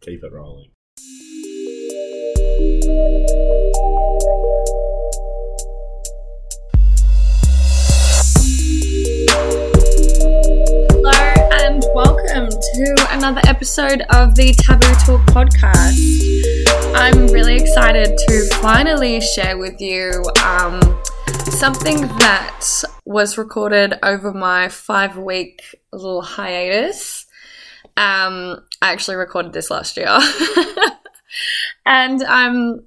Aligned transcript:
Keep 0.00 0.22
it 0.22 0.32
rolling. 0.32 0.70
Hello 10.90 11.10
and 11.52 11.84
welcome 11.94 12.48
to 12.48 13.06
another 13.10 13.40
episode 13.48 14.02
of 14.10 14.36
the 14.36 14.54
Taboo 14.54 14.86
Talk 15.04 15.26
podcast. 15.34 15.98
I'm 16.94 17.26
really 17.26 17.56
excited 17.56 18.16
to 18.16 18.48
finally 18.62 19.20
share 19.20 19.58
with 19.58 19.80
you 19.80 20.12
um, 20.44 20.80
something 21.50 22.02
that 22.18 22.84
was 23.04 23.36
recorded 23.36 23.94
over 24.04 24.32
my 24.32 24.68
five 24.68 25.18
week 25.18 25.60
little 25.92 26.22
hiatus. 26.22 27.26
Um, 27.96 28.60
I 28.80 28.92
actually 28.92 29.16
recorded 29.16 29.52
this 29.52 29.70
last 29.70 29.96
year. 29.96 30.06
and 31.86 32.22
I'm 32.22 32.84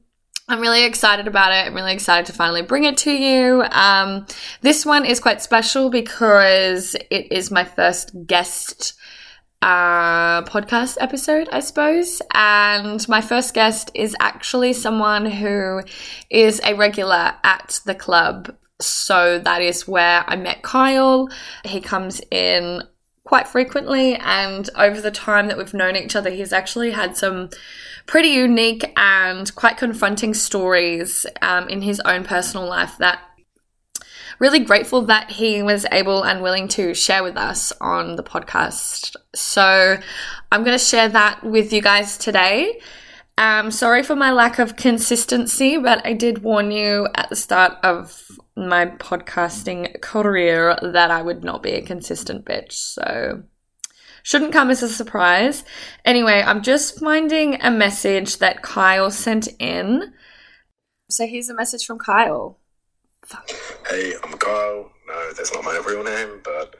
I'm 0.48 0.60
really 0.60 0.84
excited 0.84 1.28
about 1.28 1.54
it. 1.54 1.68
I'm 1.68 1.76
really 1.76 1.94
excited 1.94 2.26
to 2.26 2.34
finally 2.34 2.62
bring 2.62 2.84
it 2.84 2.98
to 3.00 3.12
you. 3.12 3.64
Um, 3.72 4.26
this 4.62 4.86
one 4.86 5.06
is 5.06 5.20
quite 5.20 5.42
special 5.42 5.90
because 5.90 6.96
it 7.10 7.32
is 7.32 7.52
my 7.52 7.64
first 7.64 8.12
guest 8.26 8.96
uh, 9.62 10.42
podcast 10.42 10.98
episode, 11.00 11.48
I 11.54 11.62
suppose. 11.62 12.22
And 12.34 13.08
my 13.08 13.22
first 13.22 13.54
guest 13.54 13.92
is 13.94 14.16
actually 14.20 14.74
someone 14.74 15.26
who 15.26 15.84
is 16.30 16.60
a 16.66 16.74
regular 16.74 17.34
at 17.46 17.80
the 17.86 17.96
club. 17.96 18.54
So 18.82 19.40
that 19.40 19.62
is 19.62 19.88
where 19.88 20.26
I 20.28 20.36
met 20.36 20.64
Kyle. 20.64 21.30
He 21.64 21.80
comes 21.80 22.20
in 22.32 22.82
quite 23.32 23.48
frequently, 23.48 24.16
and 24.16 24.70
over 24.76 25.00
the 25.00 25.10
time 25.10 25.48
that 25.48 25.58
we've 25.58 25.74
known 25.74 25.96
each 25.96 26.18
other, 26.18 26.30
he's 26.30 26.52
actually 26.52 26.92
had 26.92 27.16
some 27.16 27.50
pretty 28.06 28.28
unique 28.28 28.92
and 28.98 29.56
quite 29.56 29.78
confronting 29.78 30.34
stories 30.34 31.26
um, 31.42 31.70
in 31.70 31.82
his 31.82 32.02
own 32.02 32.26
personal 32.26 32.68
life 32.68 32.98
that 32.98 33.22
really 34.40 34.60
grateful 34.60 35.04
that 35.04 35.32
he 35.32 35.64
was 35.64 35.86
able 35.94 36.24
and 36.24 36.42
willing 36.42 36.68
to 36.68 36.94
share 36.94 37.24
with 37.24 37.38
us 37.38 37.72
on 37.80 38.18
the 38.18 38.24
podcast. 38.24 39.16
So 39.34 39.98
I'm 40.52 40.64
going 40.66 40.78
to 40.78 40.84
share 40.84 41.08
that 41.08 41.42
with 41.42 41.72
you 41.72 41.82
guys 41.82 42.18
today. 42.18 42.82
Um, 43.38 43.72
sorry 43.72 44.04
for 44.04 44.18
my 44.18 44.34
lack 44.34 44.60
of 44.60 44.76
consistency, 44.76 45.78
but 45.78 46.06
I 46.06 46.12
did 46.12 46.44
warn 46.44 46.70
you 46.70 47.08
at 47.16 47.30
the 47.30 47.38
start 47.38 47.78
of 47.82 48.28
my 48.68 48.86
podcasting 48.86 50.02
career 50.02 50.78
that 50.82 51.12
I 51.12 51.22
would 51.22 51.44
not 51.44 51.64
be 51.64 51.72
a 51.72 51.82
consistent 51.82 52.46
bitch. 52.46 52.74
So 52.74 53.44
shouldn't 54.24 54.54
come 54.54 54.70
as 54.70 54.84
a 54.84 54.90
surprise. 54.90 55.64
Anyway, 56.06 56.44
I'm 56.46 56.62
just 56.62 57.00
finding 57.00 57.62
a 57.62 57.72
message 57.72 58.38
that 58.38 58.62
Kyle 58.62 59.12
sent 59.12 59.48
in. 59.60 60.14
So 61.10 61.28
here's 61.28 61.50
a 61.50 61.56
message 61.56 61.86
from 61.86 62.00
Kyle. 62.00 62.60
Hey, 63.90 64.14
I'm 64.24 64.38
Kyle. 64.38 64.92
No, 65.08 65.34
that's 65.34 65.54
not 65.54 65.64
my 65.64 65.82
real 65.86 66.04
name, 66.04 66.40
but 66.44 66.76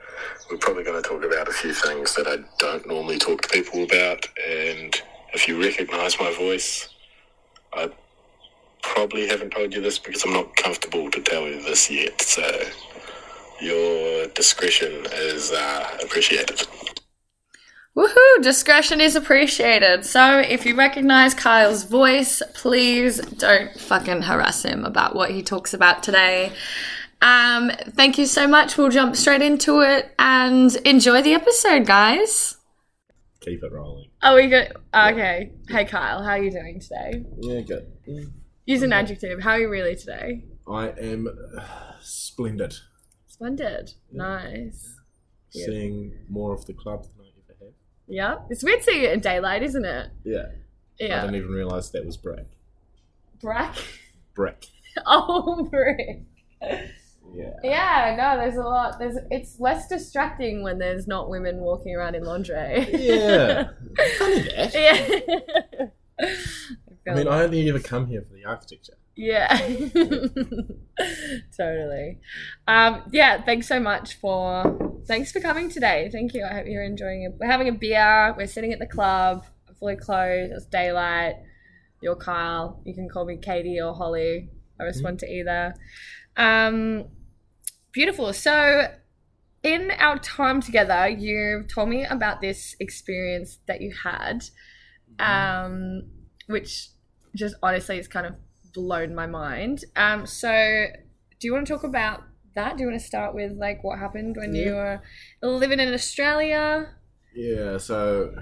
we're 0.50 0.58
probably 0.58 0.84
going 0.84 1.02
to 1.02 1.08
talk 1.08 1.24
about 1.24 1.48
a 1.50 1.52
few 1.52 1.74
things 1.74 2.16
that 2.16 2.28
I 2.28 2.38
don't 2.60 2.88
normally 2.88 3.18
talk 3.18 3.42
to 3.42 3.50
people 3.50 3.84
about. 3.84 4.26
And 4.50 5.02
if 5.34 5.48
you 5.48 5.62
recognize 5.62 6.20
my 6.20 6.34
voice, 6.34 6.88
I 7.74 7.90
probably 8.82 9.28
haven't 9.28 9.52
told 9.52 9.74
you 9.74 9.82
this 9.82 10.00
because 10.00 10.24
I'm 10.24 10.34
not 10.34 10.56
comfortable 10.56 11.10
to 11.12 11.22
tell 11.22 11.48
you 11.48 11.62
this 11.62 11.90
yet. 11.90 12.22
So 12.22 12.44
your 13.62 14.28
discretion 14.28 15.06
is 15.14 15.52
uh, 15.52 15.98
appreciated. 16.04 16.68
Woohoo! 17.96 18.42
Discretion 18.42 19.02
is 19.02 19.16
appreciated. 19.16 20.06
So 20.06 20.40
if 20.40 20.66
you 20.66 20.78
recognize 20.78 21.34
Kyle's 21.34 21.84
voice, 21.84 22.42
please 22.54 23.20
don't 23.20 23.78
fucking 23.78 24.22
harass 24.22 24.64
him 24.64 24.86
about 24.86 25.14
what 25.14 25.32
he 25.32 25.44
talks 25.44 25.74
about 25.74 26.02
today. 26.02 26.54
Um, 27.22 27.70
thank 27.90 28.18
you 28.18 28.26
so 28.26 28.48
much. 28.48 28.78
We'll 28.78 28.90
jump 28.90 29.16
straight 29.16 29.42
into 29.42 29.82
it 29.82 30.14
and 30.18 30.74
enjoy 30.86 31.22
the 31.22 31.34
episode, 31.34 31.86
guys. 31.86 32.58
Keep 33.42 33.64
it 33.64 33.72
rolling. 33.72 34.10
Oh, 34.24 34.36
we 34.36 34.48
good? 34.48 34.72
Okay. 34.94 35.52
Hey, 35.68 35.86
Kyle, 35.86 36.24
how 36.24 36.32
are 36.32 36.44
you 36.44 36.52
doing 36.52 36.80
today? 36.80 37.26
Yeah, 37.42 37.62
good. 37.62 38.32
Use 38.66 38.82
an 38.84 38.94
adjective. 38.94 39.42
How 39.42 39.52
are 39.52 39.60
you 39.60 39.70
really 39.70 39.96
today? 39.96 40.44
I 40.70 40.90
am 40.90 41.28
uh, 41.28 41.62
splendid. 42.02 42.76
Splendid. 43.28 43.94
Nice. 44.12 44.96
Yeah. 45.52 45.66
Seeing 45.66 46.14
more 46.30 46.54
of 46.54 46.66
the 46.66 46.74
club 46.74 47.04
than 47.04 47.26
I 47.26 47.30
ever 47.50 47.66
have. 47.66 47.74
Yeah. 48.08 48.36
It's 48.50 48.64
weird 48.64 48.84
seeing 48.84 49.04
it 49.04 49.12
in 49.12 49.20
daylight, 49.20 49.64
isn't 49.64 49.86
it? 49.86 50.12
Yeah. 50.24 50.46
Yeah. 51.00 51.18
I 51.18 51.22
didn't 51.22 51.36
even 51.38 51.50
realise 51.50 51.90
that 51.90 52.06
was 52.06 52.18
brick. 52.18 52.48
Brack. 53.42 53.76
Brick. 54.34 54.68
Oh, 55.06 55.68
brick. 55.70 56.24
Yeah. 57.34 57.54
Yeah, 57.64 58.16
no, 58.18 58.42
there's 58.42 58.56
a 58.56 58.64
lot. 58.64 58.98
There's 58.98 59.18
it's 59.30 59.60
less 59.60 59.88
distracting 59.88 60.64
when 60.64 60.78
there's 60.80 61.06
not 61.08 61.30
women 61.30 61.58
walking 61.58 61.96
around 61.96 62.16
in 62.16 62.24
lingerie. 62.24 62.88
Yeah. 62.92 63.70
Funny 64.20 64.42
that. 64.44 65.90
yeah. 66.20 66.28
I 67.08 67.16
mean, 67.16 67.28
I 67.28 67.44
only 67.44 67.68
ever 67.70 67.80
come 67.80 68.08
here 68.08 68.22
for 68.22 68.34
the 68.34 68.46
architecture. 68.46 68.94
yeah. 69.16 69.58
totally. 71.58 72.20
Um, 72.68 73.04
yeah, 73.12 73.44
thanks 73.44 73.68
so 73.68 73.80
much 73.80 74.16
for 74.16 75.02
thanks 75.08 75.32
for 75.32 75.40
coming 75.40 75.70
today. 75.70 76.10
Thank 76.12 76.34
you. 76.34 76.46
I 76.46 76.54
hope 76.54 76.66
you're 76.68 76.84
enjoying 76.84 77.24
it. 77.24 77.34
We're 77.40 77.48
having 77.48 77.68
a 77.68 77.74
beer. 77.74 78.34
We're 78.38 78.48
sitting 78.48 78.72
at 78.72 78.80
the 78.80 78.88
club. 78.88 79.46
I'm 79.68 79.76
fully 79.76 79.96
clothed. 79.96 80.54
It's 80.54 80.66
daylight. 80.66 81.36
You're 82.02 82.16
Kyle. 82.16 82.82
You 82.86 82.94
can 82.94 83.10
call 83.10 83.26
me 83.26 83.38
Katie 83.38 83.80
or 83.80 83.94
Holly. 83.94 84.50
I 84.80 84.84
respond 84.84 85.20
to 85.20 85.32
either. 85.32 85.76
Um, 86.36 87.06
beautiful. 87.92 88.34
So, 88.34 88.88
in 89.64 89.92
our 89.92 90.18
time 90.18 90.62
together, 90.62 91.08
you 91.08 91.66
told 91.74 91.90
me 91.90 92.06
about 92.06 92.42
this 92.42 92.76
experience 92.80 93.60
that 93.68 93.82
you 93.82 93.94
had, 94.04 94.46
um, 95.20 96.04
which 96.52 96.90
just 97.36 97.56
honestly 97.64 97.98
has 97.98 98.08
kind 98.08 98.26
of 98.28 98.36
blown 98.74 99.16
my 99.16 99.28
mind. 99.28 99.86
Um, 99.96 100.26
so, 100.26 100.86
do 101.40 101.48
you 101.48 101.54
want 101.54 101.68
to 101.68 101.74
talk 101.74 101.84
about 101.84 102.24
that? 102.56 102.78
Do 102.78 102.84
you 102.84 102.90
want 102.90 103.00
to 103.00 103.06
start 103.06 103.34
with 103.34 103.54
like 103.54 103.84
what 103.84 104.00
happened 104.00 104.36
when 104.38 104.54
you 104.54 104.74
were 104.74 105.02
living 105.42 105.80
in 105.80 105.94
Australia? 105.94 106.90
Yeah, 107.34 107.78
so 107.78 108.34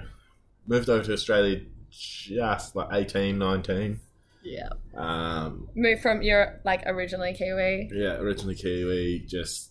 moved 0.66 0.88
over 0.88 1.04
to 1.04 1.12
Australia 1.12 1.62
just 1.90 2.76
like 2.76 2.88
18, 2.92 3.38
19. 3.38 4.00
Yeah. 4.42 4.68
Um, 4.96 5.68
Moved 5.74 6.02
from 6.02 6.22
you're 6.22 6.60
like 6.64 6.82
originally 6.86 7.34
Kiwi. 7.34 7.90
yeah, 7.92 8.14
originally 8.14 8.54
Kiwi, 8.54 9.24
just 9.28 9.70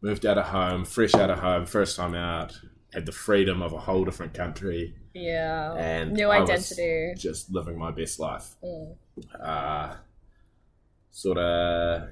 moved 0.00 0.24
out 0.26 0.38
of 0.38 0.46
home, 0.46 0.84
fresh 0.84 1.14
out 1.14 1.30
of 1.30 1.38
home, 1.40 1.66
first 1.66 1.96
time 1.96 2.14
out, 2.14 2.58
had 2.92 3.06
the 3.06 3.12
freedom 3.12 3.62
of 3.62 3.72
a 3.72 3.78
whole 3.78 4.04
different 4.04 4.32
country, 4.34 4.94
Yeah. 5.14 5.74
and 5.74 6.12
New 6.12 6.28
I 6.28 6.42
identity. 6.42 7.14
just 7.16 7.50
living 7.52 7.78
my 7.78 7.90
best 7.92 8.18
life. 8.18 8.54
Mm. 8.62 8.94
Uh, 9.40 9.94
sort 11.12 11.38
of, 11.38 12.08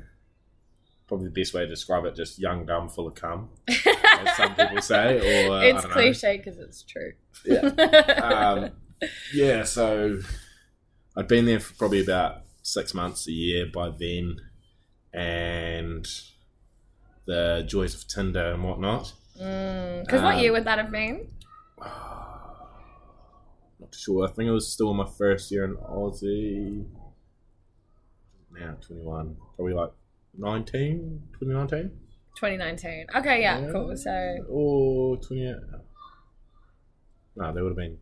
probably 1.09 1.27
the 1.27 1.33
best 1.33 1.53
way 1.53 1.63
to 1.63 1.69
describe 1.69 2.05
it, 2.05 2.15
just 2.15 2.39
young, 2.39 2.65
dumb, 2.65 2.89
full 2.89 3.09
of 3.09 3.15
cum, 3.15 3.51
as 3.69 4.37
some 4.37 4.55
people 4.57 4.81
say, 4.81 5.17
or 5.49 5.63
it's 5.65 5.85
cliche 5.87 6.37
because 6.37 6.59
it's 6.59 6.83
true. 6.85 7.13
Yeah. 7.45 7.59
um, 8.23 8.71
yeah, 9.35 9.65
so 9.65 10.19
I'd 11.17 11.27
been 11.29 11.45
there 11.47 11.59
for 11.61 11.75
probably 11.75 12.03
about 12.03 12.43
six 12.63 12.95
months, 12.95 13.27
a 13.27 13.33
year 13.33 13.67
by 13.67 13.91
then, 13.91 14.37
and 15.13 16.07
the 17.27 17.65
joys 17.67 17.95
of 17.95 18.07
Tinder 18.07 18.53
and 18.53 18.63
whatnot. 18.63 19.13
Because 19.35 20.23
what 20.23 20.35
Um, 20.35 20.41
year 20.41 20.53
would 20.53 20.65
that 20.65 20.79
have 20.79 20.93
been? 20.93 21.27
Not 23.83 23.95
sure. 23.95 24.25
I 24.27 24.31
think 24.31 24.49
it 24.49 24.53
was 24.53 24.69
still 24.73 24.95
my 24.95 25.07
first 25.19 25.51
year 25.51 25.65
in 25.65 25.75
Aussie. 25.77 26.87
Now 28.59 28.77
21, 28.81 29.37
probably 29.57 29.75
like 29.75 29.91
19, 30.39 31.23
2019? 31.39 31.91
2019. 32.37 33.07
Okay, 33.17 33.41
yeah, 33.43 33.59
Yeah. 33.61 33.71
cool. 33.73 33.97
So 33.97 34.45
Or 34.49 35.17
28. 35.17 35.57
No, 37.37 37.53
they 37.53 37.61
would 37.63 37.71
have 37.71 37.77
been 37.77 37.99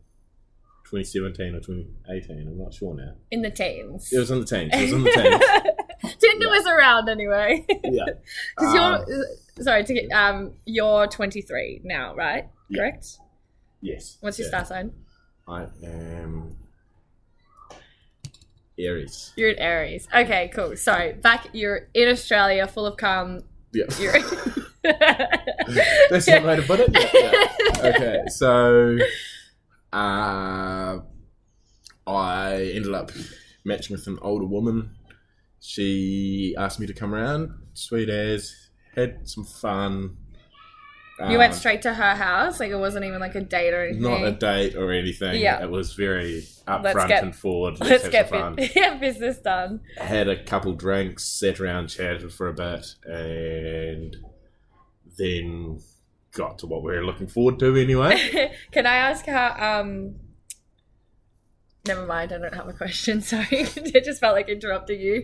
2017 0.89 1.55
or 1.55 1.59
2018. 1.61 2.47
I'm 2.47 2.57
not 2.59 2.73
sure 2.73 2.93
now. 2.95 3.13
in 3.31 3.41
the 3.41 3.49
teens. 3.49 4.11
It 4.11 4.19
was 4.19 4.29
in 4.29 4.39
the 4.41 4.45
teens. 4.45 4.71
It 4.73 4.81
was 4.83 4.93
in 4.93 5.03
the 5.03 5.09
teens. 6.03 6.15
Tinder 6.19 6.45
Yeah. 6.45 6.51
was 6.51 6.65
around 6.67 7.09
anyway. 7.09 7.65
Yeah. 7.85 8.05
Because 8.57 8.75
Um, 8.75 9.05
you're 9.07 9.63
sorry 9.63 9.83
to 9.85 9.93
get 9.93 10.11
um 10.11 10.53
you're 10.65 11.07
23 11.07 11.81
now, 11.83 12.13
right? 12.15 12.49
Yeah. 12.69 12.77
Correct. 12.77 13.17
Yes. 13.81 14.17
What's 14.21 14.37
your 14.37 14.47
Yeah. 14.47 14.63
star 14.63 14.65
sign? 14.65 14.93
I 15.47 15.67
am 15.83 16.55
Aries. 18.77 19.33
You're 19.35 19.51
an 19.51 19.59
Aries. 19.59 20.07
Okay, 20.13 20.51
cool. 20.53 20.75
Sorry, 20.75 21.13
back. 21.13 21.47
You're 21.53 21.87
in 21.93 22.09
Australia, 22.09 22.67
full 22.67 22.85
of 22.85 22.97
cum. 22.97 23.43
Yeah. 23.73 23.85
You're. 23.99 24.13
That's 24.83 26.25
the 26.25 26.41
way 26.43 26.55
to 26.55 26.63
put 26.63 26.79
it. 26.79 26.89
Yeah, 26.93 27.47
yeah. 27.83 27.95
Okay, 27.95 28.23
so 28.27 28.97
uh, 29.93 30.99
I 32.07 32.71
ended 32.73 32.93
up 32.93 33.11
matching 33.63 33.95
with 33.95 34.07
an 34.07 34.17
older 34.21 34.45
woman. 34.45 34.95
She 35.59 36.55
asked 36.57 36.79
me 36.79 36.87
to 36.87 36.93
come 36.93 37.13
around, 37.13 37.51
sweet 37.73 38.09
as, 38.09 38.69
had 38.95 39.27
some 39.29 39.45
fun. 39.45 40.17
You 41.29 41.37
went 41.37 41.53
Um, 41.53 41.59
straight 41.59 41.81
to 41.83 41.93
her 41.93 42.15
house, 42.15 42.59
like 42.59 42.71
it 42.71 42.77
wasn't 42.77 43.05
even 43.05 43.19
like 43.19 43.35
a 43.35 43.41
date 43.41 43.73
or 43.73 43.83
anything. 43.83 44.01
Not 44.01 44.23
a 44.23 44.31
date 44.31 44.75
or 44.75 44.91
anything. 44.91 45.39
Yeah. 45.41 45.61
It 45.61 45.69
was 45.69 45.93
very 45.93 46.41
upfront 46.67 47.07
get- 47.07 47.23
and 47.23 47.35
forward. 47.35 47.79
Let's 47.79 48.07
get 48.09 48.29
fun. 48.29 48.55
yeah, 48.75 48.95
business 48.95 49.37
done. 49.37 49.81
Had 49.97 50.27
a 50.27 50.41
couple 50.43 50.73
drinks, 50.73 51.23
sat 51.25 51.59
around, 51.59 51.87
chatted 51.87 52.31
for 52.33 52.47
a 52.47 52.53
bit, 52.53 52.95
and 53.05 54.17
then 55.17 55.79
got 56.33 56.57
to 56.59 56.65
what 56.67 56.81
we 56.83 56.91
were 56.93 57.03
looking 57.05 57.27
forward 57.27 57.59
to 57.59 57.75
anyway. 57.75 58.53
Can 58.71 58.85
I 58.85 58.95
ask 58.95 59.25
how? 59.25 59.79
Um, 59.81 60.15
never 61.85 62.05
mind. 62.05 62.31
I 62.31 62.37
don't 62.37 62.53
have 62.53 62.67
a 62.67 62.73
question. 62.73 63.21
Sorry, 63.31 63.47
it 63.51 64.03
just 64.05 64.19
felt 64.19 64.35
like 64.35 64.49
interrupting 64.49 64.99
you. 65.01 65.23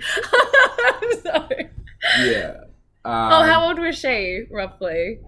I'm 0.79 1.21
sorry. 1.21 1.69
yeah. 2.19 2.57
oh, 3.05 3.09
Um, 3.11 3.47
how 3.47 3.67
old 3.67 3.79
was 3.79 3.97
she 3.97 4.43
roughly? 4.51 5.19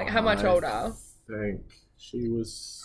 Like 0.00 0.08
how 0.08 0.22
much 0.22 0.44
older? 0.44 0.66
I 0.66 0.82
older? 0.84 0.96
think 1.28 1.60
she 1.98 2.30
was. 2.30 2.82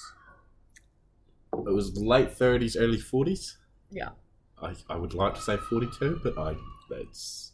It 1.54 1.74
was 1.74 1.96
late 1.98 2.34
thirties, 2.34 2.76
early 2.76 3.00
forties. 3.00 3.58
Yeah. 3.90 4.10
I, 4.62 4.74
I 4.90 4.98
would 4.98 5.14
like 5.14 5.34
to 5.36 5.42
say 5.42 5.56
forty-two, 5.56 6.20
but 6.22 6.38
I 6.38 6.58
that's 6.90 7.54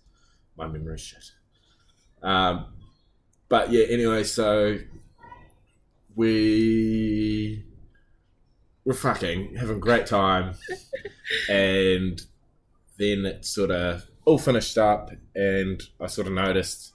my 0.57 0.67
memory 0.67 0.97
shit. 0.97 1.23
Um, 2.23 2.73
but 3.49 3.71
yeah. 3.71 3.85
Anyway, 3.85 4.23
so 4.23 4.79
we 6.15 7.63
were 8.83 8.95
fucking 8.95 9.57
having 9.57 9.75
a 9.75 9.79
great 9.79 10.07
time, 10.07 10.55
and 11.51 12.19
then 12.97 13.27
it 13.27 13.45
sort 13.45 13.69
of 13.69 14.07
all 14.25 14.39
finished 14.39 14.79
up, 14.79 15.11
and 15.35 15.83
I 15.99 16.07
sort 16.07 16.25
of 16.25 16.33
noticed 16.33 16.93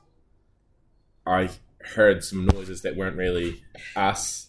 I 1.24 1.50
heard 1.94 2.24
some 2.24 2.46
noises 2.46 2.82
that 2.82 2.96
weren't 2.96 3.16
really 3.16 3.62
us. 3.94 4.48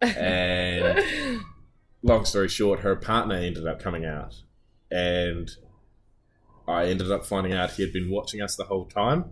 And 0.00 1.42
long 2.02 2.24
story 2.24 2.48
short, 2.48 2.80
her 2.80 2.96
partner 2.96 3.34
ended 3.34 3.66
up 3.66 3.80
coming 3.80 4.04
out, 4.04 4.36
and 4.90 5.50
I 6.66 6.86
ended 6.86 7.10
up 7.10 7.24
finding 7.24 7.52
out 7.52 7.72
he 7.72 7.82
had 7.82 7.92
been 7.92 8.10
watching 8.10 8.40
us 8.40 8.56
the 8.56 8.64
whole 8.64 8.84
time. 8.84 9.24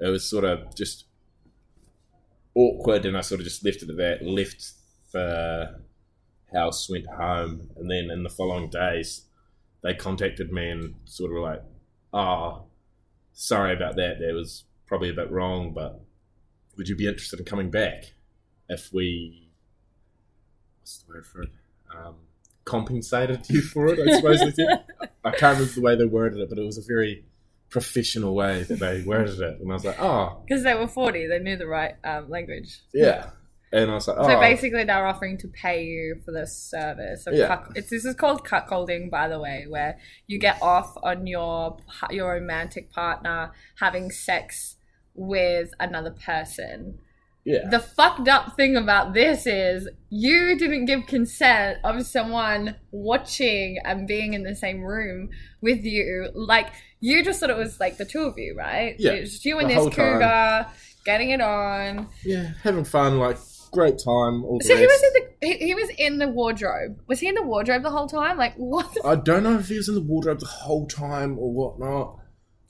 It 0.00 0.08
was 0.08 0.24
sort 0.24 0.44
of 0.44 0.74
just 0.74 1.06
awkward, 2.54 3.04
and 3.04 3.16
I 3.16 3.20
sort 3.20 3.40
of 3.40 3.46
just 3.46 3.64
left 3.64 3.82
it 3.82 3.90
at 3.90 3.96
that. 3.96 4.22
Left 4.24 4.72
the 5.12 5.80
house, 6.52 6.88
went 6.88 7.06
home, 7.06 7.70
and 7.76 7.90
then 7.90 8.10
in 8.10 8.22
the 8.22 8.28
following 8.30 8.70
days, 8.70 9.24
they 9.82 9.94
contacted 9.94 10.52
me 10.52 10.70
and 10.70 10.94
sort 11.04 11.32
of 11.32 11.42
like, 11.42 11.62
"Oh, 12.12 12.66
sorry 13.32 13.74
about 13.74 13.96
that. 13.96 14.18
That 14.20 14.34
was 14.34 14.64
probably 14.86 15.10
a 15.10 15.14
bit 15.14 15.30
wrong, 15.30 15.72
but 15.72 16.00
would 16.78 16.88
you 16.88 16.96
be 16.96 17.06
interested 17.06 17.38
in 17.38 17.44
coming 17.44 17.70
back 17.70 18.12
if 18.70 18.90
we 18.92 19.50
what's 20.80 20.98
the 21.02 21.12
word 21.12 21.26
for 21.26 21.42
it? 21.42 21.50
Um, 21.94 22.14
compensated 22.64 23.48
you 23.50 23.60
for 23.62 23.88
it, 23.88 23.98
I 23.98 24.16
suppose 24.16 24.40
they 24.40 24.50
did. 24.52 24.68
I 25.24 25.30
can't 25.32 25.58
remember 25.58 25.74
the 25.74 25.80
way 25.80 25.96
they 25.96 26.04
worded 26.06 26.40
it, 26.40 26.48
but 26.48 26.58
it 26.58 26.64
was 26.64 26.78
a 26.78 26.82
very 26.82 27.24
professional 27.70 28.34
way 28.34 28.62
that 28.62 28.78
they 28.78 29.02
worded 29.02 29.40
it. 29.40 29.60
And 29.60 29.70
I 29.70 29.74
was 29.74 29.84
like, 29.84 30.00
oh, 30.00 30.40
Because 30.46 30.62
they 30.64 30.74
were 30.74 30.86
forty, 30.88 31.26
they 31.26 31.38
knew 31.38 31.56
the 31.56 31.66
right 31.66 31.96
um, 32.04 32.30
language. 32.30 32.80
yeah. 32.94 33.30
And 33.70 33.90
I 33.90 33.94
was 33.96 34.08
like, 34.08 34.16
oh, 34.18 34.26
So 34.26 34.40
basically, 34.40 34.84
they're 34.84 35.06
offering 35.06 35.36
to 35.38 35.48
pay 35.48 35.84
you 35.84 36.22
for 36.24 36.32
this 36.32 36.56
service. 36.56 37.26
Of 37.26 37.34
Yeah. 37.34 37.48
cuck- 37.48 37.72
it's 37.74 37.90
this 37.90 38.06
is 38.06 38.14
called 38.14 38.42
cuckolding, 38.42 39.10
by 39.10 39.28
the 39.28 39.38
way, 39.38 39.66
where 39.68 39.98
you 40.26 40.38
get 40.38 40.56
off 40.62 40.96
on 41.02 41.26
your 41.26 41.76
your 42.10 42.32
romantic 42.32 42.90
partner 42.90 43.52
having 43.78 44.10
sex 44.10 44.76
with 45.18 45.70
another 45.80 46.10
person. 46.12 46.98
yeah. 47.44 47.68
The 47.70 47.80
fucked 47.80 48.28
up 48.28 48.56
thing 48.56 48.76
about 48.76 49.14
this 49.14 49.46
is 49.46 49.88
you 50.10 50.56
didn't 50.58 50.84
give 50.86 51.06
consent 51.06 51.78
of 51.84 52.04
someone 52.06 52.76
watching 52.90 53.78
and 53.84 54.06
being 54.06 54.34
in 54.34 54.42
the 54.42 54.54
same 54.54 54.82
room 54.82 55.30
with 55.60 55.82
you. 55.84 56.28
Like 56.34 56.68
you 57.00 57.24
just 57.24 57.40
thought 57.40 57.50
it 57.50 57.56
was 57.56 57.80
like 57.80 57.96
the 57.96 58.04
two 58.04 58.22
of 58.22 58.34
you, 58.38 58.54
right? 58.56 58.96
Yeah, 58.98 59.12
It 59.12 59.20
was 59.22 59.30
just 59.32 59.44
you 59.44 59.58
and 59.58 59.68
this 59.70 59.76
whole 59.76 59.90
time. 59.90 60.12
cougar 60.20 60.66
getting 61.04 61.30
it 61.30 61.40
on. 61.40 62.08
yeah, 62.24 62.52
having 62.62 62.84
fun, 62.84 63.18
like, 63.18 63.38
great 63.72 63.98
time. 63.98 64.44
All 64.44 64.58
the 64.58 64.64
So 64.64 64.76
he 64.76 64.86
was 64.86 65.02
in 65.02 65.12
the 65.14 65.46
he, 65.46 65.66
he 65.68 65.74
was 65.74 65.88
in 65.98 66.18
the 66.18 66.28
wardrobe. 66.28 67.00
Was 67.06 67.20
he 67.20 67.28
in 67.28 67.34
the 67.34 67.42
wardrobe 67.42 67.82
the 67.82 67.90
whole 67.90 68.08
time? 68.08 68.36
Like 68.36 68.54
what? 68.56 68.94
I 69.04 69.14
don't 69.14 69.42
know 69.42 69.58
if 69.58 69.68
he 69.68 69.76
was 69.76 69.88
in 69.88 69.94
the 69.94 70.00
wardrobe 70.02 70.40
the 70.40 70.46
whole 70.46 70.86
time 70.86 71.38
or 71.38 71.50
whatnot, 71.52 72.18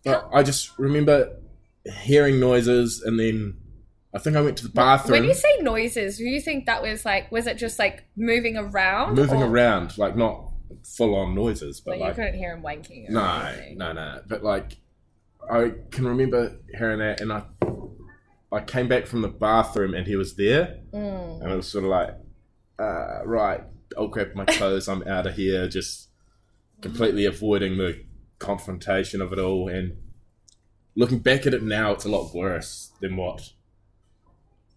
but 0.04 0.28
I 0.32 0.42
just 0.42 0.78
remember 0.78 1.36
hearing 1.84 2.40
noises, 2.40 3.02
and 3.02 3.18
then 3.18 3.56
I 4.14 4.18
think 4.18 4.36
I 4.36 4.40
went 4.40 4.56
to 4.58 4.62
the 4.64 4.70
bathroom, 4.72 5.20
When 5.20 5.28
you 5.28 5.34
say 5.34 5.58
noises, 5.60 6.18
do 6.18 6.24
you 6.24 6.40
think 6.40 6.66
that 6.66 6.82
was 6.82 7.04
like 7.04 7.30
was 7.30 7.46
it 7.46 7.56
just 7.58 7.78
like 7.78 8.04
moving 8.16 8.56
around? 8.56 9.14
moving 9.16 9.42
or- 9.42 9.48
around, 9.50 9.96
like 9.98 10.16
not 10.16 10.50
full 10.84 11.14
on 11.14 11.34
noises, 11.34 11.80
but 11.80 11.92
Like, 11.92 12.00
like 12.00 12.08
you 12.10 12.14
couldn't 12.24 12.38
hear 12.38 12.54
him 12.56 12.62
wanking. 12.62 13.08
No, 13.10 13.24
anything. 13.24 13.78
no, 13.78 13.92
no. 13.92 14.20
But 14.28 14.42
like, 14.42 14.76
I 15.50 15.72
can 15.90 16.06
remember 16.06 16.56
hearing 16.76 16.98
that, 17.00 17.20
and 17.20 17.32
I, 17.32 17.42
I 18.52 18.60
came 18.60 18.88
back 18.88 19.06
from 19.06 19.22
the 19.22 19.28
bathroom, 19.28 19.94
and 19.94 20.06
he 20.06 20.16
was 20.16 20.36
there, 20.36 20.80
Mm. 20.92 21.42
and 21.42 21.52
it 21.52 21.56
was 21.56 21.66
sort 21.68 21.84
of 21.84 21.90
like, 21.90 22.10
uh, 22.78 23.24
right, 23.24 23.62
I'll 23.96 24.08
grab 24.08 24.34
my 24.34 24.44
clothes, 24.44 24.88
I'm 24.88 25.02
out 25.08 25.26
of 25.26 25.34
here, 25.34 25.68
just 25.68 26.08
completely 26.82 27.24
avoiding 27.24 27.76
the 27.78 28.04
confrontation 28.38 29.20
of 29.20 29.32
it 29.32 29.38
all. 29.38 29.68
And 29.68 29.96
looking 30.98 31.20
back 31.20 31.46
at 31.46 31.54
it 31.54 31.62
now, 31.62 31.92
it's 31.92 32.04
a 32.04 32.08
lot 32.08 32.34
worse 32.34 32.90
than 33.00 33.16
what 33.16 33.52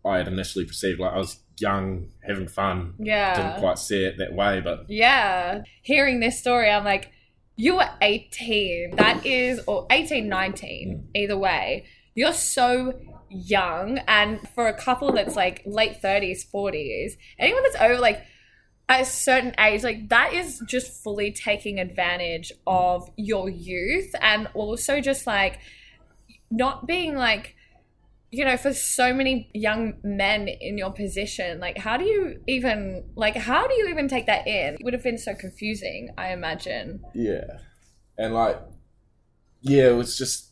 I 0.06 0.18
had 0.18 0.28
initially 0.28 0.66
perceived. 0.66 1.00
Like 1.00 1.14
I 1.14 1.18
was 1.18 1.40
young, 1.60 2.10
having 2.26 2.48
fun, 2.48 2.94
Yeah. 3.00 3.36
didn't 3.36 3.60
quite 3.60 3.80
see 3.80 4.06
it 4.06 4.20
that 4.20 4.34
way, 4.34 4.62
but 4.62 4.86
Yeah. 4.88 5.64
Hearing 5.82 6.20
this 6.20 6.40
story, 6.40 6.70
I'm 6.70 6.86
like, 6.86 7.12
you 7.56 7.76
were 7.78 7.90
18. 8.02 8.96
That 8.98 9.26
is, 9.26 9.62
or 9.68 9.88
18, 9.90 10.30
19, 10.30 10.90
mm. 11.12 11.20
either 11.20 11.38
way. 11.38 11.86
You're 12.14 12.34
so 12.34 13.00
young. 13.30 13.98
And 14.08 14.48
for 14.54 14.68
a 14.68 14.74
couple 14.74 15.12
that's 15.14 15.36
like 15.36 15.64
late 15.66 16.04
30s, 16.04 16.46
40s, 16.54 17.14
anyone 17.40 17.64
that's 17.64 17.82
over 17.82 18.00
like 18.00 18.22
a 18.90 19.06
certain 19.06 19.56
age, 19.60 19.84
like 19.84 20.10
that 20.10 20.34
is 20.34 20.62
just 20.68 21.02
fully 21.04 21.32
taking 21.32 21.80
advantage 21.80 22.52
of 22.68 23.10
your 23.16 23.50
youth 23.50 24.14
and 24.22 24.48
also 24.54 25.02
just 25.02 25.26
like 25.26 25.60
not 26.52 26.86
being 26.86 27.16
like, 27.16 27.56
you 28.30 28.46
know, 28.46 28.56
for 28.56 28.74
so 28.74 29.14
many 29.14 29.50
young 29.54 29.96
men 30.04 30.48
in 30.48 30.78
your 30.78 30.92
position, 30.92 31.60
like, 31.60 31.78
how 31.78 31.98
do 31.98 32.06
you 32.06 32.42
even, 32.48 33.04
like, 33.16 33.36
how 33.36 33.68
do 33.68 33.74
you 33.74 33.90
even 33.90 34.08
take 34.08 34.26
that 34.28 34.48
in? 34.48 34.76
It 34.76 34.84
would 34.84 34.94
have 34.94 35.04
been 35.04 35.18
so 35.18 35.34
confusing, 35.36 36.12
I 36.18 36.32
imagine. 36.32 37.02
Yeah. 37.14 37.44
And 38.18 38.34
like, 38.34 38.58
yeah, 39.62 39.88
it 39.88 39.96
was 39.96 40.18
just 40.18 40.52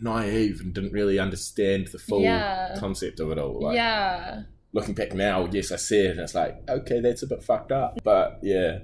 naive 0.00 0.60
and 0.60 0.74
didn't 0.74 0.92
really 0.92 1.18
understand 1.18 1.88
the 1.88 1.98
full 1.98 2.22
Yeah. 2.22 2.74
concept 2.78 3.20
of 3.20 3.30
it 3.30 3.38
all. 3.38 3.60
Like, 3.62 3.76
yeah. 3.76 4.42
looking 4.72 4.94
back 4.94 5.14
now, 5.14 5.48
yes, 5.52 5.70
I 5.70 5.76
see 5.76 6.00
it, 6.00 6.10
and 6.12 6.20
it's 6.20 6.34
like, 6.34 6.56
okay, 6.68 7.00
that's 7.00 7.22
a 7.22 7.28
bit 7.28 7.44
fucked 7.44 7.70
up. 7.70 8.00
But 8.02 8.40
yeah. 8.42 8.78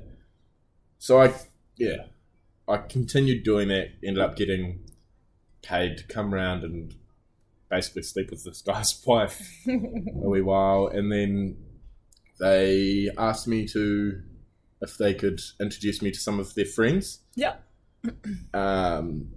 So 0.98 1.20
I, 1.20 1.34
yeah, 1.76 2.04
I 2.68 2.76
continued 2.76 3.42
doing 3.42 3.66
that, 3.68 3.88
ended 4.04 4.22
up 4.22 4.36
getting 4.36 4.84
paid 5.62 5.98
to 5.98 6.04
come 6.04 6.34
around 6.34 6.64
and 6.64 6.94
basically 7.68 8.02
sleep 8.02 8.30
with 8.30 8.44
this 8.44 8.62
guy's 8.62 9.02
wife 9.06 9.40
a 9.66 9.76
wee 10.28 10.40
while, 10.40 10.86
and 10.88 11.10
then 11.10 11.56
they 12.38 13.10
asked 13.18 13.46
me 13.46 13.66
to 13.68 14.22
if 14.82 14.96
they 14.96 15.12
could 15.12 15.40
introduce 15.60 16.00
me 16.00 16.10
to 16.10 16.18
some 16.18 16.40
of 16.40 16.54
their 16.54 16.64
friends. 16.64 17.20
Yeah. 17.34 17.56
Um, 18.54 19.28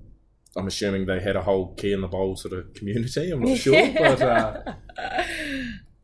I'm 0.56 0.68
assuming 0.68 1.06
they 1.06 1.20
had 1.20 1.36
a 1.36 1.42
whole 1.42 1.74
key 1.76 1.94
in 1.94 2.02
the 2.02 2.08
bowl 2.08 2.36
sort 2.36 2.54
of 2.54 2.74
community. 2.74 3.32
I'm 3.32 3.42
not 3.42 3.58
sure, 3.60 3.92
but 3.94 4.22
uh, 4.22 4.74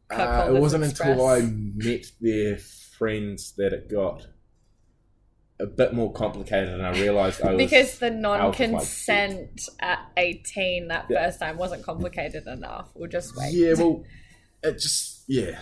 uh, 0.09 0.47
it 0.49 0.59
wasn't 0.59 0.83
until 0.85 1.25
I 1.25 1.41
met 1.41 2.05
their 2.19 2.57
friends 2.57 3.53
that 3.57 3.73
it 3.73 3.89
got 3.89 4.27
a 5.61 5.65
bit 5.65 5.93
more 5.93 6.11
complicated, 6.13 6.69
and 6.73 6.85
I 6.85 6.91
realised 6.91 7.41
I 7.41 7.53
was 7.53 7.57
because 7.57 7.99
the 7.99 8.05
out 8.07 8.13
of 8.13 8.21
my 8.21 8.37
non-consent 8.37 9.69
at 9.79 9.99
18 10.17 10.87
that 10.87 11.05
Yeah. 11.09 11.25
first 11.25 11.39
time 11.39 11.57
wasn't 11.57 11.83
complicated 11.83 12.47
enough. 12.47 12.87
We'll 12.95 13.09
just 13.09 13.35
wait. 13.35 13.53
Yeah, 13.53 13.73
well, 13.73 14.03
it 14.63 14.73
just 14.73 15.23
yeah, 15.27 15.59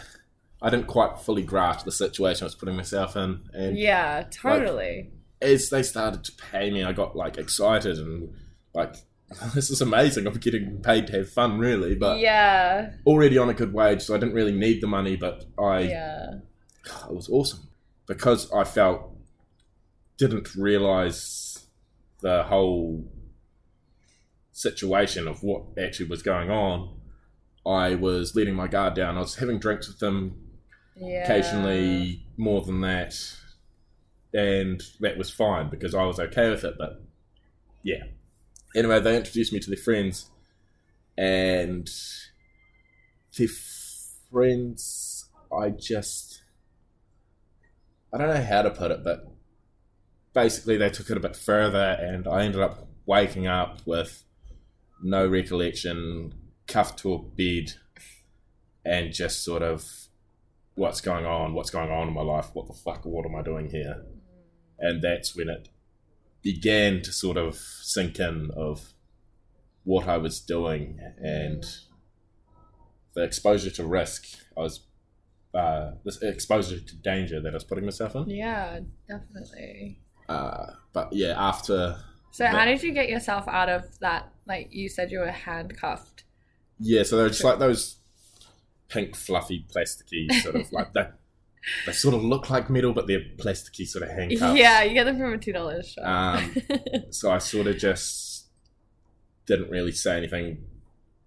I 0.61 0.69
didn't 0.69 0.87
quite 0.87 1.19
fully 1.19 1.41
grasp 1.43 1.85
the 1.85 1.91
situation 1.91 2.43
I 2.43 2.45
was 2.45 2.55
putting 2.55 2.75
myself 2.75 3.15
in, 3.15 3.41
and 3.53 3.77
Yeah, 3.77 4.23
totally. 4.31 5.11
as 5.41 5.69
they 5.69 5.83
started 5.83 6.23
to 6.25 6.31
pay 6.51 6.69
me, 6.71 6.83
I 6.83 6.93
got 6.93 7.15
like 7.15 7.37
excited 7.37 7.97
and 7.97 8.33
like 8.73 8.95
this 9.55 9.69
is 9.69 9.81
amazing. 9.81 10.25
I'm 10.27 10.33
getting 10.35 10.81
paid 10.81 11.07
to 11.07 11.13
have 11.17 11.29
fun, 11.29 11.57
really, 11.59 11.95
but 11.95 12.19
yeah. 12.19 12.91
already 13.05 13.37
on 13.37 13.49
a 13.49 13.53
good 13.53 13.73
wage, 13.73 14.01
so 14.03 14.15
I 14.15 14.19
didn't 14.19 14.35
really 14.35 14.53
need 14.53 14.79
the 14.81 14.87
money, 14.87 15.15
but 15.15 15.43
I 15.59 15.79
Yeah. 15.81 16.33
it 17.09 17.13
was 17.15 17.29
awesome. 17.29 17.67
because 18.05 18.49
I 18.53 18.63
felt 18.63 19.11
didn't 20.17 20.55
realize 20.55 21.67
the 22.21 22.43
whole 22.43 23.05
situation 24.51 25.27
of 25.27 25.43
what 25.43 25.63
actually 25.79 26.09
was 26.09 26.21
going 26.23 26.49
on. 26.49 26.95
I 27.65 27.95
was 27.95 28.35
letting 28.35 28.55
my 28.55 28.67
guard 28.67 28.95
down. 28.95 29.17
I 29.17 29.19
was 29.19 29.35
having 29.35 29.59
drinks 29.59 29.87
with 29.87 29.99
them 29.99 30.41
Yeah. 30.95 31.23
occasionally, 31.25 32.25
more 32.37 32.61
than 32.61 32.81
that, 32.81 33.13
and 34.33 34.81
that 34.99 35.17
was 35.17 35.29
fine 35.29 35.69
because 35.69 35.93
I 35.93 36.03
was 36.05 36.19
okay 36.19 36.49
with 36.49 36.63
it. 36.63 36.75
But 36.77 37.01
yeah. 37.83 38.05
Anyway, 38.75 38.99
they 38.99 39.15
introduced 39.15 39.53
me 39.53 39.59
to 39.59 39.69
their 39.69 39.77
friends, 39.77 40.29
and 41.17 41.89
their 43.37 43.47
friends, 44.31 45.25
I 45.51 45.69
just. 45.69 46.41
I 48.13 48.17
don't 48.17 48.27
know 48.33 48.43
how 48.43 48.61
to 48.63 48.69
put 48.71 48.91
it, 48.91 49.03
but 49.03 49.27
basically 50.37 50.77
they 50.77 50.91
took 50.91 51.09
it 51.09 51.17
a 51.17 51.19
bit 51.19 51.35
further, 51.35 51.97
and 51.99 52.27
I 52.27 52.45
ended 52.45 52.61
up 52.61 52.87
waking 53.07 53.47
up 53.47 53.79
with 53.87 54.23
no 55.01 55.27
recollection, 55.27 56.31
cuffed 56.67 56.99
to 56.99 57.13
a 57.13 57.17
bed, 57.17 57.73
and 58.85 59.11
just 59.11 59.43
sort 59.43 59.63
of 59.63 59.83
what's 60.75 61.01
going 61.01 61.25
on, 61.25 61.55
what's 61.55 61.71
going 61.71 61.89
on 61.89 62.09
in 62.09 62.13
my 62.13 62.21
life, 62.21 62.49
what 62.53 62.67
the 62.67 62.73
fuck, 62.73 63.03
what 63.03 63.25
am 63.25 63.35
I 63.35 63.41
doing 63.41 63.71
here? 63.71 64.05
And 64.77 65.01
that's 65.01 65.35
when 65.35 65.49
it 65.49 65.69
began 66.43 67.01
to 67.01 67.11
sort 67.11 67.37
of 67.37 67.55
sink 67.55 68.19
in 68.19 68.51
of 68.55 68.93
what 69.85 70.07
I 70.07 70.17
was 70.17 70.39
doing 70.39 70.99
and 71.17 71.65
the 73.15 73.23
exposure 73.23 73.71
to 73.71 73.87
risk. 73.87 74.37
I 74.55 74.59
was 74.59 74.81
uh, 75.55 75.93
this 76.05 76.21
exposure 76.21 76.79
to 76.79 76.95
danger 76.97 77.41
that 77.41 77.49
I 77.49 77.53
was 77.55 77.63
putting 77.63 77.85
myself 77.85 78.13
in. 78.13 78.29
Yeah, 78.29 78.81
definitely. 79.07 80.01
Uh, 80.29 80.67
but 80.93 81.11
yeah, 81.13 81.33
after 81.37 81.97
So 82.31 82.45
how 82.47 82.65
did 82.65 82.83
you 82.83 82.93
get 82.93 83.09
yourself 83.09 83.47
out 83.47 83.69
of 83.69 83.99
that? 83.99 84.31
Like 84.45 84.69
you 84.71 84.89
said, 84.89 85.11
you 85.11 85.19
were 85.19 85.31
handcuffed. 85.31 86.23
yeah, 86.79 87.03
so 87.03 87.17
they're 87.17 87.29
just 87.29 87.43
like 87.43 87.59
those 87.59 87.97
pink, 88.89 89.15
fluffy, 89.15 89.65
plasticky 89.73 90.31
sort 90.41 90.55
of 90.55 90.71
like 90.71 90.93
they 90.93 91.07
they 91.85 91.91
sort 91.91 92.13
of 92.15 92.23
look 92.23 92.49
like 92.49 92.69
metal, 92.69 92.93
but 92.93 93.07
they're 93.07 93.25
plasticky 93.37 93.85
sort 93.85 94.03
of 94.03 94.09
handcuffs. 94.09 94.57
Yeah, 94.57 94.83
you 94.83 94.93
get 94.93 95.03
them 95.05 95.17
from 95.17 95.33
a 95.33 95.37
two 95.37 95.51
dollars 95.53 95.89
shop. 95.89 96.05
Um, 96.05 96.55
so 97.09 97.31
I 97.31 97.39
sort 97.39 97.67
of 97.67 97.77
just 97.77 98.47
didn't 99.45 99.69
really 99.69 99.91
say 99.91 100.17
anything, 100.17 100.63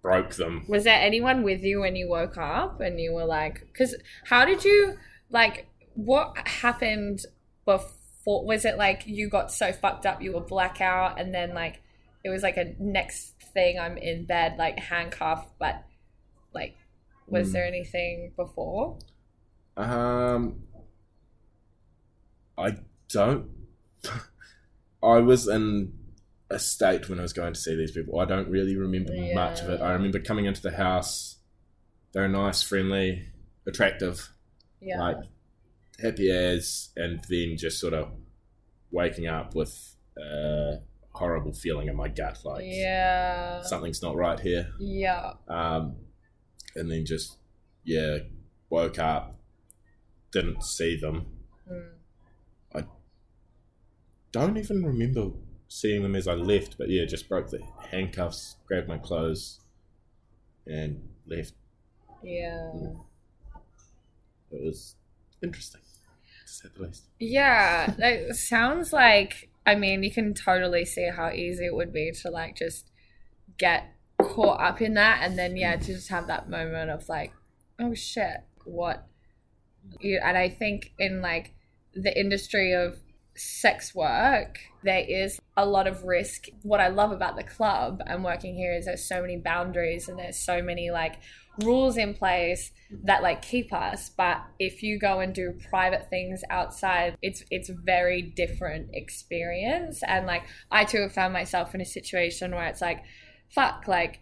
broke 0.01 0.35
them. 0.35 0.65
was 0.67 0.83
there 0.83 0.99
anyone 0.99 1.43
with 1.43 1.61
you 1.63 1.81
when 1.81 1.95
you 1.95 2.07
woke 2.09 2.37
up 2.37 2.79
and 2.81 2.99
you 2.99 3.13
were 3.13 3.25
like, 3.25 3.61
because 3.71 3.95
how 4.25 4.45
did 4.45 4.63
you 4.65 4.95
like? 5.29 5.67
What 5.93 6.47
happened 6.47 7.25
before? 7.65 7.89
Was 8.25 8.65
it 8.65 8.77
like 8.77 9.03
you 9.07 9.29
got 9.29 9.51
so 9.51 9.71
fucked 9.73 10.05
up 10.05 10.21
you 10.21 10.33
were 10.33 10.41
blackout, 10.41 11.19
and 11.19 11.33
then 11.33 11.53
like 11.53 11.81
it 12.23 12.29
was 12.29 12.43
like 12.43 12.57
a 12.57 12.75
next 12.79 13.33
thing 13.53 13.79
I'm 13.79 13.97
in 13.97 14.25
bed 14.25 14.55
like 14.57 14.77
handcuffed, 14.79 15.49
but 15.59 15.83
like 16.53 16.75
was 17.27 17.49
Mm. 17.49 17.53
there 17.53 17.65
anything 17.65 18.33
before? 18.35 18.97
Um, 19.77 20.63
I 22.57 22.77
don't. 23.09 23.49
I 25.03 25.19
was 25.19 25.47
in 25.47 25.93
a 26.49 26.59
state 26.59 27.09
when 27.09 27.17
I 27.19 27.21
was 27.23 27.33
going 27.33 27.53
to 27.53 27.59
see 27.59 27.75
these 27.75 27.91
people. 27.91 28.19
I 28.19 28.25
don't 28.25 28.49
really 28.49 28.75
remember 28.75 29.13
much 29.33 29.61
of 29.61 29.69
it. 29.69 29.81
I 29.81 29.93
remember 29.93 30.19
coming 30.19 30.45
into 30.45 30.61
the 30.61 30.71
house. 30.71 31.37
They're 32.13 32.27
nice, 32.27 32.61
friendly, 32.61 33.23
attractive, 33.65 34.29
Yeah. 34.81 34.99
like 35.01 35.17
happy 36.01 36.31
as, 36.31 36.89
and 36.95 37.21
then 37.29 37.57
just 37.57 37.79
sort 37.79 37.93
of 37.93 38.09
waking 38.91 39.27
up 39.27 39.55
with 39.55 39.95
a 40.17 40.79
horrible 41.11 41.53
feeling 41.53 41.87
in 41.87 41.95
my 41.95 42.07
gut, 42.07 42.39
like 42.43 42.63
yeah. 42.65 43.61
something's 43.61 44.01
not 44.01 44.15
right 44.15 44.39
here. 44.39 44.71
Yeah. 44.79 45.33
Um, 45.47 45.95
and 46.75 46.91
then 46.91 47.05
just 47.05 47.37
yeah, 47.83 48.19
woke 48.69 48.99
up, 48.99 49.35
didn't 50.31 50.63
see 50.63 50.97
them. 50.97 51.25
Mm. 51.69 51.91
Don't 54.31 54.57
even 54.57 54.85
remember 54.85 55.31
seeing 55.67 56.03
them 56.03 56.15
as 56.15 56.25
I 56.27 56.35
left, 56.35 56.77
but 56.77 56.89
yeah, 56.89 57.03
just 57.03 57.27
broke 57.27 57.49
the 57.49 57.59
handcuffs, 57.89 58.55
grabbed 58.65 58.87
my 58.87 58.97
clothes, 58.97 59.59
and 60.65 61.09
left. 61.27 61.53
Yeah. 62.23 62.71
It 64.51 64.63
was 64.63 64.95
interesting, 65.43 65.81
say 66.51 66.69
least. 66.77 67.03
Yeah, 67.19 67.93
it 67.97 68.35
sounds 68.35 68.93
like 68.93 69.49
I 69.65 69.75
mean, 69.75 70.03
you 70.03 70.11
can 70.11 70.33
totally 70.33 70.85
see 70.85 71.09
how 71.09 71.29
easy 71.29 71.65
it 71.65 71.75
would 71.75 71.93
be 71.93 72.11
to 72.21 72.29
like 72.29 72.55
just 72.55 72.89
get 73.57 73.93
caught 74.21 74.59
up 74.59 74.81
in 74.81 74.95
that 74.95 75.19
and 75.23 75.37
then 75.37 75.55
yeah, 75.55 75.75
to 75.75 75.85
just 75.93 76.09
have 76.09 76.27
that 76.27 76.49
moment 76.49 76.89
of 76.89 77.07
like, 77.07 77.31
oh 77.79 77.93
shit, 77.93 78.37
what 78.65 79.07
you 79.99 80.19
and 80.23 80.37
I 80.37 80.49
think 80.49 80.93
in 80.99 81.21
like 81.21 81.53
the 81.93 82.17
industry 82.17 82.73
of 82.73 82.99
sex 83.35 83.95
work, 83.95 84.59
there 84.83 85.05
is 85.07 85.39
a 85.55 85.65
lot 85.65 85.87
of 85.87 86.03
risk. 86.03 86.47
What 86.63 86.79
I 86.79 86.87
love 86.87 87.11
about 87.11 87.35
the 87.35 87.43
club 87.43 88.01
and 88.05 88.23
working 88.23 88.55
here 88.55 88.73
is 88.73 88.85
there's 88.85 89.07
so 89.07 89.21
many 89.21 89.37
boundaries 89.37 90.07
and 90.07 90.17
there's 90.17 90.39
so 90.39 90.61
many 90.61 90.91
like 90.91 91.15
rules 91.59 91.97
in 91.97 92.13
place 92.13 92.71
that 93.03 93.21
like 93.21 93.41
keep 93.41 93.73
us. 93.73 94.09
But 94.09 94.41
if 94.59 94.83
you 94.83 94.99
go 94.99 95.19
and 95.19 95.33
do 95.33 95.53
private 95.69 96.09
things 96.09 96.41
outside 96.49 97.17
it's 97.21 97.43
it's 97.51 97.69
very 97.69 98.21
different 98.21 98.89
experience. 98.93 100.01
And 100.03 100.25
like 100.25 100.43
i 100.71 100.85
too 100.85 101.01
have 101.01 101.13
found 101.13 101.33
myself 101.33 101.75
in 101.75 101.81
a 101.81 101.85
situation 101.85 102.51
where 102.51 102.65
it's 102.65 102.81
like 102.81 103.03
fuck 103.49 103.87
like 103.87 104.19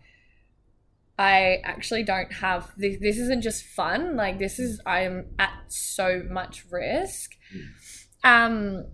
i 1.19 1.59
actually 1.63 2.03
don't 2.03 2.33
have 2.33 2.71
this, 2.77 2.97
this 2.99 3.17
isn't 3.17 3.41
just 3.41 3.63
fun. 3.63 4.15
Like 4.15 4.39
this 4.39 4.59
is 4.59 4.81
i'm 4.85 5.27
at 5.39 5.53
so 5.67 6.23
much 6.29 6.65
risk. 6.71 7.35
Um 8.23 8.85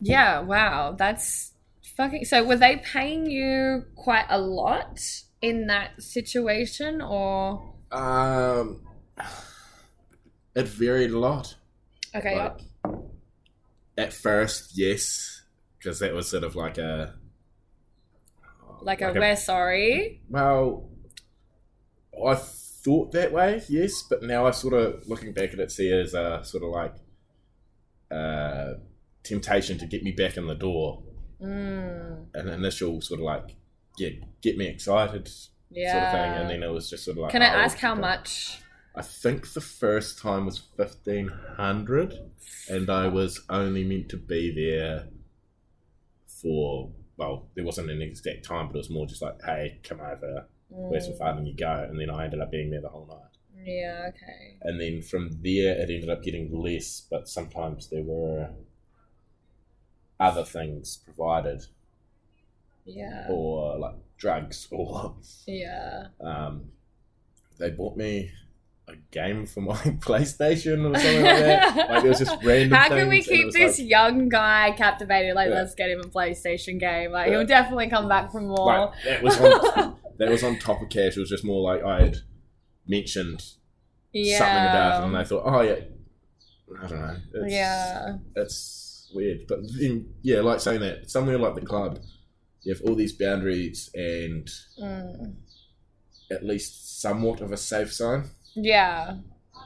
yeah 0.00 0.40
wow 0.40 0.92
that's 0.92 1.52
fucking 1.96 2.24
so 2.24 2.44
were 2.44 2.56
they 2.56 2.76
paying 2.76 3.30
you 3.30 3.84
quite 3.94 4.26
a 4.28 4.38
lot 4.38 4.98
in 5.44 5.66
that 5.66 6.02
situation 6.02 7.02
or? 7.02 7.74
Um, 7.92 8.80
it 10.54 10.66
varied 10.66 11.10
a 11.10 11.18
lot. 11.18 11.54
okay 12.14 12.36
Like, 12.36 12.60
at 13.96 14.12
first, 14.12 14.72
yes, 14.76 15.42
because 15.78 15.98
that 16.00 16.14
was 16.14 16.28
sort 16.28 16.44
of 16.44 16.56
like 16.56 16.78
a 16.78 17.14
like 18.80 19.02
a 19.02 19.12
we're 19.12 19.36
sorry? 19.36 20.22
Well, 20.28 20.88
I 22.26 22.34
thought 22.34 23.12
that 23.12 23.32
way, 23.32 23.62
yes, 23.68 24.02
but 24.02 24.22
now 24.22 24.46
I 24.46 24.50
sort 24.50 24.74
of 24.74 25.06
looking 25.06 25.32
back 25.32 25.52
at 25.52 25.60
it 25.60 25.70
see 25.70 25.88
it 25.88 26.00
as 26.00 26.14
a 26.14 26.40
sort 26.42 26.64
of 26.64 26.70
like 26.70 26.94
uh, 28.10 28.74
temptation 29.24 29.78
to 29.78 29.86
get 29.86 30.02
me 30.02 30.12
back 30.12 30.36
in 30.36 30.46
the 30.46 30.54
door, 30.54 31.02
mm, 31.40 32.26
an 32.34 32.48
initial 32.48 33.00
sort 33.00 33.20
of 33.20 33.24
like 33.24 33.56
yeah, 33.98 34.10
get 34.42 34.56
me 34.56 34.66
excited 34.66 35.28
yeah 35.70 35.92
sort 35.92 36.04
of 36.04 36.10
thing, 36.10 36.34
and 36.36 36.50
then 36.50 36.62
it 36.62 36.72
was 36.72 36.88
just 36.90 37.04
sort 37.04 37.16
of 37.16 37.22
like. 37.22 37.32
can 37.32 37.42
i 37.42 37.48
oh, 37.52 37.58
ask 37.64 37.78
how 37.78 37.94
much? 37.94 38.60
I 38.96 39.02
think 39.02 39.52
the 39.52 39.60
first 39.60 40.20
time 40.20 40.46
was 40.46 40.58
fifteen 40.76 41.28
hundred, 41.56 42.14
and 42.68 42.88
I 42.90 43.08
was 43.08 43.40
only 43.50 43.82
meant 43.84 44.08
to 44.10 44.16
be 44.16 44.52
there 44.54 45.08
for 46.26 46.90
well, 47.16 47.48
there 47.54 47.64
wasn't 47.64 47.90
an 47.90 48.02
exact 48.02 48.44
time, 48.44 48.66
but 48.68 48.74
it 48.74 48.78
was 48.78 48.90
more 48.90 49.06
just 49.06 49.22
like, 49.22 49.40
hey, 49.44 49.78
come 49.84 50.00
over, 50.00 50.46
where's 50.68 51.06
some 51.06 51.14
Mm, 51.14 51.18
fun, 51.18 51.38
and 51.38 51.46
you 51.48 51.54
go, 51.56 51.86
and 51.88 51.98
then 52.00 52.10
I 52.10 52.24
ended 52.24 52.40
up 52.40 52.50
being 52.50 52.70
there 52.70 52.80
the 52.80 52.88
whole 52.88 53.06
night. 53.06 53.64
yeah 53.64 54.06
okay. 54.08 54.58
And 54.62 54.80
then 54.80 55.00
from 55.02 55.30
there, 55.42 55.74
it 55.74 55.90
ended 55.90 56.10
up 56.10 56.22
getting 56.22 56.50
less, 56.52 57.02
but 57.08 57.28
sometimes 57.28 57.88
there 57.88 58.02
were 58.02 58.50
other 60.20 60.44
things 60.44 60.96
provided, 61.04 61.62
yeah 62.84 63.26
or 63.28 63.78
like 63.78 63.94
drugs, 64.18 64.68
or 64.70 65.16
yeah 65.46 66.06
um, 66.20 66.66
they 67.58 67.70
bought 67.70 67.96
me 67.96 68.30
a 68.86 68.94
game 69.10 69.46
for 69.46 69.62
my 69.62 69.74
PlayStation 69.76 70.84
or 70.90 70.98
something 70.98 71.22
like 71.22 71.38
that. 71.38 71.76
Like 71.90 72.04
it 72.04 72.08
was 72.08 72.18
just 72.18 72.36
random. 72.44 72.72
how 72.78 72.88
can 72.88 73.08
we 73.08 73.22
things, 73.22 73.28
and 73.28 73.38
it 73.38 73.44
keep 73.44 73.52
this 73.54 73.78
like- 73.78 73.88
young 73.88 74.28
guy 74.28 74.72
captivated 74.76 75.34
like 75.34 75.48
Yeah. 75.48 75.54
let's 75.56 75.74
get 75.74 75.90
him 75.90 76.00
a 76.00 76.04
playstation 76.04 76.78
game 76.78 77.10
like 77.12 77.28
Yeah. 77.30 77.38
he'll 77.38 77.46
definitely 77.46 77.88
come 77.88 78.08
back 78.08 78.30
for 78.30 78.40
more 78.42 78.68
Right, 78.68 78.90
that 79.06 79.22
was 79.22 79.40
on 79.40 79.96
that 80.18 80.28
was 80.28 80.44
on 80.44 80.58
top 80.58 80.82
of 80.82 80.90
cash. 80.90 81.16
It 81.16 81.20
was 81.20 81.30
just 81.30 81.44
more 81.44 81.62
like 81.62 81.82
I 81.82 82.02
had 82.02 82.16
mentioned 82.86 83.42
yeah 84.12 84.38
something 84.38 84.54
about 84.56 85.02
it, 85.02 85.06
and 85.06 85.14
they 85.16 85.24
thought, 85.24 85.42
oh 85.46 85.60
yeah, 85.62 86.82
I 86.82 86.86
don't 86.86 87.00
know. 87.00 87.16
It's, 87.34 87.52
yeah 87.54 88.16
it's 88.36 88.83
weird, 89.14 89.46
but 89.48 89.60
then 89.78 90.06
yeah, 90.22 90.40
like 90.40 90.60
saying 90.60 90.80
that 90.80 91.10
somewhere 91.10 91.38
like 91.38 91.54
the 91.54 91.60
club, 91.66 91.98
you 92.62 92.72
have 92.74 92.82
all 92.82 92.94
these 92.94 93.12
boundaries 93.12 93.90
and 93.94 94.48
Mm. 94.80 95.34
at 96.30 96.44
least 96.44 97.00
somewhat 97.00 97.40
of 97.40 97.52
a 97.52 97.56
safe 97.56 97.92
zone, 97.92 98.30
yeah 98.54 99.16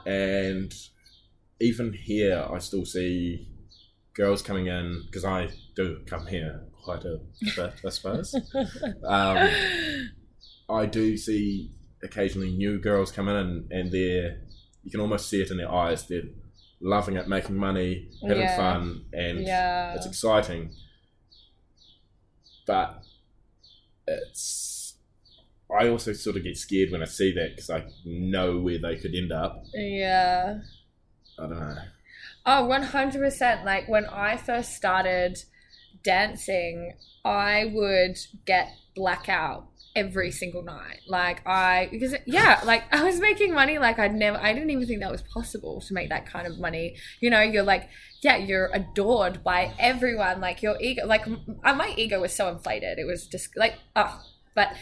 and 0.06 0.72
even 1.60 1.92
here, 1.92 2.46
I 2.50 2.58
still 2.58 2.84
see 2.84 3.48
girls 4.14 4.42
coming 4.42 4.66
in 4.66 5.02
because 5.06 5.24
I 5.24 5.48
do 5.74 6.00
come 6.06 6.26
here 6.26 6.62
quite 6.84 7.04
a 7.04 7.18
bit, 7.56 7.72
I 7.84 7.88
suppose. 7.90 8.34
um, 9.04 9.48
I 10.70 10.86
do 10.86 11.16
see 11.16 11.70
occasionally 12.02 12.52
new 12.52 12.78
girls 12.78 13.10
come 13.10 13.28
in 13.28 13.36
and, 13.36 13.72
and 13.72 13.92
they're 13.92 14.40
you 14.84 14.90
can 14.90 15.00
almost 15.00 15.28
see 15.28 15.42
it 15.42 15.50
in 15.50 15.56
their 15.58 15.70
eyes. 15.70 16.06
They're 16.06 16.22
loving 16.80 17.16
it, 17.16 17.28
making 17.28 17.56
money, 17.56 18.08
having 18.22 18.38
Yeah. 18.42 18.56
fun, 18.56 19.04
and 19.12 19.40
yeah. 19.40 19.94
it's 19.94 20.06
exciting. 20.06 20.70
But 22.66 23.02
it's 24.06 24.94
I 25.70 25.88
also 25.88 26.12
sort 26.14 26.36
of 26.36 26.44
get 26.44 26.56
scared 26.56 26.90
when 26.90 27.02
I 27.02 27.06
see 27.06 27.32
that 27.34 27.50
because 27.50 27.68
I 27.70 27.84
know 28.04 28.58
where 28.58 28.78
they 28.78 28.96
could 28.96 29.14
end 29.14 29.32
up. 29.32 29.64
Yeah. 29.74 30.60
I 31.38 31.42
don't 31.42 31.58
know. 31.60 31.76
Oh, 32.46 32.66
100%. 32.66 33.64
Like 33.64 33.86
when 33.88 34.06
I 34.06 34.38
first 34.38 34.74
started 34.74 35.38
dancing, 36.02 36.94
I 37.24 37.70
would 37.74 38.16
get 38.46 38.72
blackout 38.94 39.66
every 39.98 40.30
single 40.30 40.62
night. 40.62 41.00
Like 41.08 41.46
I 41.46 41.88
because 41.90 42.14
yeah, 42.26 42.60
like 42.64 42.84
I 42.92 43.02
was 43.02 43.20
making 43.20 43.52
money 43.52 43.78
like 43.78 43.98
I'd 43.98 44.14
never 44.14 44.38
I 44.38 44.52
didn't 44.52 44.70
even 44.70 44.86
think 44.86 45.00
that 45.00 45.10
was 45.10 45.22
possible 45.22 45.80
to 45.82 45.94
make 45.94 46.08
that 46.10 46.26
kind 46.26 46.46
of 46.46 46.58
money. 46.58 46.96
You 47.20 47.30
know, 47.30 47.40
you're 47.42 47.62
like 47.62 47.88
yeah, 48.22 48.36
you're 48.36 48.70
adored 48.72 49.42
by 49.44 49.72
everyone. 49.78 50.40
Like 50.40 50.62
your 50.62 50.76
ego 50.80 51.06
like 51.06 51.26
uh, 51.64 51.74
my 51.74 51.92
ego 51.96 52.20
was 52.20 52.32
so 52.32 52.48
inflated. 52.48 52.98
It 52.98 53.06
was 53.06 53.26
just 53.26 53.56
like 53.56 53.74
oh, 53.96 54.20
but 54.54 54.72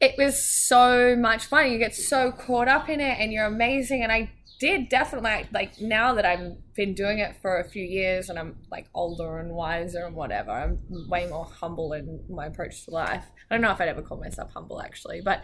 it 0.00 0.14
was 0.18 0.44
so 0.44 1.16
much 1.16 1.46
fun. 1.46 1.70
You 1.70 1.78
get 1.78 1.94
so 1.94 2.32
caught 2.32 2.68
up 2.68 2.88
in 2.88 3.00
it 3.00 3.18
and 3.18 3.32
you're 3.32 3.46
amazing 3.46 4.02
and 4.02 4.12
I 4.12 4.30
did 4.64 4.88
definitely 4.88 5.46
like 5.52 5.78
now 5.78 6.14
that 6.14 6.24
I've 6.24 6.56
been 6.74 6.94
doing 6.94 7.18
it 7.18 7.36
for 7.42 7.60
a 7.60 7.68
few 7.68 7.84
years 7.84 8.30
and 8.30 8.38
I'm 8.38 8.56
like 8.70 8.86
older 8.94 9.38
and 9.38 9.52
wiser 9.52 10.06
and 10.06 10.14
whatever. 10.16 10.52
I'm 10.52 10.78
way 11.06 11.26
more 11.28 11.44
humble 11.44 11.92
in 11.92 12.24
my 12.30 12.46
approach 12.46 12.86
to 12.86 12.90
life. 12.90 13.24
I 13.50 13.54
don't 13.54 13.60
know 13.60 13.72
if 13.72 13.80
I'd 13.82 13.88
ever 13.88 14.00
call 14.00 14.18
myself 14.18 14.52
humble 14.54 14.80
actually, 14.80 15.20
but 15.20 15.42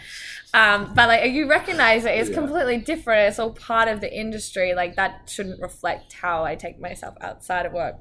um, 0.54 0.94
but 0.94 1.06
like 1.08 1.32
you 1.32 1.50
recognize 1.50 2.06
it, 2.06 2.12
it's 2.18 2.30
Yeah. 2.30 2.36
completely 2.36 2.78
different. 2.78 3.28
It's 3.28 3.38
all 3.38 3.52
part 3.52 3.88
of 3.88 4.00
the 4.00 4.10
industry. 4.10 4.72
Like 4.74 4.96
that 4.96 5.28
shouldn't 5.30 5.60
reflect 5.60 6.14
how 6.14 6.44
I 6.44 6.54
take 6.54 6.80
myself 6.80 7.14
outside 7.20 7.66
of 7.66 7.74
work. 7.74 7.96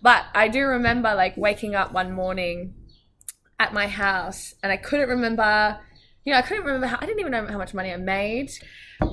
But 0.00 0.26
I 0.36 0.46
do 0.46 0.64
remember 0.66 1.12
like 1.16 1.36
waking 1.36 1.74
up 1.74 1.92
one 1.92 2.12
morning 2.12 2.74
at 3.58 3.74
my 3.74 3.88
house 3.88 4.54
and 4.62 4.70
I 4.70 4.76
couldn't 4.76 5.08
remember 5.08 5.80
you 6.24 6.32
know, 6.34 6.38
I 6.38 6.42
couldn't 6.42 6.64
remember 6.64 6.86
how 6.86 6.98
I 7.00 7.06
didn't 7.06 7.20
even 7.20 7.32
know 7.32 7.46
how 7.46 7.58
much 7.58 7.74
money 7.74 7.92
I 7.92 7.96
made. 7.96 8.50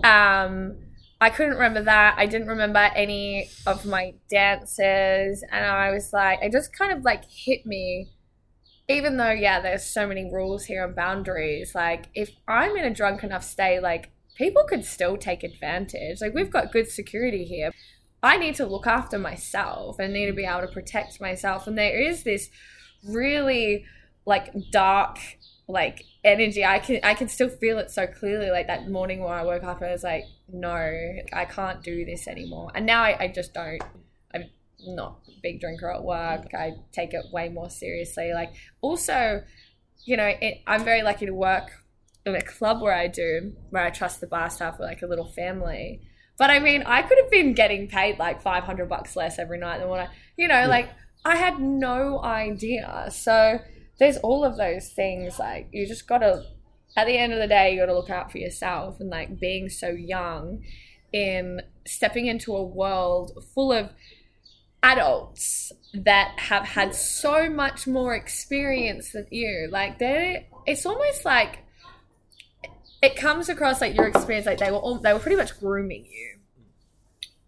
Um 0.04 0.87
I 1.20 1.30
couldn't 1.30 1.54
remember 1.54 1.82
that. 1.84 2.16
I 2.18 2.28
didn't 2.28 2.48
remember 2.48 2.80
any 2.96 3.50
of 3.66 3.86
my 3.86 4.14
dances 4.30 5.44
and 5.52 5.66
I 5.66 5.92
was 5.92 6.14
like 6.14 6.40
it 6.42 6.52
just 6.52 6.76
kind 6.78 6.92
of 6.92 7.04
like 7.04 7.24
hit 7.30 7.66
me 7.66 8.10
even 8.90 9.18
though 9.18 9.32
yeah, 9.32 9.60
there's 9.60 9.84
so 9.84 10.08
many 10.08 10.32
rules 10.32 10.66
here 10.66 10.86
and 10.86 10.96
boundaries, 10.96 11.76
like 11.76 12.06
if 12.14 12.32
I'm 12.48 12.78
in 12.78 12.86
a 12.86 12.94
drunk 12.94 13.24
enough 13.24 13.44
state 13.44 13.82
like 13.82 14.12
people 14.36 14.64
could 14.70 14.86
still 14.86 15.18
take 15.18 15.44
advantage. 15.44 16.22
Like 16.22 16.34
we've 16.34 16.52
got 16.52 16.72
good 16.72 16.90
security 16.90 17.44
here. 17.44 17.72
I 18.22 18.38
need 18.38 18.56
to 18.56 18.66
look 18.66 18.88
after 18.88 19.18
myself 19.18 19.98
and 20.00 20.14
need 20.14 20.28
to 20.28 20.34
be 20.34 20.46
able 20.46 20.62
to 20.62 20.68
protect 20.68 21.20
myself 21.20 21.68
and 21.68 21.78
there 21.78 22.00
is 22.00 22.24
this 22.24 22.50
really 23.04 23.86
like 24.26 24.54
dark 24.72 25.18
like 25.68 26.04
energy. 26.28 26.64
I 26.66 26.80
can 26.80 27.00
i 27.04 27.14
can 27.14 27.28
still 27.28 27.50
feel 27.50 27.78
it 27.80 27.92
so 27.92 28.08
clearly 28.08 28.50
like 28.50 28.68
that 28.68 28.90
morning 28.90 29.22
when 29.22 29.34
i 29.34 29.44
woke 29.44 29.64
up 29.64 29.82
i 29.82 29.92
was 29.92 30.04
like 30.04 30.26
no 30.52 30.76
i 31.34 31.46
can't 31.46 31.84
do 31.84 32.06
this 32.06 32.28
anymore. 32.28 32.72
And 32.76 32.86
now 32.86 33.04
i, 33.04 33.18
I 33.24 33.28
just 33.28 33.54
don't. 33.54 33.82
I'm 34.34 34.46
not 34.80 35.20
a 35.28 35.32
big 35.42 35.60
drinker 35.60 35.92
at 35.92 36.04
work. 36.04 36.54
I 36.54 36.74
take 36.92 37.14
it 37.14 37.26
way 37.32 37.50
more 37.50 37.70
seriously. 37.70 38.34
Like 38.34 38.54
also 38.82 39.44
you 40.06 40.16
know 40.16 40.32
it, 40.42 40.62
i'm 40.66 40.84
very 40.84 41.02
lucky 41.02 41.26
to 41.26 41.34
work 41.34 41.84
in 42.26 42.36
a 42.36 42.42
club 42.42 42.82
where 42.82 42.94
i 42.94 43.08
do 43.08 43.54
where 43.70 43.84
i 43.84 43.90
trust 43.90 44.22
the 44.22 44.28
bar 44.28 44.50
staff 44.50 44.80
with 44.80 44.88
like 44.88 45.02
a 45.02 45.08
little 45.08 45.32
family. 45.32 46.02
But 46.38 46.50
i 46.50 46.60
mean 46.60 46.84
i 46.84 47.02
could 47.02 47.18
have 47.22 47.32
been 47.32 47.54
getting 47.54 47.88
paid 47.88 48.20
like 48.20 48.42
500 48.42 48.88
bucks 48.88 49.16
less 49.16 49.40
every 49.40 49.58
night 49.58 49.80
than 49.80 49.90
what 49.90 50.00
i 50.00 50.10
you 50.38 50.48
know 50.48 50.68
like 50.68 50.90
i 51.26 51.36
had 51.36 51.60
no 51.60 52.24
idea. 52.24 53.10
So 53.12 53.60
there's 54.00 54.18
all 54.18 54.46
of 54.46 54.58
those 54.58 54.90
things 54.90 55.40
like 55.40 55.68
you 55.72 55.88
just 55.88 56.08
gotta 56.08 56.46
at 56.96 57.08
the 57.08 57.18
end 57.18 57.34
of 57.34 57.40
the 57.40 57.48
day 57.48 57.74
you 57.74 57.80
gotta 57.80 57.94
look 57.94 58.10
out 58.10 58.32
for 58.32 58.38
yourself 58.38 59.00
and 59.00 59.10
like 59.10 59.40
being 59.40 59.70
so 59.70 59.90
young 59.90 60.64
in 61.14 61.62
stepping 61.86 62.28
into 62.28 62.56
a 62.56 62.64
world 62.64 63.44
full 63.54 63.72
of 63.72 63.92
adults 64.84 65.72
that 65.94 66.40
have 66.40 66.64
had 66.64 66.94
so 66.94 67.50
much 67.50 67.88
more 67.88 68.16
experience 68.16 69.12
than 69.12 69.28
you. 69.32 69.68
Like 69.72 70.00
they 70.00 70.48
it's 70.66 70.86
almost 70.86 71.26
like 71.26 71.60
it 73.02 73.16
comes 73.16 73.50
across 73.50 73.82
like 73.82 73.96
your 73.96 74.08
experience 74.08 74.46
like 74.46 74.60
they 74.60 74.72
were 74.72 74.78
all, 74.78 75.00
they 75.00 75.14
were 75.14 75.20
pretty 75.20 75.38
much 75.38 75.60
grooming 75.60 76.06
you 76.06 76.37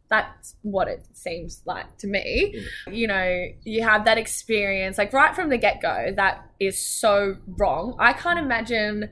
that's 0.10 0.56
what 0.62 0.88
it 0.88 1.06
seems 1.14 1.62
like 1.66 1.98
to 2.00 2.08
me. 2.08 2.64
You 2.92 3.08
know 3.08 3.46
you 3.64 3.84
have 3.84 4.06
that 4.06 4.18
experience 4.18 4.98
like 4.98 5.14
right 5.14 5.36
from 5.36 5.50
the 5.50 5.58
get-go 5.58 6.14
that 6.16 6.50
is 6.60 6.78
so 6.78 7.36
wrong. 7.48 7.96
I 8.00 8.14
can't 8.14 8.40
imagine 8.40 9.10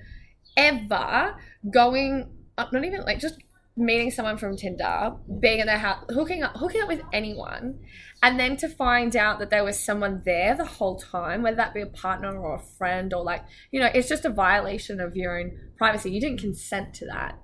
ever 0.55 1.35
going 1.71 2.29
up 2.57 2.73
not 2.73 2.83
even 2.83 3.01
like 3.01 3.19
just 3.19 3.35
meeting 3.79 4.09
someone 4.09 4.37
from 4.37 4.57
tinder 4.57 5.13
being 5.39 5.59
in 5.59 5.67
their 5.67 5.77
house 5.77 6.03
hooking 6.09 6.41
up 6.41 6.55
hooking 6.57 6.81
up 6.81 6.87
with 6.87 7.01
anyone 7.13 7.79
and 8.23 8.39
then 8.39 8.57
to 8.57 8.67
find 8.67 9.15
out 9.15 9.37
that 9.37 9.51
there 9.51 9.63
was 9.63 9.79
someone 9.79 10.19
there 10.25 10.55
the 10.55 10.65
whole 10.65 10.97
time 10.97 11.43
whether 11.43 11.57
that 11.57 11.75
be 11.75 11.81
a 11.81 11.85
partner 11.85 12.35
or 12.35 12.55
a 12.55 12.59
friend 12.59 13.13
or 13.13 13.23
like 13.23 13.43
you 13.69 13.79
know 13.79 13.89
it's 13.93 14.09
just 14.09 14.25
a 14.25 14.31
violation 14.31 14.99
of 14.99 15.15
your 15.15 15.39
own 15.39 15.51
privacy. 15.77 16.09
You 16.09 16.19
didn't 16.19 16.39
consent 16.39 16.95
to 16.95 17.05
that 17.05 17.37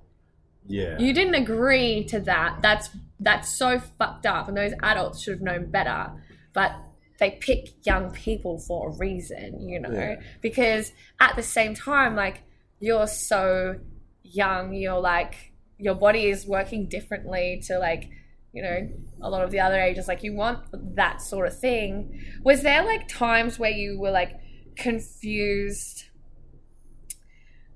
Yeah. 0.68 0.98
you 0.98 1.14
didn't 1.14 1.36
agree 1.36 2.06
to 2.06 2.20
that. 2.22 2.62
That's 2.62 2.90
that's 3.20 3.50
so 3.50 3.80
fucked 3.80 4.26
up 4.26 4.48
and 4.48 4.58
those 4.58 4.74
adults 4.82 5.22
should 5.22 5.34
have 5.34 5.42
known 5.42 5.72
better. 5.72 6.12
But 6.54 6.72
they 7.20 7.32
pick 7.32 7.86
young 7.86 8.12
people 8.12 8.60
for 8.60 8.90
a 8.90 8.98
reason 8.98 9.62
you 9.62 9.80
know? 9.80 9.92
Yeah. 9.92 10.16
because 10.42 10.92
at 11.20 11.36
the 11.36 11.44
same 11.44 11.74
time 11.74 12.16
like 12.16 12.44
you're 12.80 13.08
so 13.08 13.80
young 14.24 14.74
you're 14.74 15.00
like 15.00 15.54
your 15.78 15.96
body 15.96 16.26
is 16.26 16.46
working 16.46 16.88
differently 16.88 17.62
to 17.68 17.78
like 17.78 18.10
you 18.54 18.62
know 18.62 18.88
a 19.22 19.30
lot 19.30 19.44
of 19.44 19.52
the 19.52 19.60
other 19.60 19.80
ages. 19.80 20.08
Like 20.08 20.24
you 20.24 20.34
want 20.34 20.60
that 20.96 21.22
sort 21.22 21.48
of 21.48 21.60
thing. 21.60 22.22
Was 22.44 22.62
there 22.62 22.84
like 22.84 23.08
times 23.08 23.58
where 23.58 23.72
you 23.72 24.00
were 24.00 24.12
like 24.12 24.40
confused 24.78 26.06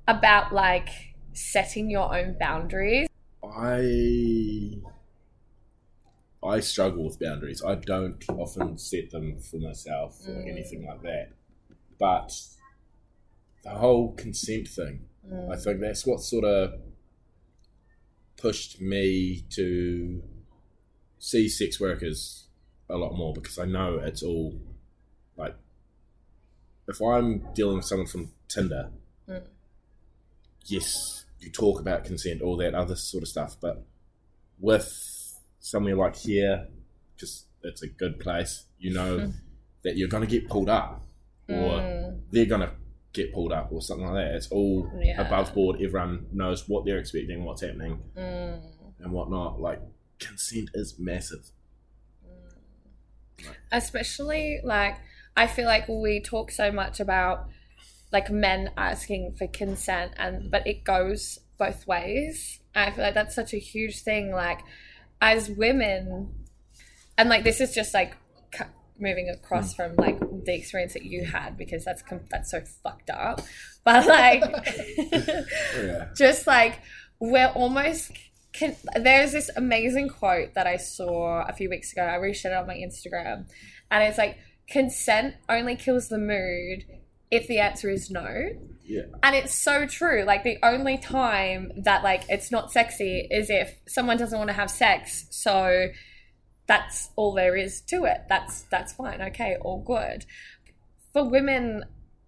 about 0.07 0.53
like 0.53 0.89
setting 1.37 1.89
your 1.89 2.15
own 2.15 2.35
boundaries 2.39 3.07
I 3.43 4.81
I 6.43 6.59
struggle 6.59 7.05
with 7.05 7.19
boundaries. 7.19 7.63
I 7.63 7.75
don't 7.75 8.23
often 8.29 8.77
set 8.77 9.11
them 9.11 9.39
for 9.39 9.57
myself 9.57 10.19
or 10.27 10.33
Mm. 10.33 10.47
anything 10.49 10.85
like 10.85 11.01
that. 11.01 11.33
But 11.99 12.31
the 13.63 13.71
whole 13.71 14.13
consent 14.13 14.67
thing, 14.67 15.07
I 15.49 15.55
think 15.57 15.81
that's 15.81 16.05
what 16.05 16.21
sort 16.21 16.45
of 16.45 16.79
pushed 18.37 18.79
me 18.79 19.43
to 19.49 20.21
see 21.19 21.49
sex 21.49 21.79
workers 21.79 22.47
a 22.89 22.95
lot 22.97 23.13
more 23.15 23.33
because 23.33 23.57
I 23.57 23.65
know 23.65 23.97
it's 23.99 24.21
all 24.23 24.53
like 25.35 25.55
if 26.87 27.01
I'm 27.01 27.51
dealing 27.53 27.77
with 27.77 27.85
someone 27.85 28.07
from 28.07 28.31
Tinder, 28.47 28.91
Mm. 29.27 29.47
yes, 30.65 31.25
you 31.39 31.51
talk 31.51 31.79
about 31.79 32.03
consent, 32.03 32.41
all 32.41 32.57
that 32.57 32.73
other 32.73 32.95
sort 32.95 33.23
of 33.23 33.27
stuff, 33.29 33.55
but 33.61 33.85
with 34.59 35.39
somewhere 35.59 35.95
like 35.95 36.15
here, 36.15 36.67
just 37.17 37.45
it's 37.63 37.81
a 37.83 37.87
good 37.87 38.19
place, 38.19 38.65
you 38.79 38.93
know 38.93 39.31
that 39.83 39.97
you're 39.97 40.07
going 40.09 40.25
to 40.25 40.29
get 40.29 40.49
pulled 40.49 40.69
up 40.69 41.01
or 41.49 41.53
Mm. 41.79 42.19
they're 42.31 42.45
going 42.45 42.61
to 42.61 42.71
get 43.13 43.33
pulled 43.33 43.53
up 43.53 43.69
or 43.71 43.81
something 43.81 44.05
like 44.07 44.15
that. 44.25 44.35
It's 44.35 44.47
all 44.51 44.91
Yeah. 45.01 45.21
above 45.25 45.53
board. 45.53 45.81
Everyone 45.81 46.27
knows 46.33 46.67
what 46.67 46.85
they're 46.85 46.97
expecting, 46.99 47.43
what's 47.45 47.61
happening, 47.61 48.01
Mm. 48.17 48.61
and 48.99 49.11
whatnot. 49.11 49.61
Like, 49.61 49.81
consent 50.19 50.69
is 50.73 50.97
massive. 50.99 51.51
especially 53.71 54.59
like 54.63 54.95
i 55.35 55.45
feel 55.45 55.65
like 55.65 55.87
we 55.87 56.19
talk 56.19 56.49
so 56.51 56.71
much 56.71 56.99
about 56.99 57.47
like 58.11 58.29
men 58.29 58.71
asking 58.77 59.33
for 59.37 59.47
consent 59.47 60.11
and 60.17 60.49
but 60.49 60.65
it 60.65 60.83
goes 60.83 61.39
both 61.57 61.85
ways 61.87 62.59
i 62.75 62.89
feel 62.91 63.03
like 63.03 63.13
that's 63.13 63.35
such 63.35 63.53
a 63.53 63.57
huge 63.57 64.01
thing 64.01 64.31
like 64.31 64.59
as 65.21 65.49
women 65.49 66.33
and 67.17 67.29
like 67.29 67.43
this 67.43 67.59
is 67.59 67.73
just 67.73 67.93
like 67.93 68.15
cu- 68.51 68.63
moving 68.99 69.29
across 69.29 69.73
from 69.73 69.95
like 69.97 70.19
the 70.45 70.53
experience 70.53 70.93
that 70.93 71.03
you 71.03 71.25
had 71.25 71.57
because 71.57 71.83
that's 71.83 72.01
com- 72.01 72.25
that's 72.29 72.51
so 72.51 72.61
fucked 72.83 73.09
up 73.09 73.41
but 73.83 74.05
like 74.07 74.43
oh, 74.47 75.43
Yeah. 75.75 76.07
just 76.15 76.47
like 76.47 76.79
we're 77.19 77.47
almost 77.55 78.11
can, 78.53 78.75
there's 78.95 79.33
this 79.33 79.49
amazing 79.55 80.09
quote 80.09 80.55
that 80.55 80.65
I 80.65 80.77
saw 80.77 81.43
a 81.47 81.53
few 81.53 81.69
weeks 81.69 81.91
ago. 81.91 82.01
I 82.01 82.17
reshared 82.17 82.45
it 82.45 82.53
on 82.53 82.65
my 82.65 82.75
Instagram, 82.75 83.45
and 83.91 84.03
it's 84.03 84.17
like, 84.17 84.37
"Consent 84.67 85.35
only 85.47 85.75
kills 85.75 86.07
the 86.07 86.17
mood 86.17 86.85
if 87.31 87.47
the 87.47 87.59
answer 87.59 87.89
is 87.89 88.09
no." 88.09 88.49
Yeah. 88.83 89.01
And 89.21 89.35
it's 89.35 89.53
so 89.53 89.85
true. 89.85 90.23
Like 90.23 90.43
the 90.43 90.57
only 90.63 90.97
time 90.97 91.71
that 91.83 92.03
like 92.03 92.23
it's 92.29 92.51
not 92.51 92.71
sexy 92.71 93.27
is 93.29 93.49
if 93.49 93.75
someone 93.87 94.17
doesn't 94.17 94.37
want 94.37 94.49
to 94.49 94.53
have 94.53 94.71
sex. 94.71 95.27
So 95.29 95.89
that's 96.67 97.09
all 97.15 97.33
there 97.33 97.55
is 97.55 97.81
to 97.81 98.05
it. 98.05 98.21
That's 98.29 98.63
that's 98.63 98.93
fine. 98.93 99.21
Okay, 99.21 99.57
all 99.61 99.81
good. 99.81 100.25
For 101.13 101.27
women 101.27 101.83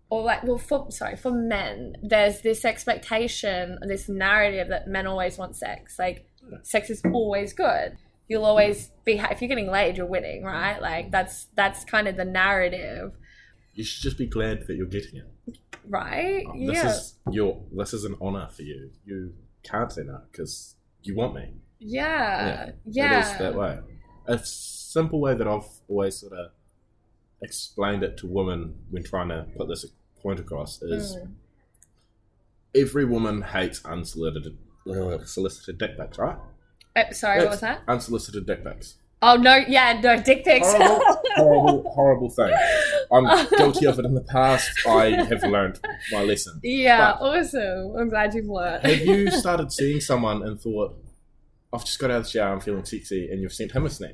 or 0.09 0.23
like 0.23 0.43
well 0.43 0.57
for 0.57 0.91
sorry, 0.91 1.15
for 1.15 1.31
men, 1.31 1.95
there's 2.01 2.41
this 2.41 2.65
expectation, 2.65 3.77
this 3.87 4.09
narrative 4.09 4.69
that 4.69 4.87
men 4.87 5.07
always 5.07 5.37
want 5.37 5.55
sex. 5.55 5.99
Like 5.99 6.25
sex 6.63 6.89
is 6.89 7.01
always 7.13 7.53
good. 7.53 7.97
You'll 8.27 8.45
always 8.45 8.91
be 9.05 9.13
if 9.13 9.41
you're 9.41 9.49
getting 9.49 9.71
laid, 9.71 9.97
you're 9.97 10.05
winning, 10.05 10.43
right? 10.43 10.81
Like 10.81 11.11
that's 11.11 11.47
that's 11.55 11.83
kind 11.83 12.07
of 12.07 12.15
the 12.15 12.25
narrative, 12.25 13.11
You 13.79 13.85
should 13.85 14.03
just 14.03 14.17
be 14.17 14.25
glad 14.27 14.67
that 14.67 14.75
you're 14.75 14.87
getting 14.87 15.15
it. 15.21 15.57
right? 15.87 16.45
This 16.53 16.75
yeah. 16.75 16.89
is 16.89 17.15
your. 17.31 17.61
This 17.71 17.93
is 17.93 18.03
an 18.03 18.15
honor 18.19 18.49
for 18.53 18.63
you. 18.63 18.91
You 19.05 19.33
can't 19.63 19.89
say 19.89 20.03
no 20.03 20.19
because 20.29 20.75
you 21.01 21.15
want 21.15 21.33
me. 21.35 21.53
yeah. 21.79 22.71
Yeah. 22.85 23.19
It 23.19 23.31
is 23.31 23.37
that 23.39 23.55
way. 23.55 23.79
A 24.27 24.37
simple 24.43 25.21
way 25.21 25.33
that 25.33 25.47
I've 25.47 25.63
always 25.87 26.17
sort 26.17 26.33
of 26.33 26.51
explained 27.41 28.03
it 28.03 28.17
to 28.17 28.27
women 28.27 28.75
when 28.89 29.01
trying 29.03 29.29
to 29.29 29.47
put 29.57 29.69
this 29.69 29.85
point 30.21 30.41
across 30.41 30.81
is 30.81 31.15
Mm. 31.15 31.31
every 32.75 33.05
woman 33.05 33.41
hates 33.41 33.79
unsolicited 33.85 34.57
uh, 34.89 35.23
solicited 35.23 35.77
dick 35.77 35.97
pics, 35.97 36.17
right? 36.17 36.37
Uh, 36.97 37.11
sorry, 37.13 37.39
what 37.39 37.51
was 37.51 37.61
that? 37.61 37.79
Unsolicited 37.87 38.45
dick 38.45 38.61
pics. 38.65 38.95
Oh 39.21 39.35
no, 39.35 39.55
yeah, 39.55 39.99
no 40.01 40.21
dick 40.21 40.45
pics. 40.45 40.71
Horrible, 40.71 41.03
horrible, 41.35 41.91
horrible 41.93 42.29
thing. 42.29 42.53
I'm 43.11 43.47
guilty 43.57 43.85
of 43.85 43.99
it 43.99 44.05
in 44.05 44.13
the 44.13 44.21
past. 44.21 44.69
I 44.87 45.09
have 45.25 45.43
learned 45.43 45.79
my 46.11 46.23
lesson. 46.23 46.59
yeah, 46.63 47.13
But- 47.19 47.21
awesome. 47.25 47.95
I'm 47.97 48.07
glad 48.09 48.33
you've 48.33 48.45
learned. 48.47 48.85
Have 48.85 48.99
you 49.01 49.29
started 49.43 49.71
seeing 49.73 49.99
someone 49.99 50.41
and 50.43 50.59
thought, 50.59 50.95
I've 51.73 51.83
just 51.83 51.99
got 51.99 52.11
out 52.11 52.17
of 52.17 52.23
the 52.23 52.29
shower, 52.29 52.53
I'm 52.53 52.61
feeling 52.61 52.85
sexy, 52.85 53.29
and 53.29 53.41
you've 53.41 53.53
sent 53.53 53.73
him 53.73 53.85
a 53.85 53.89
snap? 53.89 54.13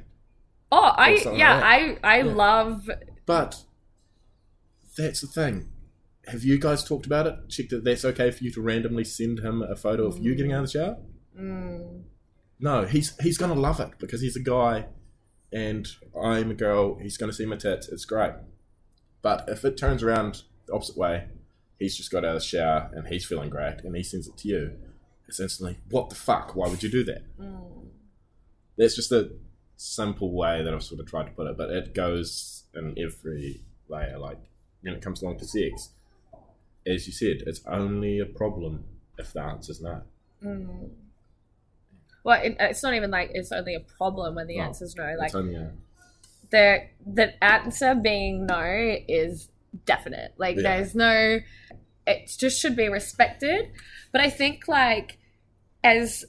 oh, 0.72 0.92
I 0.98 1.10
yeah, 1.36 1.54
like 1.56 1.64
I 1.64 1.98
I 2.04 2.18
Yeah. 2.24 2.34
love 2.34 2.90
But 3.28 3.62
that's 4.98 5.22
the 5.22 5.28
thing. 5.28 5.70
Have 6.28 6.44
you 6.44 6.58
guys 6.58 6.84
talked 6.84 7.06
about 7.06 7.28
it? 7.28 7.36
Checked 7.50 7.70
that 7.70 7.84
that's 7.84 8.04
okay 8.04 8.32
for 8.32 8.44
you 8.44 8.52
to 8.54 8.62
randomly 8.62 9.04
send 9.04 9.40
him 9.42 9.62
a 9.62 9.76
photo 9.76 10.08
of 10.08 10.18
you 10.18 10.34
getting 10.34 10.52
out 10.54 10.64
of 10.64 10.72
the 10.72 10.80
shower? 10.80 10.98
mm, 11.40 12.02
No, 12.60 12.86
he's 12.86 13.18
he's 13.22 13.38
gonna 13.38 13.54
love 13.54 13.80
it 13.80 13.92
because 14.00 14.22
he's 14.22 14.36
a 14.36 14.42
guy, 14.42 14.86
and 15.52 15.88
I'm 16.20 16.52
a 16.52 16.56
girl. 16.56 16.98
He's 17.00 17.18
gonna 17.18 17.34
see 17.34 17.46
my 17.46 17.58
tits. 17.58 17.90
It's 17.90 18.06
great. 18.06 18.34
But 19.22 19.46
if 19.48 19.66
it 19.66 19.78
turns 19.78 20.04
around 20.04 20.44
the 20.68 20.74
opposite 20.74 20.98
way, 20.98 21.26
he's 21.80 21.98
just 21.98 22.12
got 22.12 22.24
out 22.24 22.36
of 22.36 22.42
the 22.42 22.46
shower 22.46 22.92
and 22.94 23.08
he's 23.08 23.26
feeling 23.26 23.50
great, 23.50 23.82
and 23.84 23.96
he 23.96 24.04
sends 24.04 24.28
it 24.28 24.38
to 24.38 24.48
you. 24.48 24.72
It's 25.28 25.40
instantly, 25.40 25.78
what 25.90 26.10
the 26.10 26.16
fuck? 26.16 26.56
Why 26.56 26.68
would 26.68 26.84
you 26.84 26.90
do 26.90 27.04
that? 27.06 27.24
mm. 27.40 27.88
That's 28.78 28.96
just 28.96 29.12
a 29.12 29.32
simple 29.78 30.32
way 30.32 30.64
that 30.64 30.74
I've 30.74 30.84
sort 30.84 31.00
of 31.00 31.08
tried 31.08 31.26
to 31.26 31.32
put 31.32 31.48
it, 31.48 31.58
but 31.58 31.72
it 31.72 31.94
goes 31.94 32.64
in 32.76 32.94
every 32.98 33.62
layer. 33.88 34.18
Like 34.20 34.40
when 34.82 34.94
it 34.94 35.02
comes 35.02 35.22
along 35.22 35.40
to 35.40 35.46
sex, 35.46 35.90
as 36.86 37.08
you 37.08 37.14
said, 37.14 37.48
it's 37.48 37.62
only 37.66 38.20
a 38.20 38.26
problem 38.26 38.84
if 39.18 39.34
the 39.34 39.42
answer's 39.42 39.82
no. 39.82 40.02
Mm. 40.44 40.90
Well, 42.26 42.42
it, 42.42 42.58
it's 42.60 42.84
not 42.84 42.96
even 42.96 43.12
like 43.12 43.32
it's 43.34 43.52
only 43.54 43.76
a 43.76 43.80
problem 43.80 44.36
when 44.36 44.48
the 44.48 44.58
No, 44.58 44.64
answer's 44.64 44.96
no. 44.96 45.16
Like 45.18 45.28
it's 45.28 45.36
only 45.36 45.56
a 45.56 45.72
the 46.52 46.82
the 47.06 47.44
answer 47.44 47.96
being 47.96 48.46
no 48.46 48.98
is 49.08 49.50
definite. 49.86 50.34
Like 50.38 50.56
Yeah. 50.58 50.64
there's 50.64 50.96
no 50.96 51.40
it 52.08 52.36
just 52.38 52.60
should 52.60 52.76
be 52.76 52.90
respected. 52.90 53.72
But 54.12 54.22
I 54.22 54.30
think 54.30 54.68
like 54.68 55.18
as 55.84 56.26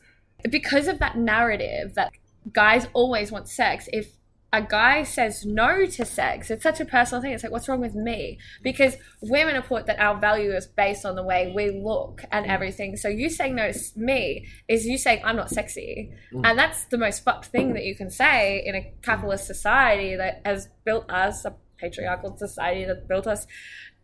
because 0.50 0.88
of 0.88 0.98
that 1.00 1.16
narrative 1.16 1.94
that 1.94 2.12
guys 2.52 2.88
always 2.92 3.32
want 3.32 3.48
sex, 3.48 3.88
if 3.92 4.12
a 4.56 4.62
guy 4.62 5.02
says 5.02 5.44
no 5.44 5.84
to 5.84 6.04
sex, 6.06 6.50
it's 6.50 6.62
such 6.62 6.80
a 6.80 6.86
personal 6.86 7.20
thing. 7.20 7.32
It's 7.32 7.42
like, 7.42 7.52
what's 7.52 7.68
wrong 7.68 7.80
with 7.80 7.94
me? 7.94 8.38
Because 8.62 8.96
women 9.20 9.54
are 9.54 9.60
taught 9.60 9.86
that 9.86 10.00
our 10.00 10.18
value 10.18 10.50
is 10.52 10.66
based 10.66 11.04
on 11.04 11.14
the 11.14 11.22
way 11.22 11.52
we 11.54 11.70
look 11.70 12.24
and 12.32 12.46
mm. 12.46 12.48
everything. 12.48 12.96
So 12.96 13.08
you 13.08 13.28
saying 13.28 13.54
no 13.54 13.70
to 13.70 13.78
me 13.96 14.46
is 14.66 14.86
you 14.86 14.96
saying 14.96 15.20
I'm 15.24 15.36
not 15.36 15.50
sexy. 15.50 16.10
Mm. 16.32 16.46
And 16.46 16.58
that's 16.58 16.84
the 16.86 16.96
most 16.96 17.22
fucked 17.22 17.46
thing 17.46 17.74
that 17.74 17.84
you 17.84 17.94
can 17.94 18.10
say 18.10 18.62
in 18.64 18.74
a 18.74 18.92
capitalist 19.02 19.46
society 19.46 20.16
that 20.16 20.40
has 20.46 20.70
built 20.86 21.10
us, 21.10 21.44
a 21.44 21.54
patriarchal 21.76 22.34
society 22.38 22.86
that 22.86 23.06
built 23.06 23.26
us, 23.26 23.46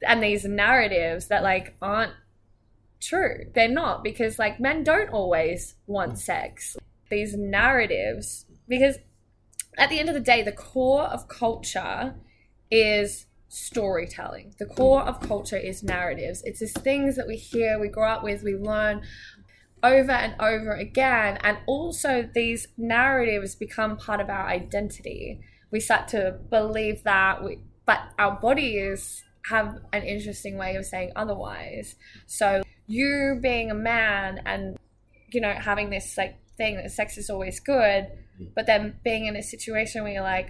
and 0.06 0.22
these 0.22 0.44
narratives 0.44 1.28
that 1.28 1.42
like 1.42 1.76
aren't 1.80 2.12
true. 3.00 3.46
They're 3.54 3.68
not 3.68 4.04
because 4.04 4.38
like 4.38 4.60
men 4.60 4.84
don't 4.84 5.08
always 5.08 5.76
want 5.86 6.12
mm. 6.12 6.18
sex. 6.18 6.76
These 7.08 7.36
narratives, 7.38 8.44
because 8.68 8.98
at 9.78 9.90
the 9.90 9.98
end 9.98 10.08
of 10.08 10.14
the 10.14 10.20
day, 10.20 10.42
the 10.42 10.52
core 10.52 11.04
of 11.04 11.28
culture 11.28 12.14
is 12.70 13.26
storytelling. 13.48 14.54
The 14.58 14.66
core 14.66 15.02
of 15.02 15.20
culture 15.20 15.56
is 15.56 15.82
narratives. 15.82 16.42
It's 16.44 16.60
these 16.60 16.72
things 16.72 17.16
that 17.16 17.26
we 17.26 17.36
hear, 17.36 17.78
we 17.78 17.88
grow 17.88 18.08
up 18.08 18.22
with, 18.22 18.42
we 18.42 18.54
learn 18.54 19.02
over 19.82 20.12
and 20.12 20.34
over 20.40 20.72
again. 20.72 21.38
And 21.42 21.58
also, 21.66 22.28
these 22.34 22.68
narratives 22.76 23.54
become 23.54 23.96
part 23.96 24.20
of 24.20 24.30
our 24.30 24.46
identity. 24.46 25.40
We 25.70 25.80
start 25.80 26.08
to 26.08 26.38
believe 26.50 27.02
that, 27.04 27.44
we, 27.44 27.58
but 27.84 28.00
our 28.18 28.38
bodies 28.40 29.24
have 29.46 29.78
an 29.92 30.02
interesting 30.02 30.56
way 30.56 30.76
of 30.76 30.86
saying 30.86 31.12
otherwise. 31.16 31.96
So, 32.26 32.62
you 32.86 33.38
being 33.42 33.70
a 33.70 33.74
man 33.74 34.40
and, 34.46 34.78
you 35.30 35.40
know, 35.40 35.52
having 35.52 35.90
this 35.90 36.16
like 36.16 36.36
thing 36.62 36.76
that 36.76 36.90
sex 36.92 37.16
is 37.18 37.28
always 37.28 37.58
good, 37.60 38.06
but 38.54 38.66
then 38.66 38.94
being 39.04 39.26
in 39.26 39.34
a 39.36 39.42
situation 39.42 40.02
where 40.04 40.12
you're 40.12 40.22
like, 40.36 40.48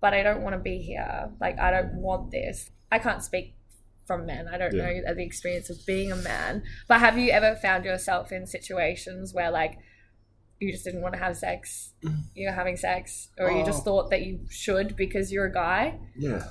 but 0.00 0.12
I 0.14 0.22
don't 0.22 0.42
want 0.42 0.54
to 0.54 0.58
be 0.72 0.78
here. 0.78 1.30
Like, 1.40 1.58
I 1.58 1.70
don't 1.70 1.94
want 1.94 2.30
this. 2.30 2.70
I 2.90 2.98
can't 2.98 3.22
speak 3.22 3.54
from 4.06 4.24
men. 4.26 4.48
I 4.48 4.56
don't 4.56 4.74
Yeah. 4.74 4.84
know 5.02 5.14
the 5.14 5.22
experience 5.24 5.68
of 5.70 5.78
being 5.86 6.10
a 6.12 6.16
man. 6.16 6.62
But 6.88 7.00
have 7.00 7.18
you 7.18 7.30
ever 7.32 7.54
found 7.56 7.84
yourself 7.84 8.32
in 8.32 8.46
situations 8.46 9.34
where, 9.34 9.50
like, 9.50 9.78
you 10.60 10.72
just 10.72 10.84
didn't 10.84 11.02
want 11.02 11.14
to 11.14 11.20
have 11.20 11.36
sex, 11.36 11.92
you're 12.34 12.52
having 12.52 12.76
sex, 12.76 13.28
or 13.38 13.50
you 13.50 13.64
just 13.64 13.80
Oh. 13.82 13.84
thought 13.84 14.10
that 14.10 14.22
you 14.22 14.40
should 14.48 14.96
because 14.96 15.30
you're 15.32 15.46
a 15.46 15.52
guy? 15.52 15.98
yeah, 16.16 16.42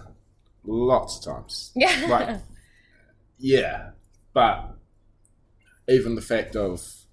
lots 0.63 1.17
of 1.17 1.24
times. 1.34 1.71
Yeah. 1.84 2.06
Like, 2.15 2.41
yeah, 3.39 3.91
but 4.34 4.76
even 5.88 6.15
the 6.15 6.21
fact 6.21 6.56
of 6.56 7.05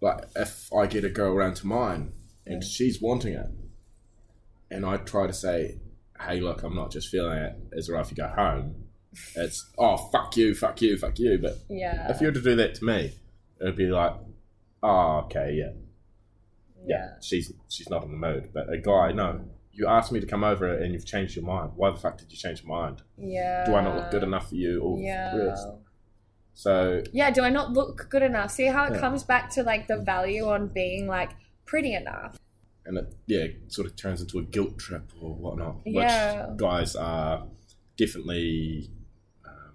like 0.00 0.24
if 0.36 0.72
I 0.72 0.86
get 0.86 1.04
a 1.04 1.08
girl 1.10 1.32
around 1.32 1.54
to 1.56 1.66
mine 1.66 2.12
and 2.46 2.62
Yeah. 2.62 2.68
she's 2.68 3.00
wanting 3.00 3.34
it, 3.34 3.46
and 4.70 4.84
I 4.86 4.96
try 4.98 5.26
to 5.26 5.32
say, 5.32 5.80
"Hey, 6.20 6.40
look, 6.40 6.62
I'm 6.62 6.74
not 6.74 6.90
just 6.90 7.08
feeling 7.08 7.38
it. 7.38 7.54
Is 7.72 7.88
it 7.88 7.92
right 7.92 8.04
if 8.04 8.10
you 8.10 8.16
go 8.16 8.28
home?" 8.28 8.84
It's 9.36 9.70
oh 9.78 9.96
fuck 10.12 10.36
you, 10.36 10.54
fuck 10.54 10.80
you, 10.82 10.96
fuck 10.98 11.18
you. 11.18 11.38
But 11.38 11.58
yeah. 11.68 12.10
if 12.10 12.20
you 12.20 12.28
were 12.28 12.32
to 12.32 12.42
do 12.42 12.54
that 12.56 12.74
to 12.76 12.84
me, 12.84 13.12
it'd 13.60 13.74
be 13.76 13.86
like, 13.86 14.12
oh 14.82 15.22
okay, 15.24 15.54
yeah, 15.54 15.72
yeah, 16.86 17.08
she's 17.22 17.52
she's 17.68 17.88
not 17.90 18.04
in 18.04 18.10
the 18.12 18.16
mood. 18.16 18.50
But 18.52 18.72
a 18.72 18.78
guy, 18.78 19.12
no. 19.12 19.40
You 19.72 19.86
asked 19.86 20.10
me 20.12 20.18
to 20.20 20.26
come 20.26 20.42
over 20.42 20.66
and 20.76 20.92
you've 20.92 21.06
changed 21.06 21.36
your 21.36 21.44
mind. 21.44 21.70
Why 21.76 21.90
the 21.90 21.96
fuck 21.96 22.18
did 22.18 22.32
you 22.32 22.36
change 22.36 22.62
your 22.64 22.68
mind? 22.68 23.02
Yeah. 23.16 23.64
Do 23.64 23.74
I 23.76 23.80
not 23.82 23.94
look 23.96 24.10
good 24.10 24.24
enough 24.24 24.48
for 24.48 24.56
you 24.56 24.82
or 24.82 24.98
Yeah. 24.98 25.32
So 26.58 27.04
Yeah, 27.12 27.30
do 27.30 27.42
I 27.42 27.50
not 27.50 27.72
look 27.72 28.08
good 28.10 28.22
enough? 28.24 28.50
See 28.50 28.66
how 28.66 28.84
it 28.86 28.94
Yeah. 28.94 28.98
comes 29.00 29.22
back 29.22 29.48
to 29.50 29.62
like 29.62 29.86
the 29.86 29.96
value 29.96 30.46
on 30.48 30.66
being 30.66 31.06
like 31.06 31.30
pretty 31.66 31.94
enough. 31.94 32.36
and 32.84 32.96
it 32.98 33.06
yeah 33.26 33.40
it 33.48 33.70
sort 33.70 33.86
of 33.86 33.94
turns 33.96 34.20
into 34.22 34.38
a 34.38 34.42
guilt 34.42 34.76
trip 34.78 35.12
or 35.20 35.34
whatnot, 35.34 35.76
Yeah. 35.84 36.46
which 36.48 36.56
guys 36.58 36.96
are 36.96 37.46
definitely 37.96 38.90
um, 39.44 39.74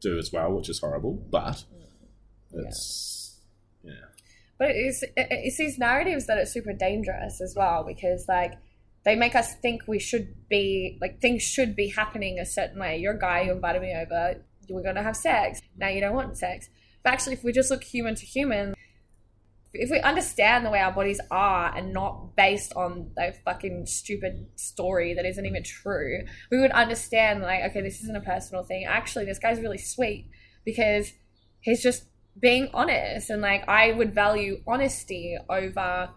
do 0.00 0.18
as 0.18 0.32
well, 0.32 0.52
which 0.52 0.68
is 0.68 0.80
horrible. 0.80 1.14
But 1.14 1.64
it's 2.52 3.40
yeah, 3.82 3.92
But 4.58 4.70
it's 4.72 5.02
it- 5.02 5.12
it's 5.16 5.56
these 5.56 5.78
narratives 5.78 6.26
that 6.26 6.36
are 6.36 6.44
super 6.44 6.72
dangerous 6.74 7.40
as 7.40 7.54
well 7.56 7.84
because 7.84 8.28
like 8.28 8.54
they 9.04 9.16
make 9.16 9.34
us 9.34 9.54
think 9.54 9.86
we 9.88 9.98
should 9.98 10.28
be 10.48 10.98
like 11.00 11.20
things 11.22 11.42
should 11.42 11.74
be 11.74 11.88
happening 11.88 12.38
a 12.38 12.44
certain 12.44 12.78
way. 12.80 12.98
You're 12.98 13.14
a 13.14 13.18
guy, 13.18 13.44
who 13.44 13.52
invited 13.52 13.80
me 13.82 13.94
over, 13.94 14.42
you 14.68 14.74
were 14.74 14.82
gonna 14.82 15.02
have 15.02 15.16
sex. 15.16 15.60
Now 15.76 15.88
you 15.88 16.00
don't 16.00 16.14
want 16.14 16.36
sex. 16.36 16.68
But 17.02 17.12
actually, 17.12 17.34
if 17.34 17.44
we 17.44 17.52
just 17.52 17.70
look 17.70 17.82
human 17.82 18.14
to 18.14 18.26
human, 18.26 18.74
if 19.74 19.90
we 19.90 20.00
understand 20.00 20.66
the 20.66 20.70
way 20.70 20.80
our 20.80 20.92
bodies 20.92 21.20
are 21.30 21.74
and 21.74 21.92
not 21.92 22.36
based 22.36 22.72
on 22.76 23.10
a 23.18 23.32
fucking 23.32 23.86
stupid 23.86 24.46
story 24.56 25.14
that 25.14 25.24
isn't 25.24 25.46
even 25.46 25.62
true, 25.64 26.24
we 26.50 26.60
would 26.60 26.70
understand 26.72 27.42
like, 27.42 27.62
okay, 27.70 27.80
this 27.80 28.00
isn't 28.02 28.16
a 28.16 28.20
personal 28.20 28.62
thing. 28.64 28.84
Actually, 28.84 29.24
this 29.24 29.38
guy's 29.38 29.60
really 29.60 29.78
sweet 29.78 30.28
because 30.64 31.12
he's 31.60 31.82
just 31.82 32.04
being 32.38 32.68
honest 32.72 33.28
and 33.30 33.42
like 33.42 33.68
I 33.68 33.92
would 33.92 34.14
value 34.14 34.62
honesty 34.66 35.36
over 35.48 36.10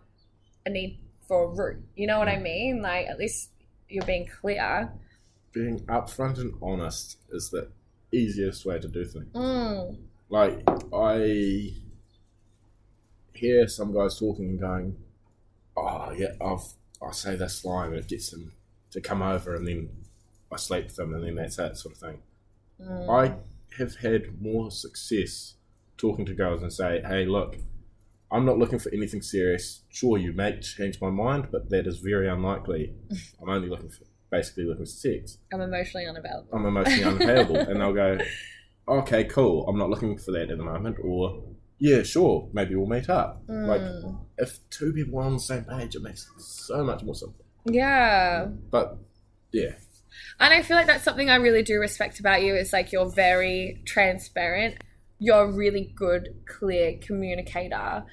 a 0.65 0.69
need 0.69 0.99
for 1.27 1.45
a 1.45 1.47
root. 1.47 1.84
You 1.95 2.08
know 2.08 2.19
what 2.19 2.27
I 2.27 2.36
mm. 2.36 2.43
mean? 2.43 2.81
Like 2.81 3.08
at 3.08 3.17
least 3.17 3.49
you're 3.89 4.05
being 4.05 4.27
clear. 4.41 4.91
Being 5.53 5.79
upfront 5.81 6.38
and 6.38 6.53
honest 6.62 7.17
is 7.29 7.49
the 7.49 7.69
easiest 8.15 8.65
way 8.65 8.80
to 8.80 8.88
do 8.88 9.06
things. 9.06 9.34
Mm. 9.34 9.97
Like 10.30 10.63
I 10.93 11.73
hear 13.34 13.67
some 13.67 13.93
guys 13.93 14.17
talking 14.19 14.49
and 14.49 14.60
going, 14.60 14.97
"Oh 15.78 16.12
yeah, 16.12 16.34
I've 16.41 16.73
I 17.01 17.12
say 17.12 17.36
this 17.36 17.63
line 17.65 17.89
and 17.89 17.97
it 17.97 18.08
gets 18.08 18.32
them 18.32 18.54
to 18.91 19.01
come 19.01 19.21
over, 19.21 19.56
and 19.56 19.67
then 19.67 19.89
I 20.51 20.58
sleep 20.58 20.86
with 20.86 20.95
them, 20.95 21.13
and 21.13 21.23
then 21.23 21.36
that's 21.36 21.58
that 21.58 21.78
sort 21.78 21.95
of 21.95 22.01
thing." 22.01 22.19
Mm. 22.82 23.10
I 23.10 23.36
have 23.78 23.97
had 23.97 24.41
more 24.41 24.71
success 24.71 25.56
talking 25.97 26.25
to 26.25 26.34
girls 26.34 26.62
and 26.62 26.73
say, 26.73 27.01
"Hey, 27.01 27.25
look, 27.25 27.58
I'm 28.32 28.45
not 28.45 28.58
looking 28.58 28.80
for 28.80 28.91
anything 28.93 29.21
serious. 29.21 29.82
Sure, 29.89 30.17
you 30.17 30.34
may 30.34 30.60
change 30.60 30.99
my 30.99 31.10
mind, 31.10 31.49
but 31.51 31.69
that 31.69 31.88
is 31.88 31.99
very 31.99 32.28
unlikely. 32.28 32.93
I'm 33.41 33.49
only 33.49 33.69
looking 33.69 33.89
for 33.89 34.04
basically 34.31 34.65
looking 34.65 34.85
for 34.85 34.91
sex. 34.91 35.38
I'm 35.53 35.61
emotionally 35.61 36.07
unavailable. 36.07 36.49
I'm 36.53 36.65
emotionally 36.65 37.03
unavailable." 37.03 37.57
and 37.57 37.79
they'll 37.81 37.93
go, 37.93 38.17
"Okay, 38.88 39.23
cool. 39.25 39.67
I'm 39.67 39.77
not 39.77 39.89
looking 39.89 40.17
for 40.17 40.31
that 40.31 40.49
at 40.51 40.57
the 40.57 40.63
moment." 40.63 40.97
Or, 41.03 41.43
"Yeah, 41.79 42.03
sure. 42.03 42.49
Maybe 42.53 42.75
we'll 42.75 42.88
meet 42.88 43.09
up." 43.09 43.43
Like, 43.47 43.81
Mm. 43.81 44.19
if 44.38 44.59
two 44.69 44.93
people 44.93 45.19
are 45.19 45.23
on 45.23 45.33
the 45.33 45.39
same 45.39 45.63
page, 45.65 45.95
it 45.95 46.01
makes 46.01 46.23
it 46.35 46.41
so 46.41 46.83
much 46.83 47.03
more 47.03 47.15
simple. 47.15 47.43
yeah. 47.65 48.45
But 48.69 48.97
yeah, 49.51 49.71
And 50.39 50.53
I 50.53 50.61
feel 50.61 50.77
like 50.77 50.88
that's 50.88 51.03
something 51.03 51.29
I 51.29 51.35
really 51.35 51.63
do 51.63 51.79
respect 51.79 52.19
about 52.19 52.41
you 52.43 52.55
is 52.55 52.71
like 52.73 52.91
you're 52.91 53.09
very 53.09 53.81
transparent. 53.85 54.75
You're 55.19 55.43
a 55.45 55.51
really 55.51 55.93
good, 55.95 56.35
clear 56.45 56.97
communicator. 57.01 58.03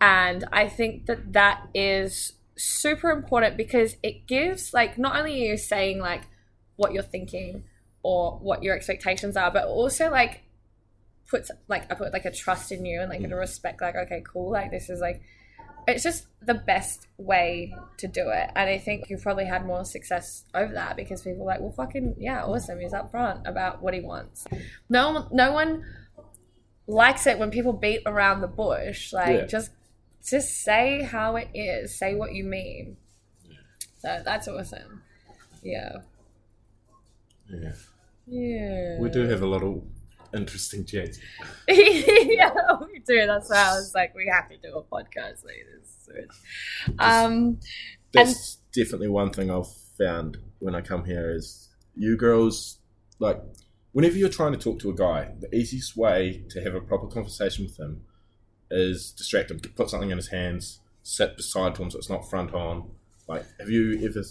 And 0.00 0.44
I 0.52 0.68
think 0.68 1.06
that 1.06 1.32
that 1.34 1.68
is 1.74 2.32
super 2.56 3.10
important 3.10 3.56
because 3.56 3.96
it 4.02 4.26
gives 4.26 4.72
like 4.72 4.98
not 4.98 5.16
only 5.16 5.32
are 5.32 5.52
you 5.52 5.56
saying 5.56 5.98
like 5.98 6.22
what 6.76 6.92
you're 6.92 7.02
thinking 7.02 7.64
or 8.02 8.38
what 8.38 8.62
your 8.62 8.74
expectations 8.74 9.36
are, 9.36 9.50
but 9.50 9.64
also 9.66 10.10
like 10.10 10.42
puts 11.28 11.50
like 11.68 11.90
I 11.90 11.94
put 11.94 12.12
like 12.12 12.24
a 12.24 12.30
trust 12.30 12.72
in 12.72 12.84
you 12.84 13.00
and 13.00 13.10
like 13.10 13.20
mm. 13.20 13.32
a 13.32 13.36
respect 13.36 13.80
like 13.80 13.96
okay 13.96 14.22
cool 14.24 14.52
like 14.52 14.70
this 14.70 14.88
is 14.88 15.00
like 15.00 15.22
it's 15.86 16.02
just 16.02 16.26
the 16.42 16.54
best 16.54 17.06
way 17.16 17.74
to 17.98 18.08
do 18.08 18.28
it. 18.30 18.50
And 18.56 18.68
I 18.68 18.78
think 18.78 19.08
you've 19.08 19.22
probably 19.22 19.44
had 19.44 19.64
more 19.64 19.84
success 19.84 20.44
over 20.54 20.72
that 20.74 20.96
because 20.96 21.22
people 21.22 21.42
are 21.42 21.46
like, 21.46 21.60
well, 21.60 21.72
fucking, 21.72 22.16
yeah, 22.18 22.44
awesome. 22.44 22.80
He's 22.80 22.92
upfront 22.92 23.48
about 23.48 23.82
what 23.82 23.94
he 23.94 24.00
wants. 24.00 24.46
No, 24.88 25.12
one- 25.12 25.28
no 25.30 25.52
one 25.52 25.84
likes 26.88 27.26
it 27.26 27.38
when 27.38 27.50
people 27.50 27.72
beat 27.72 28.02
around 28.04 28.40
the 28.40 28.48
bush. 28.48 29.12
Like, 29.12 29.42
Yeah. 29.42 29.46
just, 29.46 29.70
just 30.28 30.62
say 30.62 31.02
how 31.02 31.36
it 31.36 31.48
is. 31.54 31.96
Say 31.98 32.14
what 32.14 32.32
you 32.34 32.44
mean. 32.44 32.96
So 33.98 34.22
that's 34.24 34.48
awesome. 34.48 35.02
Yeah. 35.62 35.96
yeah, 37.48 37.72
Yeah. 38.26 38.98
we 39.00 39.10
do 39.10 39.22
have 39.28 39.42
a 39.42 39.46
lot 39.46 39.62
of 39.62 39.82
interesting 40.34 40.84
chats. 40.84 41.18
yeah, 41.68 42.52
we 42.80 43.00
do. 43.06 43.26
That's 43.26 43.50
why 43.50 43.56
I 43.70 43.74
was 43.74 43.92
like, 43.94 44.14
we 44.14 44.30
have 44.32 44.48
to 44.50 44.56
do 44.58 44.76
a 44.76 44.82
podcast 44.82 45.44
like 45.44 45.66
this. 45.72 46.26
Um, 46.98 47.58
That's 48.12 48.58
definitely 48.72 49.08
one 49.08 49.30
thing 49.30 49.50
I've 49.50 49.72
found 49.98 50.38
when 50.60 50.74
I 50.74 50.80
come 50.80 51.04
here 51.04 51.34
is 51.34 51.68
you 51.96 52.16
girls 52.16 52.78
like 53.18 53.42
whenever 53.92 54.16
you're 54.16 54.28
trying 54.28 54.52
to 54.52 54.58
talk 54.58 54.78
to 54.80 54.90
a 54.90 54.94
guy, 54.94 55.32
the 55.40 55.52
easiest 55.54 55.96
way 55.96 56.44
to 56.50 56.62
have 56.62 56.74
a 56.74 56.80
proper 56.80 57.06
conversation 57.06 57.64
with 57.64 57.78
him 57.78 58.02
is 58.70 59.12
distract 59.12 59.50
him, 59.50 59.60
put 59.60 59.90
something 59.90 60.10
in 60.10 60.16
his 60.18 60.28
hands, 60.28 60.80
sit 61.02 61.36
beside 61.36 61.76
him 61.76 61.90
so 61.90 61.98
it's 61.98 62.10
not 62.10 62.28
front 62.28 62.52
on. 62.52 62.90
Like, 63.28 63.44
have 63.58 63.70
you 63.70 63.98
ever 64.04 64.22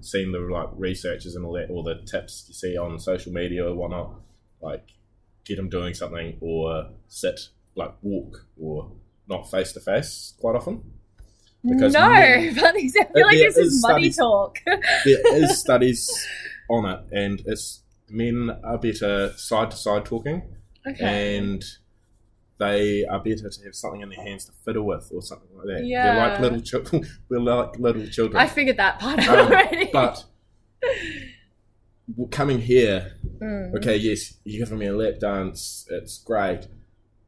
seen 0.00 0.32
the 0.32 0.38
like 0.38 0.68
researchers 0.76 1.34
and 1.34 1.44
all 1.44 1.52
that, 1.54 1.70
or 1.70 1.82
the 1.82 1.96
tips 2.04 2.44
you 2.48 2.54
see 2.54 2.76
on 2.76 2.98
social 2.98 3.32
media 3.32 3.66
or 3.68 3.74
whatnot? 3.74 4.14
Like, 4.60 4.86
get 5.44 5.58
him 5.58 5.68
doing 5.68 5.94
something, 5.94 6.36
or 6.40 6.90
sit, 7.08 7.48
like 7.74 7.94
walk, 8.02 8.46
or 8.60 8.90
not 9.28 9.50
face 9.50 9.72
to 9.72 9.80
face 9.80 10.34
quite 10.40 10.56
often. 10.56 10.82
Because 11.64 11.92
no, 11.92 12.00
but 12.00 12.64
I 12.76 12.88
feel 12.90 13.26
like 13.26 13.38
this 13.38 13.56
is 13.56 13.74
is 13.74 13.82
money 13.82 14.10
studies- 14.10 14.16
talk. 14.16 14.58
there 14.64 15.36
is 15.42 15.58
studies 15.60 16.26
on 16.70 16.84
it, 16.86 17.00
and 17.12 17.42
it's 17.46 17.80
men 18.08 18.56
are 18.62 18.78
better 18.78 19.32
side 19.36 19.70
to 19.72 19.76
side 19.76 20.04
talking, 20.04 20.42
okay. 20.86 21.36
and 21.36 21.64
they 22.58 23.04
are 23.06 23.20
better 23.20 23.48
to 23.48 23.64
have 23.64 23.74
something 23.74 24.00
in 24.00 24.08
their 24.08 24.22
hands 24.24 24.46
to 24.46 24.52
fiddle 24.64 24.84
with 24.84 25.10
or 25.14 25.22
something 25.22 25.48
like 25.56 25.66
that. 25.66 25.84
Yeah. 25.86 26.14
They're 26.14 26.28
like 26.30 26.40
little 26.40 26.60
children. 26.60 27.06
We're 27.28 27.38
like 27.40 27.78
little 27.78 28.06
children. 28.08 28.36
I 28.40 28.46
figured 28.46 28.76
that 28.78 28.98
part 28.98 29.20
out 29.20 29.38
Um, 29.38 29.46
already. 29.46 29.90
but 29.92 30.24
coming 32.30 32.58
here, 32.60 33.12
Mm. 33.40 33.76
okay, 33.76 33.96
yes, 33.96 34.34
you're 34.44 34.64
giving 34.64 34.78
me 34.78 34.86
a 34.86 34.96
lap 34.96 35.18
dance. 35.20 35.86
It's 35.90 36.18
great, 36.18 36.66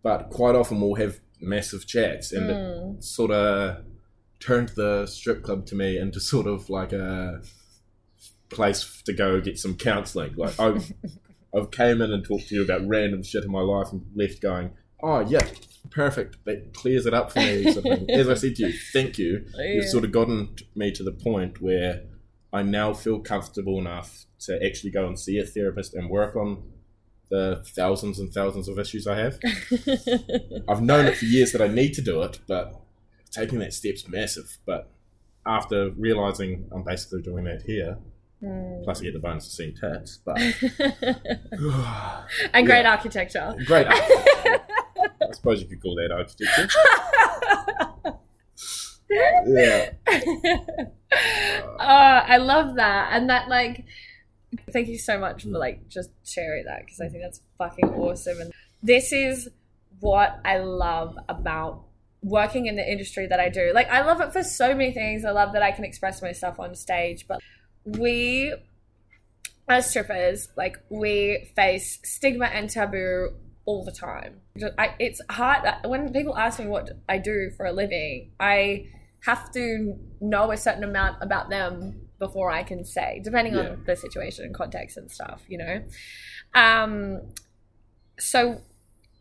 but 0.03 0.31
quite 0.31 0.55
often 0.57 0.81
we'll 0.81 0.95
have 0.95 1.21
massive 1.41 1.87
chats, 1.87 2.33
and 2.33 2.51
it 2.51 2.55
Mm. 2.57 3.03
sort 3.05 3.31
of 3.31 3.85
turned 4.41 4.71
the 4.71 5.07
strip 5.07 5.43
club 5.43 5.67
to 5.67 5.75
me 5.75 5.99
into 5.99 6.19
sort 6.19 6.47
of 6.47 6.69
like 6.71 6.93
a 6.93 7.43
place 8.49 9.03
to 9.03 9.13
go 9.13 9.41
get 9.41 9.59
some 9.59 9.77
counselling. 9.77 10.35
Like 10.35 10.59
I've 10.59 10.93
I've 11.55 11.71
came 11.71 12.01
in 12.01 12.13
and 12.13 12.25
talked 12.25 12.49
to 12.49 12.55
you 12.55 12.63
about 12.65 12.87
random 12.87 13.23
shit 13.23 13.45
in 13.45 13.51
my 13.51 13.61
life 13.61 13.89
and 13.93 14.07
left 14.15 14.41
going, 14.41 14.71
oh 15.03 15.21
yeah, 15.21 15.47
perfect. 15.91 16.37
That 16.45 16.73
clears 16.75 17.07
it 17.07 17.15
up 17.15 17.33
for 17.33 17.41
me. 17.41 17.71
Sort 17.73 17.87
of. 17.87 18.09
As 18.11 18.29
I 18.29 18.35
said 18.35 18.57
to 18.57 18.67
you, 18.69 18.73
thank 18.93 19.19
you. 19.19 19.45
You've 19.59 19.89
sort 19.89 20.05
of 20.05 20.13
gotten 20.13 20.55
me 20.75 20.91
to 20.93 21.03
the 21.03 21.13
point 21.13 21.61
where 21.61 22.03
I 22.53 22.63
now 22.63 22.93
feel 22.93 23.21
comfortable 23.21 23.79
enough 23.79 24.25
to 24.41 24.65
actually 24.65 24.91
go 24.91 25.07
and 25.07 25.19
see 25.19 25.39
a 25.39 25.45
therapist 25.45 25.95
and 25.95 26.09
work 26.11 26.35
on 26.37 26.63
the 27.31 27.63
thousands 27.77 28.19
and 28.19 28.33
thousands 28.33 28.67
of 28.69 28.79
issues 28.79 29.07
I 29.07 29.17
have. 29.19 29.39
I've 30.69 30.83
known 30.83 31.07
it 31.07 31.17
for 31.17 31.27
years 31.27 31.53
that 31.53 31.63
I 31.63 31.69
need 31.69 31.95
to 31.95 32.03
do 32.03 32.23
it, 32.23 32.41
but 32.49 32.75
taking 33.31 33.61
that 33.61 33.73
step's 33.73 34.09
massive. 34.09 34.59
But 34.67 34.91
after 35.47 35.91
realizing 35.91 36.69
I'm 36.73 36.83
basically 36.83 37.23
doing 37.23 37.45
that 37.45 37.63
here, 37.63 37.99
Mm. 38.43 38.85
plus 38.85 39.01
I 39.01 39.05
get 39.05 39.13
the 39.13 39.19
bonus 39.19 39.45
of 39.49 39.53
seeing 39.53 39.75
tits, 39.75 40.19
but 40.25 40.39
and 42.55 42.67
great 42.67 42.83
Yeah. 42.85 42.91
architecture. 42.93 43.55
great. 43.67 43.87
I 43.89 44.60
suppose 45.41 45.63
you 45.63 45.69
could 45.69 45.81
call 45.81 45.97
that 45.97 46.13
architecture. 46.13 46.69
Yeah. 49.47 49.91
oh, 50.09 51.77
I 51.81 52.37
love 52.37 52.77
that. 52.77 53.11
And 53.13 53.29
that, 53.29 53.49
like, 53.49 53.85
thank 54.71 54.89
you 54.89 54.99
so 54.99 55.19
much 55.19 55.43
for, 55.43 55.49
like, 55.49 55.89
just 55.89 56.11
sharing 56.25 56.65
that 56.67 56.85
because 56.85 57.01
I 57.01 57.09
think 57.09 57.23
that's 57.23 57.41
fucking 57.59 57.89
awesome. 57.91 58.41
And 58.41 58.53
this 58.83 59.13
is 59.13 59.49
what 59.99 60.41
I 60.45 60.59
love 60.59 61.19
about 61.29 61.83
working 62.23 62.67
in 62.67 62.77
the 62.77 62.89
industry 62.89 63.27
that 63.27 63.41
I 63.41 63.49
do. 63.49 63.73
Like, 63.75 63.89
I 63.91 64.03
love 64.03 64.21
it 64.21 64.33
for 64.33 64.43
so 64.43 64.75
many 64.75 64.93
things. 64.93 65.25
I 65.25 65.31
love 65.31 65.53
that 65.55 65.63
I 65.63 65.73
can 65.73 65.85
express 65.85 66.23
myself 66.23 66.61
on 66.61 66.75
stage, 66.75 67.27
but 67.27 67.41
we, 67.85 68.55
as 69.69 69.91
strippers, 69.91 70.49
like, 70.57 70.79
we 70.89 71.51
face 71.57 71.99
stigma 72.05 72.47
and 72.47 72.71
taboo 72.71 73.33
all 73.65 73.85
the 73.85 73.93
time. 73.93 74.41
I, 74.79 74.95
it's 74.99 75.21
hard 75.31 75.65
when 75.85 76.13
people 76.13 76.37
ask 76.37 76.59
me 76.59 76.67
what 76.67 76.91
I 77.09 77.19
do 77.19 77.51
for 77.57 77.67
a 77.67 77.73
living. 77.73 78.33
I 78.41 78.87
have 79.25 79.53
to 79.53 79.99
know 80.21 80.51
a 80.51 80.57
certain 80.57 80.83
amount 80.85 81.19
about 81.21 81.51
them 81.51 82.01
before 82.19 82.51
I 82.51 82.63
can 82.63 82.85
say, 82.85 83.21
depending 83.23 83.55
Yeah. 83.55 83.71
on 83.71 83.85
the 83.87 83.97
situation 83.97 84.45
and 84.45 84.55
context 84.55 84.97
and 84.97 85.11
stuff, 85.11 85.43
you 85.49 85.59
know. 85.59 85.83
Um, 86.55 87.33
so 88.19 88.63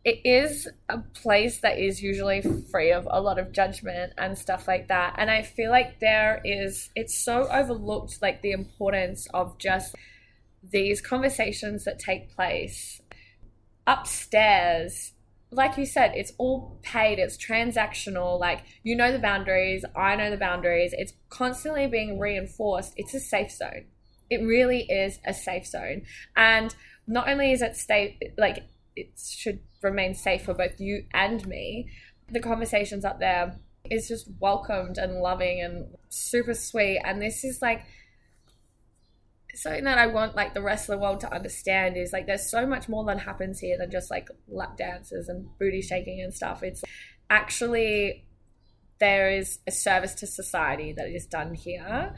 it 0.04 0.20
is 0.24 0.68
a 0.88 0.98
place 0.98 1.60
that 1.60 1.78
is 1.78 2.02
usually 2.02 2.42
free 2.70 2.90
of 2.90 3.06
a 3.10 3.20
lot 3.20 3.38
of 3.38 3.52
judgment 3.52 4.14
and 4.16 4.36
stuff 4.38 4.66
like 4.66 4.88
that. 4.88 5.14
And 5.18 5.30
I 5.30 5.42
feel 5.42 5.70
like 5.70 6.00
there 6.00 6.40
is, 6.44 6.90
it's 6.96 7.14
so 7.14 7.46
overlooked, 7.50 8.22
like 8.22 8.40
the 8.40 8.52
importance 8.52 9.26
of 9.34 9.58
just 9.58 9.94
these 10.62 11.00
conversations 11.00 11.84
that 11.84 11.98
take 11.98 12.34
place 12.34 12.99
upstairs. 13.86 15.12
Like 15.52 15.76
you 15.76 15.84
said 15.84 16.12
it's 16.14 16.32
all 16.38 16.78
paid 16.82 17.18
it's 17.18 17.36
transactional 17.36 18.38
like 18.38 18.60
you 18.84 18.94
know 18.94 19.10
the 19.10 19.18
boundaries 19.18 19.84
i 19.96 20.14
know 20.14 20.30
the 20.30 20.36
boundaries. 20.36 20.94
It's 20.96 21.12
constantly 21.28 21.86
being 21.86 22.18
reinforced. 22.18 22.92
It's 22.96 23.14
a 23.14 23.20
safe 23.20 23.50
zone. 23.50 23.86
It 24.28 24.42
really 24.42 24.82
is 24.82 25.18
a 25.26 25.34
safe 25.34 25.66
zone. 25.66 26.02
And 26.36 26.72
not 27.08 27.28
only 27.28 27.50
is 27.50 27.62
it 27.62 27.76
safe, 27.76 28.16
like 28.38 28.64
it 28.94 29.18
should 29.18 29.58
remain 29.82 30.14
safe 30.14 30.44
for 30.44 30.54
both 30.54 30.78
you 30.78 31.06
and 31.12 31.44
me 31.48 31.90
the 32.30 32.40
conversations 32.40 33.04
up 33.04 33.18
there 33.18 33.58
is 33.90 34.08
just 34.08 34.28
welcomed 34.38 34.98
and 34.98 35.20
loving 35.20 35.60
and 35.60 35.86
super 36.08 36.54
sweet. 36.54 37.00
And 37.04 37.20
this 37.20 37.44
is 37.44 37.60
like 37.60 37.84
something 39.54 39.84
that 39.84 39.98
I 39.98 40.06
want 40.06 40.34
like 40.36 40.54
the 40.54 40.62
rest 40.62 40.88
of 40.88 40.94
the 40.98 41.02
world 41.02 41.20
to 41.20 41.32
understand 41.34 41.96
is 41.96 42.12
like 42.12 42.26
there's 42.26 42.48
so 42.50 42.66
much 42.66 42.88
more 42.88 43.04
that 43.06 43.20
happens 43.20 43.58
here 43.60 43.76
than 43.78 43.90
just 43.90 44.10
like 44.10 44.28
lap 44.48 44.76
dances 44.76 45.28
and 45.28 45.46
booty 45.58 45.82
shaking 45.82 46.20
and 46.22 46.32
stuff. 46.34 46.62
It's 46.62 46.82
actually 47.28 48.26
there 48.98 49.30
is 49.30 49.58
a 49.66 49.70
service 49.70 50.14
to 50.16 50.26
society 50.26 50.92
that 50.92 51.08
is 51.08 51.26
done 51.26 51.54
here 51.54 52.14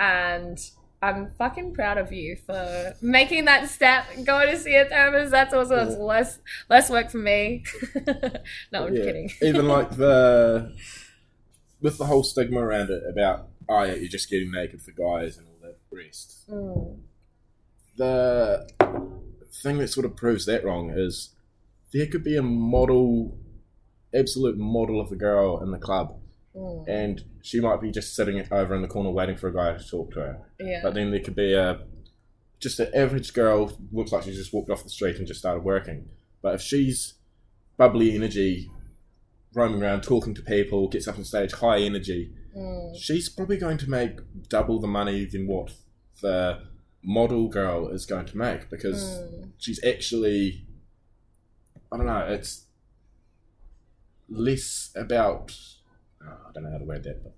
and 0.00 0.58
I'm 1.00 1.30
fucking 1.38 1.74
proud 1.74 1.98
of 1.98 2.12
you 2.12 2.36
for 2.46 2.94
making 3.02 3.44
that 3.44 3.68
step, 3.68 4.06
going 4.24 4.50
to 4.50 4.56
see 4.58 4.74
a 4.74 4.86
therapist. 4.86 5.30
That's 5.32 5.52
also 5.52 5.76
Yeah. 5.76 5.96
less 5.98 6.38
less 6.70 6.88
work 6.88 7.10
for 7.10 7.18
me. 7.18 7.62
no, 8.72 8.86
I'm 8.86 8.94
Yeah. 8.96 9.04
kidding. 9.04 9.30
Even 9.42 9.68
like 9.68 9.90
the 9.96 10.74
with 11.82 11.98
the 11.98 12.06
whole 12.06 12.24
stigma 12.24 12.60
around 12.60 12.88
it 12.90 13.02
about 13.08 13.48
oh 13.68 13.82
yeah, 13.82 13.94
you're 13.94 14.08
just 14.08 14.30
getting 14.30 14.50
naked 14.50 14.80
for 14.82 14.92
guys 14.92 15.36
and 15.36 15.46
Mm. 16.50 16.98
The 17.96 18.66
thing 19.62 19.78
that 19.78 19.88
sort 19.88 20.06
of 20.06 20.16
proves 20.16 20.46
that 20.46 20.64
wrong 20.64 20.90
is 20.90 21.30
there 21.92 22.06
could 22.06 22.24
be 22.24 22.36
a 22.36 22.42
model, 22.42 23.38
absolute 24.12 24.58
model 24.58 25.00
of 25.00 25.12
a 25.12 25.16
girl 25.16 25.62
in 25.62 25.70
the 25.70 25.78
club, 25.78 26.18
Mm. 26.56 26.84
and 26.88 27.24
she 27.42 27.60
might 27.60 27.80
be 27.80 27.90
just 27.90 28.14
sitting 28.14 28.44
over 28.52 28.74
in 28.76 28.82
the 28.82 28.88
corner 28.88 29.10
waiting 29.10 29.36
for 29.36 29.48
a 29.48 29.52
guy 29.54 29.76
to 29.76 29.88
talk 29.88 30.12
to 30.12 30.20
her. 30.20 30.38
Yeah. 30.60 30.80
But 30.84 30.94
then 30.94 31.10
there 31.10 31.20
could 31.20 31.34
be 31.36 31.52
a 31.54 31.80
just 32.60 32.78
an 32.80 32.88
average 32.94 33.34
girl 33.34 33.72
looks 33.92 34.10
like 34.12 34.22
she 34.22 34.30
just 34.32 34.52
walked 34.54 34.70
off 34.70 34.82
the 34.84 34.88
street 34.88 35.16
and 35.18 35.26
just 35.26 35.40
started 35.40 35.64
working. 35.64 36.08
But 36.40 36.54
if 36.54 36.62
she's 36.62 37.14
bubbly 37.76 38.14
energy, 38.14 38.70
roaming 39.52 39.82
around 39.82 40.02
talking 40.02 40.32
to 40.34 40.42
people, 40.42 40.88
gets 40.88 41.06
up 41.08 41.18
on 41.18 41.24
stage, 41.24 41.52
high 41.52 41.80
energy, 41.80 42.32
Mm. 42.56 42.96
she's 42.96 43.28
probably 43.28 43.56
going 43.58 43.78
to 43.78 43.90
make 43.90 44.20
double 44.48 44.78
the 44.80 44.86
money 44.86 45.24
than 45.24 45.46
what 45.48 45.72
the 46.20 46.62
model 47.02 47.48
girl 47.48 47.88
is 47.88 48.06
going 48.06 48.26
to 48.26 48.36
make 48.36 48.70
because 48.70 49.02
Mm. 49.20 49.50
she's 49.58 49.82
actually 49.84 50.66
I 51.92 51.96
don't 51.96 52.06
know, 52.06 52.26
it's 52.26 52.64
less 54.28 54.90
about 54.96 55.56
oh, 56.22 56.26
I 56.48 56.52
don't 56.52 56.64
know 56.64 56.70
how 56.70 56.78
to 56.78 56.84
word 56.84 57.04
that, 57.04 57.22
but 57.22 57.34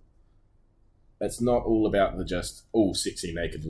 it's 1.20 1.40
not 1.40 1.64
all 1.64 1.86
about 1.86 2.16
the 2.16 2.24
just 2.24 2.64
all 2.72 2.94
sexy 2.94 3.32
naked 3.34 3.64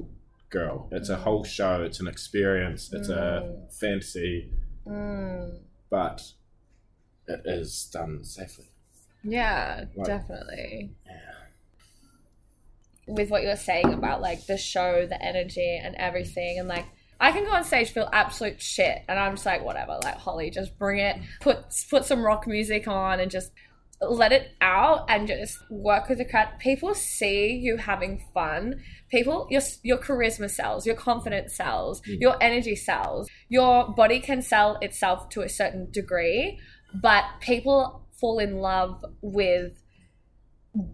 girl. 0.51 0.89
It's 0.93 1.09
a 1.09 1.17
Mm. 1.17 1.21
whole 1.23 1.45
show. 1.45 1.83
It's 1.83 1.99
an 2.01 2.07
experience. 2.09 2.93
It's 2.93 3.09
a 3.09 3.43
Mm. 3.43 3.73
fantasy, 3.73 4.53
Mm. 4.87 5.61
but 5.91 6.33
it 7.27 7.41
is 7.47 7.87
done 7.93 8.23
safely. 8.25 8.67
Yeah, 9.25 9.87
Like- 9.97 10.07
definitely. 10.07 10.95
Yeah. 11.07 11.33
With 13.07 13.31
what 13.31 13.43
you 13.43 13.49
were 13.49 13.57
saying 13.57 13.93
about 13.93 14.21
like 14.21 14.47
the 14.47 14.59
show, 14.59 15.07
the 15.07 15.23
energy, 15.23 15.81
and 15.83 15.95
everything, 15.97 16.59
and 16.59 16.67
like 16.69 16.87
I 17.21 17.33
can 17.33 17.45
go 17.45 17.53
on 17.53 17.65
stage 17.65 17.91
feel 17.91 18.09
absolute 18.13 18.61
shit, 18.61 18.99
and 19.09 19.19
I'm 19.19 19.35
just 19.35 19.47
like 19.47 19.65
whatever, 19.65 19.99
like 20.03 20.17
Holly, 20.17 20.51
just 20.51 20.79
bring 20.79 20.99
it, 21.01 21.17
put 21.41 21.59
put 21.89 22.05
some 22.05 22.23
rock 22.23 22.47
music 22.47 22.89
on, 22.89 23.21
and 23.21 23.31
just 23.31 23.53
let 24.01 24.33
it 24.33 24.51
out, 24.61 25.07
and 25.09 25.27
just 25.27 25.59
work 25.71 26.09
with 26.09 26.19
the 26.19 26.25
crowd. 26.25 26.49
People 26.59 26.95
see 26.95 27.53
you 27.53 27.77
having 27.79 28.23
fun. 28.35 28.81
People, 29.09 29.47
your 29.51 29.63
your 29.83 29.99
charisma 29.99 30.51
sells, 30.51 30.85
your 30.85 30.97
confidence 30.97 31.55
sells, 31.55 32.03
Mm. 32.03 32.21
your 32.21 32.37
energy 32.43 32.75
sells. 32.77 33.31
Your 33.49 33.89
body 33.89 34.21
can 34.21 34.43
sell 34.43 34.79
itself 34.83 35.29
to 35.31 35.43
a 35.43 35.49
certain 35.49 35.91
degree, 35.93 36.59
but 36.93 37.25
people 37.41 38.03
fall 38.21 38.39
in 38.39 38.57
love 38.59 39.05
with 39.23 39.73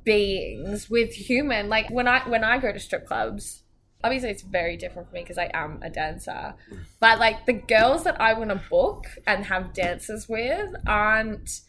beings 0.04 0.88
with 0.88 1.12
human. 1.12 1.68
Like 1.68 1.90
when 1.90 2.08
i 2.08 2.28
when 2.28 2.44
i 2.44 2.58
go 2.58 2.72
to 2.72 2.78
strip 2.78 3.06
clubs 3.06 3.62
obviously 4.04 4.30
it's 4.30 4.42
very 4.42 4.76
different 4.76 5.08
for 5.08 5.14
me 5.14 5.22
because 5.22 5.38
i 5.38 5.50
am 5.54 5.78
a 5.82 5.90
dancer. 5.90 6.54
But 7.00 7.18
like 7.18 7.46
the 7.46 7.52
girls 7.52 8.04
that 8.04 8.20
i 8.20 8.34
want 8.34 8.50
to 8.50 8.60
book 8.70 9.06
and 9.26 9.44
have 9.46 9.74
dances 9.74 10.28
with 10.28 10.74
aren't 10.86 11.60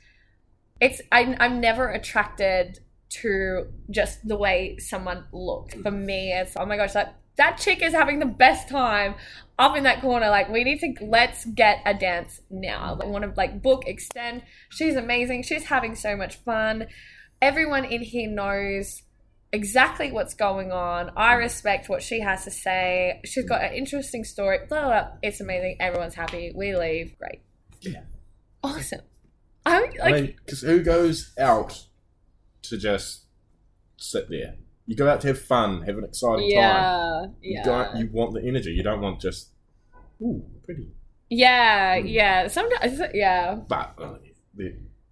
it's 0.81 1.01
I, 1.11 1.35
i'm 1.39 1.61
never 1.61 1.89
attracted 1.89 2.79
to 3.09 3.67
just 3.91 4.27
the 4.27 4.35
way 4.35 4.77
someone 4.79 5.25
looks 5.31 5.75
for 5.75 5.91
mm. 5.91 6.05
me 6.05 6.33
it's 6.33 6.57
oh 6.57 6.65
my 6.65 6.77
gosh 6.77 6.93
that 6.93 7.19
that 7.35 7.57
chick 7.57 7.81
is 7.81 7.93
having 7.93 8.19
the 8.19 8.25
best 8.25 8.69
time 8.69 9.15
up 9.57 9.75
in 9.75 9.83
that 9.83 10.01
corner. 10.01 10.29
Like 10.29 10.49
we 10.49 10.63
need 10.63 10.79
to 10.79 10.93
let's 11.05 11.45
get 11.45 11.81
a 11.85 11.93
dance 11.93 12.41
now. 12.49 12.97
I 13.01 13.05
want 13.05 13.23
to 13.23 13.33
like 13.35 13.61
book 13.61 13.83
extend. 13.87 14.43
She's 14.69 14.95
amazing. 14.95 15.43
She's 15.43 15.65
having 15.65 15.95
so 15.95 16.15
much 16.15 16.35
fun 16.37 16.87
everyone 17.43 17.85
in 17.85 18.01
here 18.01 18.29
knows 18.29 19.03
exactly 19.51 20.11
what's 20.11 20.33
going 20.33 20.71
on. 20.71 21.11
I 21.15 21.33
respect 21.33 21.89
what 21.89 22.01
she 22.01 22.21
has 22.21 22.43
to 22.45 22.51
say. 22.51 23.19
She's 23.25 23.45
got 23.45 23.63
an 23.63 23.73
interesting 23.73 24.23
story. 24.23 24.59
Blah, 24.69 24.81
blah, 24.81 24.89
blah. 24.89 25.07
It's 25.21 25.41
amazing. 25.41 25.77
Everyone's 25.79 26.15
happy. 26.15 26.51
We 26.55 26.75
leave. 26.75 27.15
Great. 27.19 27.41
Yeah. 27.81 28.03
Awesome. 28.63 29.01
I'm 29.65 29.83
like, 29.99 30.01
I 30.01 30.11
mean, 30.21 30.35
because 30.45 30.61
who 30.61 30.81
goes 30.81 31.33
out 31.37 31.85
to 32.63 32.77
just 32.77 33.25
sit 33.97 34.29
there? 34.29 34.55
You 34.85 34.95
go 34.95 35.07
out 35.09 35.21
to 35.21 35.27
have 35.27 35.39
fun, 35.41 35.83
have 35.83 35.97
an 35.97 36.03
exciting 36.05 36.39
time. 36.39 36.49
yeah, 36.49 37.21
You 37.41 37.55
yeah, 37.55 37.63
don't. 37.63 37.95
You 37.97 38.09
want 38.11 38.33
the 38.33 38.41
energy. 38.43 38.71
You 38.71 38.83
don't 38.83 38.99
want 39.01 39.21
just 39.21 39.49
ooh 40.21 40.43
pretty. 40.65 40.89
yeah, 41.29 41.97
Mm. 41.97 42.11
yeah. 42.11 42.47
Sometimes, 42.47 42.99
yeah. 43.13 43.55
But 43.67 43.93
uh, 43.97 44.15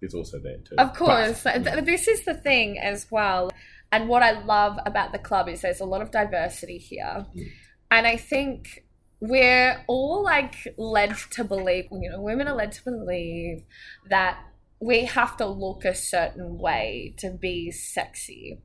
there's 0.02 0.14
also 0.14 0.38
there 0.40 0.58
too. 0.58 0.74
Of 0.76 0.94
course. 0.94 1.44
But, 1.44 1.64
th- 1.64 1.84
this 1.84 2.08
is 2.08 2.24
the 2.24 2.34
thing 2.34 2.78
as 2.78 3.06
well. 3.10 3.50
And 3.92 4.08
what 4.08 4.22
I 4.22 4.42
love 4.42 4.78
about 4.84 5.12
the 5.12 5.18
club 5.18 5.48
is 5.48 5.60
there's 5.60 5.80
a 5.80 5.84
lot 5.84 6.02
of 6.02 6.10
diversity 6.10 6.76
here. 6.76 7.26
Mm. 7.36 7.50
And 7.90 8.06
I 8.06 8.16
think 8.16 8.84
we're 9.20 9.84
all 9.86 10.24
like 10.24 10.74
led 10.76 11.16
to 11.30 11.44
believe, 11.44 11.86
you 11.92 12.10
know, 12.10 12.20
women 12.20 12.48
are 12.48 12.56
led 12.56 12.72
to 12.72 12.82
believe 12.84 13.62
that 14.10 14.38
we 14.80 15.04
have 15.04 15.36
to 15.36 15.46
look 15.46 15.84
a 15.84 15.94
certain 15.94 16.58
way 16.58 17.14
to 17.18 17.30
be 17.30 17.70
sexy. 17.70 18.60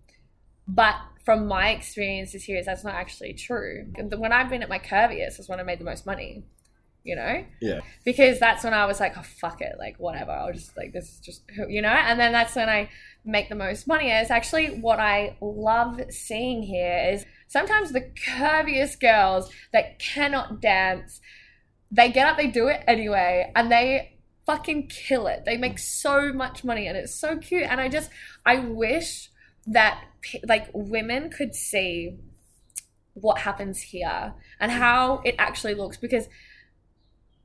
But 0.67 0.95
from 1.23 1.47
my 1.47 1.69
experiences 1.69 2.45
here, 2.45 2.57
is 2.57 2.65
that's 2.65 2.83
not 2.83 2.95
actually 2.95 3.33
true. 3.33 3.85
When 3.95 4.33
I've 4.33 4.49
been 4.49 4.63
at 4.63 4.69
my 4.69 4.79
curviest 4.79 5.39
is 5.39 5.47
when 5.47 5.59
I 5.59 5.63
made 5.63 5.79
the 5.79 5.85
most 5.85 6.07
money, 6.07 6.45
you 7.03 7.15
know? 7.15 7.45
Yeah. 7.61 7.81
Because 8.07 8.39
that's 8.39 8.63
when 8.63 8.73
I 8.73 8.85
was 8.85 9.01
like, 9.01 9.17
oh, 9.17 9.21
fuck 9.21 9.59
it, 9.59 9.75
like, 9.77 9.97
whatever. 9.97 10.31
I'll 10.31 10.53
just, 10.53 10.77
like, 10.77 10.93
this 10.93 11.09
is 11.11 11.19
just, 11.19 11.41
you 11.67 11.81
know? 11.81 11.89
And 11.89 12.17
then 12.17 12.31
that's 12.31 12.55
when 12.55 12.69
I 12.69 12.89
make 13.25 13.49
the 13.49 13.55
most 13.55 13.85
money. 13.85 14.09
And 14.09 14.21
it's 14.21 14.31
actually 14.31 14.79
what 14.79 14.97
I 14.97 15.35
love 15.41 15.99
seeing 16.09 16.63
here 16.63 17.11
is 17.11 17.25
sometimes 17.49 17.91
the 17.91 18.09
curviest 18.25 19.01
girls 19.01 19.51
that 19.73 19.99
cannot 19.99 20.61
dance, 20.61 21.19
they 21.91 22.09
get 22.09 22.27
up, 22.29 22.37
they 22.37 22.47
do 22.47 22.69
it 22.69 22.81
anyway, 22.87 23.51
and 23.57 23.69
they 23.69 24.17
fucking 24.45 24.87
kill 24.87 25.27
it. 25.27 25.43
They 25.43 25.57
make 25.57 25.77
so 25.77 26.31
much 26.31 26.63
money 26.63 26.87
and 26.87 26.95
it's 26.95 27.13
so 27.13 27.35
cute. 27.35 27.63
And 27.69 27.81
I 27.81 27.89
just, 27.89 28.09
I 28.45 28.59
wish 28.59 29.31
that 29.65 30.01
like 30.47 30.69
women 30.73 31.29
could 31.29 31.53
see 31.53 32.15
what 33.15 33.39
happens 33.39 33.81
here 33.81 34.33
and 34.61 34.71
how 34.71 35.21
it 35.25 35.35
actually 35.37 35.73
looks 35.73 35.97
because 35.97 36.29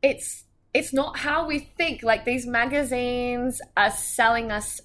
it's 0.02 0.44
it's 0.74 0.92
not 0.92 1.18
how 1.18 1.46
we 1.46 1.58
think. 1.58 2.02
Like 2.02 2.24
these 2.24 2.46
magazines 2.46 3.60
are 3.76 3.90
selling 3.90 4.50
us 4.50 4.80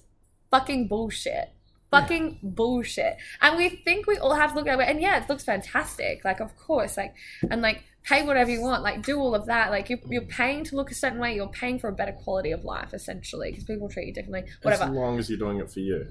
fucking 0.50 0.88
bullshit. 0.88 1.50
Fucking 1.90 2.38
bullshit. 2.42 3.16
And 3.40 3.56
we 3.56 3.70
think 3.70 4.06
we 4.06 4.18
all 4.18 4.34
have 4.34 4.50
to 4.50 4.56
look 4.58 4.68
at 4.68 4.78
it 4.78 4.88
and 4.88 5.00
yeah 5.00 5.22
it 5.22 5.28
looks 5.28 5.44
fantastic. 5.44 6.24
Like 6.24 6.40
of 6.40 6.54
course 6.56 6.98
like 6.98 7.14
and 7.50 7.62
like 7.62 7.84
pay 8.04 8.22
whatever 8.22 8.50
you 8.50 8.60
want. 8.60 8.82
Like 8.82 9.02
do 9.02 9.18
all 9.18 9.34
of 9.34 9.46
that. 9.46 9.70
Like 9.70 9.88
you're, 9.88 10.00
you're 10.06 10.22
paying 10.22 10.64
to 10.64 10.76
look 10.76 10.90
a 10.90 10.94
certain 10.94 11.18
way. 11.18 11.34
You're 11.34 11.48
paying 11.48 11.78
for 11.78 11.88
a 11.88 11.92
better 11.92 12.12
quality 12.12 12.52
of 12.52 12.64
life 12.64 12.92
essentially 12.92 13.50
because 13.50 13.64
people 13.64 13.88
treat 13.88 14.08
you 14.08 14.12
differently. 14.12 14.50
Whatever. 14.62 14.84
As 14.84 14.90
long 14.90 15.18
as 15.18 15.30
you're 15.30 15.38
doing 15.38 15.60
it 15.60 15.70
for 15.70 15.80
you. 15.80 16.06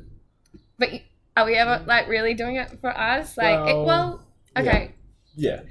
but 0.80 0.90
are 1.36 1.46
we 1.46 1.56
ever 1.56 1.84
like 1.86 2.08
really 2.08 2.34
doing 2.34 2.56
it 2.56 2.80
for 2.82 2.90
us? 2.90 3.38
Like, 3.38 3.70
it, 3.70 3.76
Well, 3.76 3.86
well, 3.86 4.24
okay, 4.58 4.84
Yeah, 4.86 5.07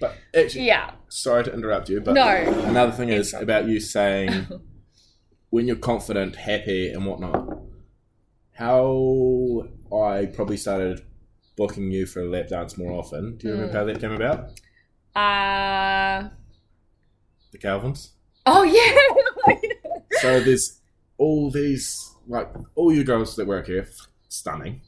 but 0.00 0.16
actually, 0.34 0.66
yeah, 0.66 0.92
sorry 1.08 1.44
to 1.44 1.52
interrupt 1.52 1.88
you, 1.88 2.00
but 2.00 2.14
No. 2.14 2.26
another 2.68 2.92
thing 2.92 3.08
is 3.08 3.34
about 3.34 3.66
you 3.66 3.80
saying 3.80 4.46
when 5.50 5.66
you're 5.66 5.76
confident, 5.76 6.36
happy, 6.36 6.88
and 6.90 7.04
whatnot. 7.06 7.58
How 8.52 9.68
I 9.92 10.26
probably 10.26 10.56
started 10.56 11.02
booking 11.56 11.90
you 11.90 12.06
for 12.06 12.20
a 12.20 12.28
lap 12.28 12.48
dance 12.48 12.78
more 12.78 12.92
often. 12.92 13.36
Do 13.36 13.48
you 13.48 13.52
remember 13.54 13.72
Mm. 13.74 13.76
how 13.76 13.84
that 13.84 14.00
came 14.00 14.12
about? 14.12 14.38
uh, 15.14 16.28
The 17.52 17.58
Calvins. 17.58 18.12
oh 18.46 18.62
yeah, 18.62 19.54
So 20.20 20.40
there's 20.40 20.80
all 21.18 21.50
these 21.50 22.12
like 22.28 22.48
all 22.74 22.92
you 22.92 23.04
girls 23.04 23.36
that 23.36 23.46
work 23.46 23.66
here, 23.66 23.88
stunning. 24.28 24.82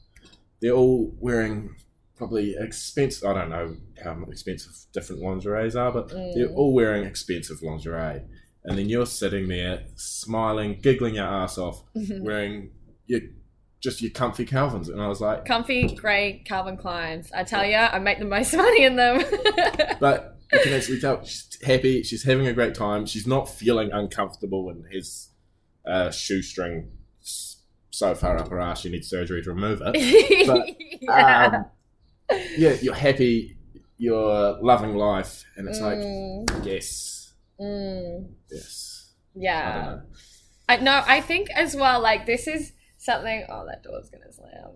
They're 0.61 0.71
all 0.73 1.13
wearing 1.19 1.75
probably 2.19 2.55
expensive. 2.59 3.27
I 3.27 3.33
don't 3.33 3.49
know 3.49 3.75
how 4.03 4.21
expensive 4.29 4.73
different 4.93 5.23
lingeries 5.23 5.75
are, 5.75 5.91
but 5.91 6.09
they're 6.09 6.49
Mm. 6.49 6.55
all 6.55 6.73
wearing 6.73 7.03
expensive 7.05 7.63
lingerie. 7.63 8.21
And 8.65 8.77
then 8.77 8.87
you're 8.89 9.05
sitting 9.07 9.47
there 9.47 9.85
smiling, 9.95 10.79
giggling 10.81 11.15
your 11.15 11.25
ass 11.25 11.57
off, 11.57 11.81
wearing 11.95 12.71
your 13.07 13.21
just 13.81 14.01
your 14.01 14.11
comfy 14.11 14.43
Calvins, 14.45 14.89
and 14.89 15.01
I 15.01 15.07
was 15.07 15.21
like, 15.21 15.45
Comfy, 15.45 15.87
grey 15.95 16.43
Calvin 16.45 16.75
Kleins. 16.75 17.31
I 17.33 17.45
tell 17.45 17.65
you, 17.65 17.77
I 17.77 17.97
make 17.97 18.19
the 18.19 18.25
most 18.25 18.53
money 18.63 18.83
in 18.83 18.97
them. 18.97 19.19
but 20.01 20.37
you 20.51 20.59
can 20.59 20.73
actually 20.73 20.99
tell 20.99 21.23
she's 21.23 21.57
happy. 21.63 22.03
She's 22.03 22.23
having 22.23 22.45
a 22.47 22.51
great 22.53 22.75
time. 22.75 23.05
She's 23.05 23.25
not 23.25 23.49
feeling 23.49 23.89
uncomfortable 23.93 24.69
in 24.69 24.83
his 24.91 25.29
uh, 25.87 26.11
shoestring 26.11 26.91
so 27.21 28.13
far 28.15 28.37
up 28.37 28.49
her 28.49 28.59
ass. 28.59 28.81
She 28.81 28.89
needs 28.89 29.07
surgery 29.09 29.41
to 29.43 29.53
remove 29.53 29.81
it. 29.85 29.95
But, 30.47 30.67
yeah. 31.01 31.45
Um, 31.47 31.65
yeah, 32.57 32.73
you're 32.81 32.93
happy. 32.95 33.57
You're 33.97 34.57
loving 34.61 34.95
life, 34.95 35.43
and 35.57 35.67
it's 35.67 35.81
like, 35.81 35.97
Mm, 35.97 36.65
yes, 36.65 37.33
mm, 37.59 38.29
yes. 38.49 39.11
I 39.35 39.39
yeah. 39.41 39.81
know. 39.85 40.01
I 40.69 40.77
no, 40.77 41.03
I 41.05 41.21
think 41.21 41.49
as 41.51 41.75
well. 41.75 42.01
Like 42.01 42.25
this 42.25 42.47
is 42.47 42.71
something. 42.97 43.45
Oh, 43.49 43.65
that 43.67 43.83
door's 43.83 44.09
gonna 44.09 44.31
slam. 44.31 44.71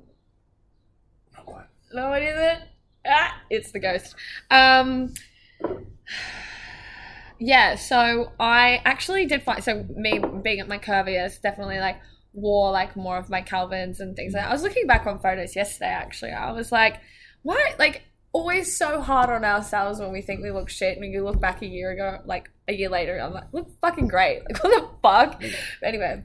Not 1.36 1.46
quite. 1.46 1.66
No, 1.94 2.10
what 2.10 2.22
is 2.22 2.38
it? 2.38 2.60
Ah, 3.08 3.42
it's 3.50 3.72
the 3.72 3.80
ghost. 3.80 4.16
Um, 4.50 5.14
yeah. 7.40 7.76
So 7.76 8.32
I 8.40 8.82
actually 8.86 9.26
did 9.26 9.44
find. 9.44 9.64
So 9.64 9.86
me 9.96 10.20
being 10.44 10.60
at 10.60 10.68
my 10.68 10.78
curviest, 10.78 11.42
definitely 11.42 11.80
like 11.80 12.00
wore 12.34 12.72
like 12.72 12.96
more 12.96 13.18
of 13.18 13.30
my 13.30 13.42
Calvins 13.42 14.00
and 14.00 14.16
things 14.16 14.34
like 14.34 14.44
that. 14.44 14.50
I 14.50 14.54
was 14.54 14.64
looking 14.64 14.88
back 14.88 15.06
on 15.06 15.20
photos 15.20 15.56
yesterday. 15.56 15.90
Actually, 15.92 16.32
I 16.32 16.52
was 16.52 16.72
like, 16.72 17.00
why? 17.44 17.76
Like 17.78 18.04
always 18.32 18.76
so 18.76 19.00
hard 19.00 19.30
on 19.30 19.46
ourselves 19.46 20.00
when 20.00 20.12
we 20.12 20.22
think 20.22 20.42
we 20.42 20.52
look 20.52 20.70
shit, 20.70 20.98
and 20.98 21.12
you 21.12 21.24
look 21.24 21.40
back 21.40 21.62
a 21.62 21.68
year 21.68 21.92
ago, 21.92 22.20
like 22.26 22.50
a 22.68 22.74
year 22.74 22.90
later, 22.90 23.20
I'm 23.20 23.34
like, 23.34 23.54
look 23.54 23.70
fucking 23.80 24.08
great. 24.08 24.42
Like 24.50 24.64
what 24.64 24.70
the 24.72 25.00
fuck? 25.02 25.42
But 25.80 25.88
anyway, 25.88 26.24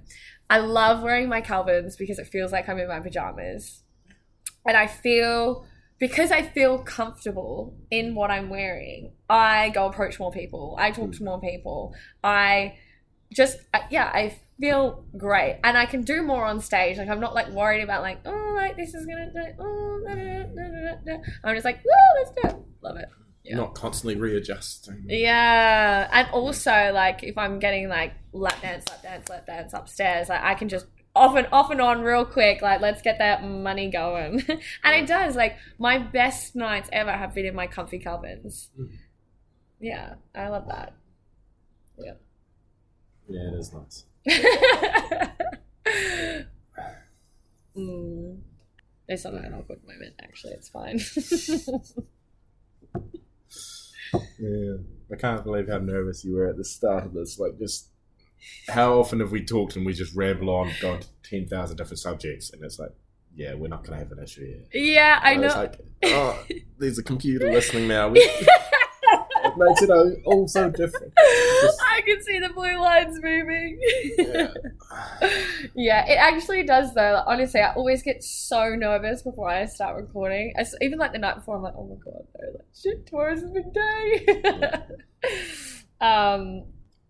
I 0.49 0.59
love 0.59 1.03
wearing 1.03 1.29
my 1.29 1.41
Calvins 1.41 1.97
because 1.97 2.19
it 2.19 2.29
feels 2.29 2.53
like 2.53 2.69
I'm 2.69 2.79
in 2.79 2.89
my 2.89 3.01
pajamas. 3.01 3.83
And 4.67 4.77
I 4.77 4.87
feel 4.87 5.67
because 5.99 6.31
I 6.31 6.43
feel 6.43 6.79
comfortable 6.79 7.77
in 7.91 8.15
what 8.15 8.31
I'm 8.31 8.49
wearing, 8.49 9.13
I 9.29 9.71
go 9.71 9.87
approach 9.87 10.19
more 10.21 10.31
people. 10.31 10.77
I 10.79 10.93
talk 10.93 11.13
to 11.13 11.19
hmm. 11.19 11.25
more 11.25 11.41
people. 11.41 11.95
I 12.23 12.77
just 13.33 13.59
I- 13.75 13.87
yeah, 13.91 14.11
I 14.13 14.39
feel 14.61 15.05
great, 15.17 15.61
and 15.65 15.77
I 15.77 15.87
can 15.87 16.03
do 16.03 16.23
more 16.23 16.45
on 16.45 16.61
stage. 16.61 16.99
Like 16.99 17.09
I'm 17.09 17.21
not 17.21 17.35
like 17.35 17.49
worried 17.51 17.83
about 17.83 18.03
like 18.03 18.21
oh 18.25 18.55
like 18.57 18.77
this 18.77 18.95
is 18.95 19.07
gonna 19.07 19.33
do. 19.33 19.41
Oh, 19.59 20.01
da, 20.07 20.15
da, 20.15 20.43
da, 20.45 20.95
da. 21.05 21.23
I'm 21.45 21.55
just 21.55 21.65
like 21.65 21.79
woo, 21.85 22.23
let's 22.23 22.31
do 22.31 22.49
it. 22.49 22.65
Love 22.83 22.97
it. 22.97 23.09
Yeah. 23.45 23.57
Not 23.57 23.75
constantly 23.75 24.17
readjusting. 24.17 25.07
Yeah, 25.09 26.09
and 26.13 26.29
also 26.33 26.91
like 26.93 27.23
if 27.23 27.39
I'm 27.39 27.59
getting 27.59 27.89
like 27.89 28.13
lap 28.33 28.61
dance, 28.61 28.89
lap 28.89 29.03
dance, 29.03 29.29
lap 29.29 29.47
dance 29.47 29.73
upstairs, 29.73 30.29
like 30.29 30.43
I 30.43 30.55
can 30.55 30.69
just 30.69 30.87
off 31.15 31.37
and 31.37 31.49
off 31.51 31.71
and 31.71 31.81
on 31.81 32.03
real 32.03 32.25
quick. 32.25 32.61
Like 32.61 32.81
let's 32.81 33.03
get 33.03 33.19
that 33.19 33.45
money 33.45 33.91
going, 33.91 34.45
and 34.85 34.95
it 34.95 35.07
does. 35.07 35.37
Like 35.37 35.57
my 35.79 35.99
best 35.99 36.57
nights 36.57 36.89
ever 36.93 37.13
have 37.13 37.35
been 37.35 37.47
in 37.47 37.55
my 37.55 37.67
comfy 37.67 37.99
Calvins. 37.99 38.71
Mm. 38.79 38.91
Yeah, 39.81 40.15
I 40.35 40.49
love 40.49 40.67
that. 40.69 40.95
Yeah 41.97 42.15
yeah, 43.29 43.49
it 43.53 43.59
is 43.59 43.73
nice. 43.73 44.05
mm. 47.77 48.39
There's 49.07 49.25
not 49.25 49.35
an 49.35 49.55
awkward 49.55 49.81
moment. 49.87 50.15
Actually, 50.23 50.55
it's 50.55 50.69
fine. 50.69 51.01
Yeah, 54.39 54.77
I 55.13 55.17
can't 55.17 55.45
believe 55.45 55.69
how 55.69 55.79
nervous 55.79 56.25
you 56.25 56.35
were 56.35 56.47
at 56.47 56.57
the 56.57 56.65
start 56.65 57.05
of 57.05 57.13
this. 57.13 57.39
Like, 57.39 57.59
just 57.59 57.89
how 58.69 58.99
often 58.99 59.21
have 59.21 59.33
we 59.33 59.45
talked 59.45 59.77
and 59.77 59.85
we 59.85 59.93
just 59.93 60.15
ramble 60.15 60.51
on, 60.51 60.71
ten 61.23 61.47
thousand 61.47 61.77
different 61.77 61.99
subjects, 61.99 62.51
and 62.53 62.63
it's 62.65 62.79
like, 62.79 62.93
yeah, 63.35 63.55
we're 63.55 63.69
not 63.69 63.85
going 63.85 63.99
to 63.99 64.05
have 64.05 64.13
an 64.13 64.23
issue 64.23 64.47
here. 64.47 64.63
yeah, 64.73 65.21
I 65.23 65.37
know. 65.37 65.47
It's 65.47 65.57
like, 65.57 65.79
oh, 66.05 66.45
there's 66.79 66.99
a 66.99 67.03
computer 67.03 67.51
listening 67.53 67.89
now. 67.89 68.09
We, 68.09 68.29
makes 69.59 69.83
it 69.83 69.91
all, 69.91 70.49
so 70.49 70.71
different. 70.71 71.13
Just- 71.63 71.83
I 71.91 72.01
can 72.03 72.23
see 72.23 72.39
the 72.39 72.49
blue 72.51 72.79
lines 72.81 73.19
moving. 73.23 73.79
Yeah. 74.19 74.49
Yeah, 75.75 76.07
it 76.07 76.17
actually 76.17 76.63
does 76.65 76.95
though. 76.95 77.13
Like, 77.15 77.25
honestly, 77.27 77.61
I 77.61 77.73
always 77.75 78.03
get 78.03 78.23
so 78.25 78.75
nervous 78.75 79.23
before 79.23 79.49
I 79.51 79.67
start 79.67 79.97
recording. 79.97 80.53
As- 80.57 80.75
even 80.81 80.99
like 80.99 81.13
the 81.13 81.19
night 81.19 81.37
before, 81.37 81.57
I'm 81.57 81.63
like, 81.63 81.75
oh 81.77 81.87
my 81.87 81.97
god, 82.05 82.23
no, 82.41 82.49
like, 82.53 82.67
shit, 82.75 83.07
tomorrow's 83.07 83.43
a 83.43 83.49
big 83.49 83.73
day. 83.75 84.27
um, 86.01 86.65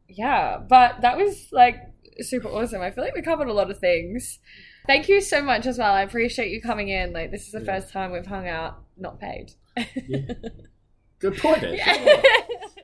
yeah, 0.09 0.59
but 0.59 1.01
that 1.03 1.16
was 1.16 1.49
like 1.53 1.76
super 2.20 2.49
awesome. 2.49 2.82
I 2.82 2.90
feel 2.90 3.05
like 3.05 3.14
we 3.14 3.22
covered 3.22 3.49
a 3.49 3.53
lot 3.53 3.70
of 3.70 3.78
things. 3.78 4.38
Thank 4.86 5.09
you 5.09 5.20
so 5.20 5.42
much 5.42 5.66
as 5.66 5.78
well. 5.78 5.92
I 5.92 6.03
appreciate 6.03 6.51
you 6.51 6.62
coming 6.62 6.88
in. 6.88 7.12
Like, 7.12 7.30
this 7.30 7.44
is 7.46 7.53
the 7.53 7.61
Yeah. 7.61 7.74
first 7.80 7.92
time 7.92 8.11
we've 8.11 8.24
hung 8.26 8.49
out 8.49 8.78
not 8.96 9.20
paid. 9.20 9.53
Yeah. 9.76 10.32
Good 11.19 11.37
point. 11.39 11.62
Yeah. 11.62 12.23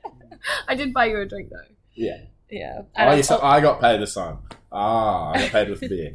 I 0.69 0.75
did 0.75 0.93
buy 0.93 1.07
you 1.07 1.21
a 1.21 1.27
drink 1.27 1.51
though. 1.51 1.75
Yeah. 1.95 2.19
Yeah. 2.51 2.79
Oh, 2.83 2.87
And 2.97 3.11
I- 3.11 3.15
yes, 3.17 3.31
I 3.31 3.61
got 3.61 3.81
paid 3.81 4.01
this 4.01 4.15
time. 4.15 4.39
Ah, 4.73 5.31
I 5.33 5.39
got 5.39 5.51
paid 5.53 5.71
with 5.71 5.81
beer. 5.89 6.15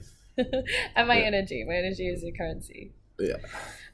and 0.96 1.08
my 1.08 1.20
Yeah. 1.20 1.26
energy. 1.26 1.64
My 1.68 1.76
energy 1.76 2.08
is 2.08 2.24
your 2.24 2.34
currency. 2.36 2.94
Yeah. 3.20 3.36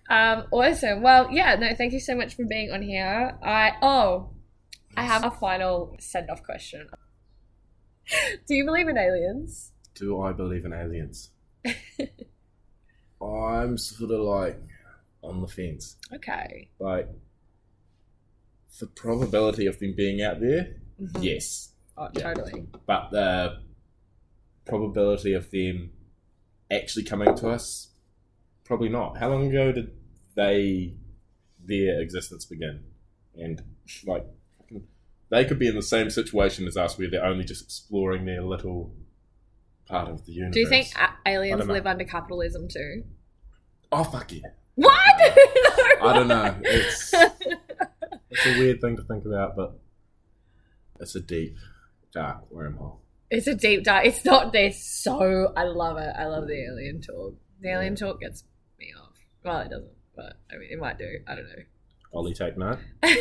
Um, 0.10 0.46
awesome. 0.52 1.02
Well, 1.02 1.32
yeah, 1.32 1.56
no, 1.56 1.74
thank 1.76 1.94
you 1.94 2.00
so 2.00 2.16
much 2.16 2.36
for 2.36 2.46
being 2.46 2.72
on 2.72 2.82
here. 2.84 3.38
I 3.44 3.74
oh, 3.82 4.30
I 4.98 5.04
have 5.04 5.24
a 5.24 5.32
final 5.32 5.96
send 6.00 6.30
off 6.30 6.44
question. 6.44 6.88
Do 8.48 8.54
you 8.56 8.66
believe 8.66 8.88
in 8.88 8.98
aliens? 8.98 9.72
Do 9.96 10.22
I 10.22 10.32
believe 10.32 10.66
in 10.66 10.74
aliens? 10.74 11.32
I'm 13.22 13.78
sort 13.78 14.12
of 14.12 14.20
like 14.22 14.60
on 15.24 15.42
the 15.42 15.48
fence. 15.48 15.96
Okay. 16.14 16.70
Like, 16.80 17.10
the 18.80 18.88
probability 18.88 19.66
of 19.68 19.80
them 19.80 19.94
being 19.96 20.22
out 20.22 20.40
there, 20.40 20.76
Mhm. 21.02 21.24
yes. 21.24 21.72
Oh, 21.98 22.10
Yeah. 22.14 22.34
totally. 22.34 22.68
But 22.86 23.10
the 23.12 23.62
probability 24.66 25.34
of 25.34 25.50
them 25.52 25.92
actually 26.72 27.04
coming 27.04 27.36
to 27.36 27.50
us, 27.50 27.90
probably 28.64 28.90
not. 28.90 29.18
How 29.18 29.30
long 29.30 29.48
ago 29.48 29.72
did 29.72 29.92
they, 30.36 30.96
their 31.64 32.02
existence 32.02 32.46
begin? 32.46 32.84
And, 33.36 33.62
like, 34.06 34.26
they 35.30 35.46
could 35.46 35.60
be 35.60 35.68
in 35.68 35.76
the 35.76 35.82
same 35.84 36.10
situation 36.10 36.68
as 36.68 36.78
us 36.78 36.98
where 36.98 37.10
they're 37.10 37.24
only 37.26 37.44
just 37.44 37.64
exploring 37.64 38.26
their 38.26 38.42
little 38.42 38.94
part 39.86 40.10
of 40.10 40.26
the 40.26 40.32
universe. 40.34 40.54
Do 40.54 40.60
you 40.62 40.68
think 40.70 40.88
aliens 41.26 41.68
live 41.68 41.86
under 41.86 42.04
capitalism 42.06 42.68
too? 42.68 43.04
Oh, 43.92 44.04
fuck 44.04 44.32
yeah. 44.32 44.42
What? 44.76 44.92
I 46.02 46.12
don't 46.14 46.28
know. 46.28 46.56
It's 46.64 47.12
it's 48.36 48.46
a 48.46 48.60
weird 48.60 48.82
thing 48.82 48.98
to 48.98 49.04
think 49.04 49.26
about, 49.26 49.56
but 49.56 49.80
it's 51.00 51.16
a 51.16 51.22
deep, 51.22 51.56
dark 52.14 52.50
wormhole. 52.54 52.98
It's 53.32 53.48
a 53.48 53.56
deep 53.56 53.84
dark. 53.84 54.06
It's 54.06 54.26
not 54.26 54.52
this. 54.54 54.84
So 54.84 55.54
I 55.56 55.64
love 55.64 55.98
it. 55.98 56.14
I 56.18 56.26
love 56.26 56.48
the 56.48 56.64
alien 56.64 57.02
talk. 57.02 57.36
The 57.62 57.70
alien 57.70 57.96
talk 57.96 58.20
gets 58.20 58.44
me 58.80 58.94
off. 59.00 59.14
Well, 59.44 59.60
it 59.62 59.70
doesn't, 59.70 59.92
but 60.16 60.34
I 60.52 60.58
mean, 60.58 60.70
it 60.72 60.80
might 60.80 60.98
do. 60.98 61.20
I 61.28 61.36
don't 61.36 61.46
know. 61.46 61.64
Ollie, 62.14 62.34
take 62.34 62.58
note. 62.58 62.80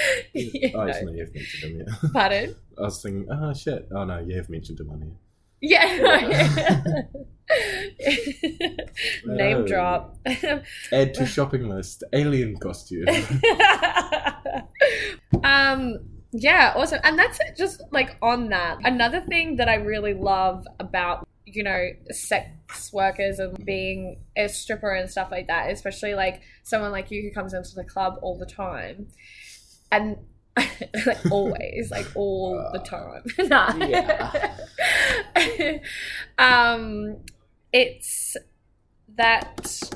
Oh, 0.00 0.40
yeah, 0.40 0.70
oh, 0.74 0.84
no. 0.84 0.86
it's 0.86 1.02
not 1.02 1.14
you've 1.14 1.34
mentioned 1.34 1.72
him 1.72 1.78
yet. 1.80 2.12
Pardon? 2.12 2.56
I 2.78 2.82
was 2.82 3.02
thinking, 3.02 3.28
oh 3.30 3.52
shit. 3.52 3.88
Oh 3.90 4.04
no, 4.04 4.18
you 4.20 4.36
have 4.36 4.48
mentioned 4.48 4.78
him 4.78 4.90
on 4.90 5.02
here. 5.02 5.16
Yeah. 5.60 7.02
Name 9.24 9.64
drop. 9.64 10.18
Add 10.92 11.14
to 11.14 11.26
shopping 11.34 11.68
list. 11.68 12.04
Alien 12.12 12.56
costume. 12.58 13.06
um 15.44 15.98
yeah, 16.32 16.74
awesome. 16.76 17.00
And 17.04 17.18
that's 17.18 17.40
it, 17.40 17.56
just 17.56 17.82
like 17.90 18.16
on 18.20 18.50
that. 18.50 18.78
Another 18.84 19.20
thing 19.20 19.56
that 19.56 19.68
I 19.68 19.76
really 19.76 20.14
love 20.14 20.66
about 20.78 21.26
you 21.46 21.62
know 21.62 21.88
sex 22.10 22.92
workers 22.92 23.38
and 23.38 23.64
being 23.64 24.22
a 24.36 24.48
stripper 24.48 24.90
and 24.90 25.10
stuff 25.10 25.30
like 25.30 25.46
that, 25.46 25.70
especially 25.70 26.14
like 26.14 26.42
someone 26.64 26.92
like 26.92 27.10
you 27.10 27.22
who 27.22 27.30
comes 27.30 27.54
into 27.54 27.74
the 27.74 27.84
club 27.84 28.18
all 28.20 28.36
the 28.36 28.46
time, 28.46 29.08
and 29.90 30.16
like 31.06 31.30
always, 31.30 31.90
like 31.90 32.06
all 32.14 32.70
the 32.72 32.78
time. 32.80 33.22
Nah. 33.48 33.72
um, 36.38 37.18
it's 37.72 38.36
that 39.16 39.90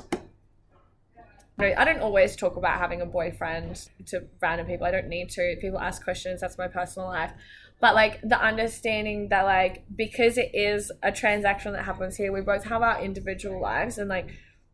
I 1.59 1.85
don't 1.85 2.01
always 2.01 2.35
talk 2.35 2.57
about 2.57 2.79
having 2.79 3.01
a 3.01 3.05
boyfriend 3.05 3.87
to 4.07 4.25
random 4.41 4.67
people. 4.67 4.85
I 4.85 4.91
don't 4.91 5.07
need 5.07 5.29
to. 5.31 5.55
People 5.61 5.79
ask 5.79 6.03
questions. 6.03 6.41
That's 6.41 6.57
my 6.57 6.67
personal 6.67 7.09
life. 7.09 7.31
But 7.79 7.95
like 7.95 8.21
the 8.21 8.39
understanding 8.39 9.29
that 9.29 9.43
like 9.43 9.83
because 9.95 10.37
it 10.37 10.51
is 10.53 10.91
a 11.03 11.11
transaction 11.11 11.73
that 11.73 11.83
happens 11.83 12.17
here, 12.17 12.31
we 12.31 12.41
both 12.41 12.63
have 12.65 12.81
our 12.81 13.01
individual 13.01 13.61
lives, 13.61 13.97
and 13.97 14.09
like 14.09 14.29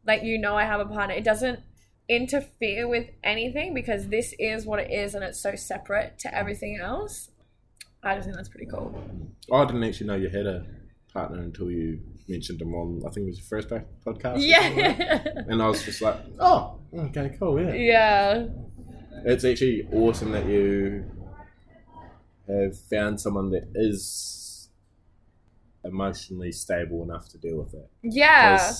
like 0.06 0.24
you 0.24 0.38
know, 0.38 0.56
I 0.56 0.66
have 0.66 0.80
a 0.80 0.86
partner. 0.86 1.16
It 1.16 1.24
doesn't 1.24 1.60
interfere 2.10 2.88
with 2.88 3.10
anything 3.24 3.74
because 3.74 4.08
this 4.08 4.34
is 4.40 4.66
what 4.66 4.80
it 4.80 4.92
is, 4.92 5.16
and 5.16 5.24
it's 5.24 5.40
so 5.40 5.56
separate 5.56 6.20
to 6.20 6.36
everything 6.36 6.80
else. 6.82 7.30
I 8.04 8.16
just 8.16 8.26
think 8.26 8.36
that's 8.36 8.50
pretty 8.50 8.66
cool. 8.66 8.94
I 9.54 9.66
didn't 9.66 9.84
actually 9.84 10.08
know 10.08 10.16
you 10.16 10.30
had 10.30 10.46
a 10.46 10.66
partner 11.14 11.42
until 11.42 11.70
you 11.70 12.00
mentioned 12.28 12.62
him 12.62 12.74
on, 12.74 13.02
I 13.06 13.10
think 13.10 13.26
it 13.26 13.30
was 13.30 13.38
your 13.40 13.48
first 13.48 13.70
podcast. 13.70 14.34
like. 14.34 14.42
Yeah. 14.42 15.24
And 15.48 15.62
I 15.62 15.68
was 15.68 15.84
just 15.84 16.02
like, 16.02 16.18
oh, 16.40 16.80
okay, 16.98 17.36
cool, 17.40 17.60
yeah. 17.62 17.74
yeah. 17.74 18.48
It's 19.26 19.44
actually 19.44 19.88
awesome 19.92 20.32
that 20.32 20.46
you 20.46 21.04
have 22.48 22.78
found 22.78 23.20
someone 23.20 23.50
that 23.52 23.68
is 23.76 24.70
emotionally 25.84 26.52
stable 26.52 27.04
enough 27.04 27.30
to 27.30 27.38
deal 27.38 27.58
with 27.58 27.74
it. 27.74 27.90
Yeah. 28.04 28.72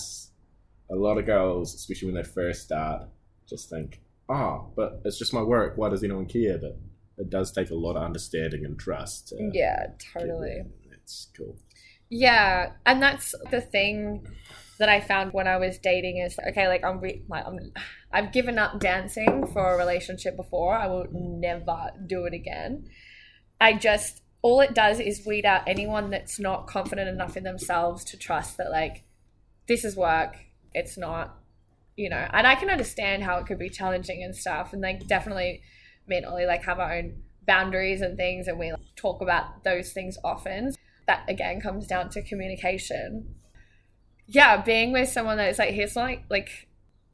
a 0.90 0.96
lot 0.96 1.18
of 1.18 1.26
girls, 1.26 1.74
especially 1.74 2.12
when 2.12 2.22
they 2.22 2.28
first 2.28 2.62
start, 2.62 3.08
just 3.50 3.68
think, 3.68 4.00
oh, 4.28 4.72
but 4.76 5.02
it's 5.04 5.18
just 5.18 5.34
my 5.34 5.42
work. 5.42 5.76
Why 5.76 5.88
does 5.88 6.02
anyone 6.02 6.26
care? 6.26 6.58
But 6.58 6.78
it 7.18 7.28
does 7.28 7.52
take 7.52 7.70
a 7.70 7.74
lot 7.74 7.96
of 7.96 8.02
understanding 8.02 8.64
and 8.64 8.78
trust. 8.78 9.28
To 9.28 9.50
Yeah, 9.52 9.88
totally. 10.14 10.62
That's 10.88 11.28
cool. 11.36 11.58
Yeah, 12.08 12.72
and 12.86 13.02
that's 13.02 13.34
the 13.50 13.60
thing 13.60 14.26
that 14.78 14.88
I 14.88 15.00
found 15.00 15.32
when 15.34 15.46
I 15.46 15.58
was 15.58 15.78
dating 15.78 16.18
is 16.18 16.38
okay, 16.48 16.66
like 16.66 16.82
I'm 16.84 17.00
re- 17.00 17.22
like 17.28 17.46
I'm 17.46 17.58
I've 18.12 18.32
given 18.32 18.58
up 18.58 18.80
dancing 18.80 19.46
for 19.52 19.74
a 19.74 19.76
relationship 19.76 20.36
before. 20.36 20.74
I 20.74 20.86
will 20.86 21.06
never 21.12 21.90
do 22.06 22.24
it 22.24 22.32
again. 22.32 22.88
I 23.60 23.74
just 23.74 24.22
all 24.42 24.60
it 24.60 24.74
does 24.74 24.98
is 25.00 25.26
weed 25.26 25.44
out 25.44 25.68
anyone 25.68 26.10
that's 26.10 26.40
not 26.40 26.66
confident 26.66 27.08
enough 27.08 27.36
in 27.36 27.44
themselves 27.44 28.04
to 28.04 28.16
trust 28.16 28.56
that 28.56 28.70
like 28.70 29.04
this 29.68 29.84
is 29.84 29.96
work. 29.96 30.36
It's 30.72 30.96
not, 30.96 31.39
you 32.00 32.08
know. 32.08 32.26
And 32.32 32.46
I 32.46 32.54
can 32.54 32.70
understand 32.70 33.22
how 33.22 33.38
it 33.38 33.46
could 33.46 33.58
be 33.58 33.68
challenging 33.68 34.22
and 34.24 34.34
stuff, 34.34 34.72
and 34.72 34.80
like 34.80 35.06
definitely 35.06 35.62
mentally 36.08 36.46
like 36.46 36.64
have 36.64 36.80
our 36.80 36.92
own 36.94 37.22
boundaries 37.46 38.00
and 38.00 38.16
things, 38.16 38.48
and 38.48 38.58
we 38.58 38.72
like, 38.72 38.80
talk 38.96 39.20
about 39.20 39.64
those 39.64 39.92
things 39.92 40.16
often 40.24 40.72
that 41.06 41.24
again 41.28 41.60
comes 41.60 41.86
down 41.86 42.08
to 42.10 42.22
communication. 42.22 43.34
Yeah, 44.26 44.62
being 44.62 44.92
with 44.92 45.08
someone 45.08 45.36
that 45.36 45.50
is 45.50 45.58
like 45.58 45.74
he's 45.74 45.94
like 45.94 46.24
like 46.30 46.68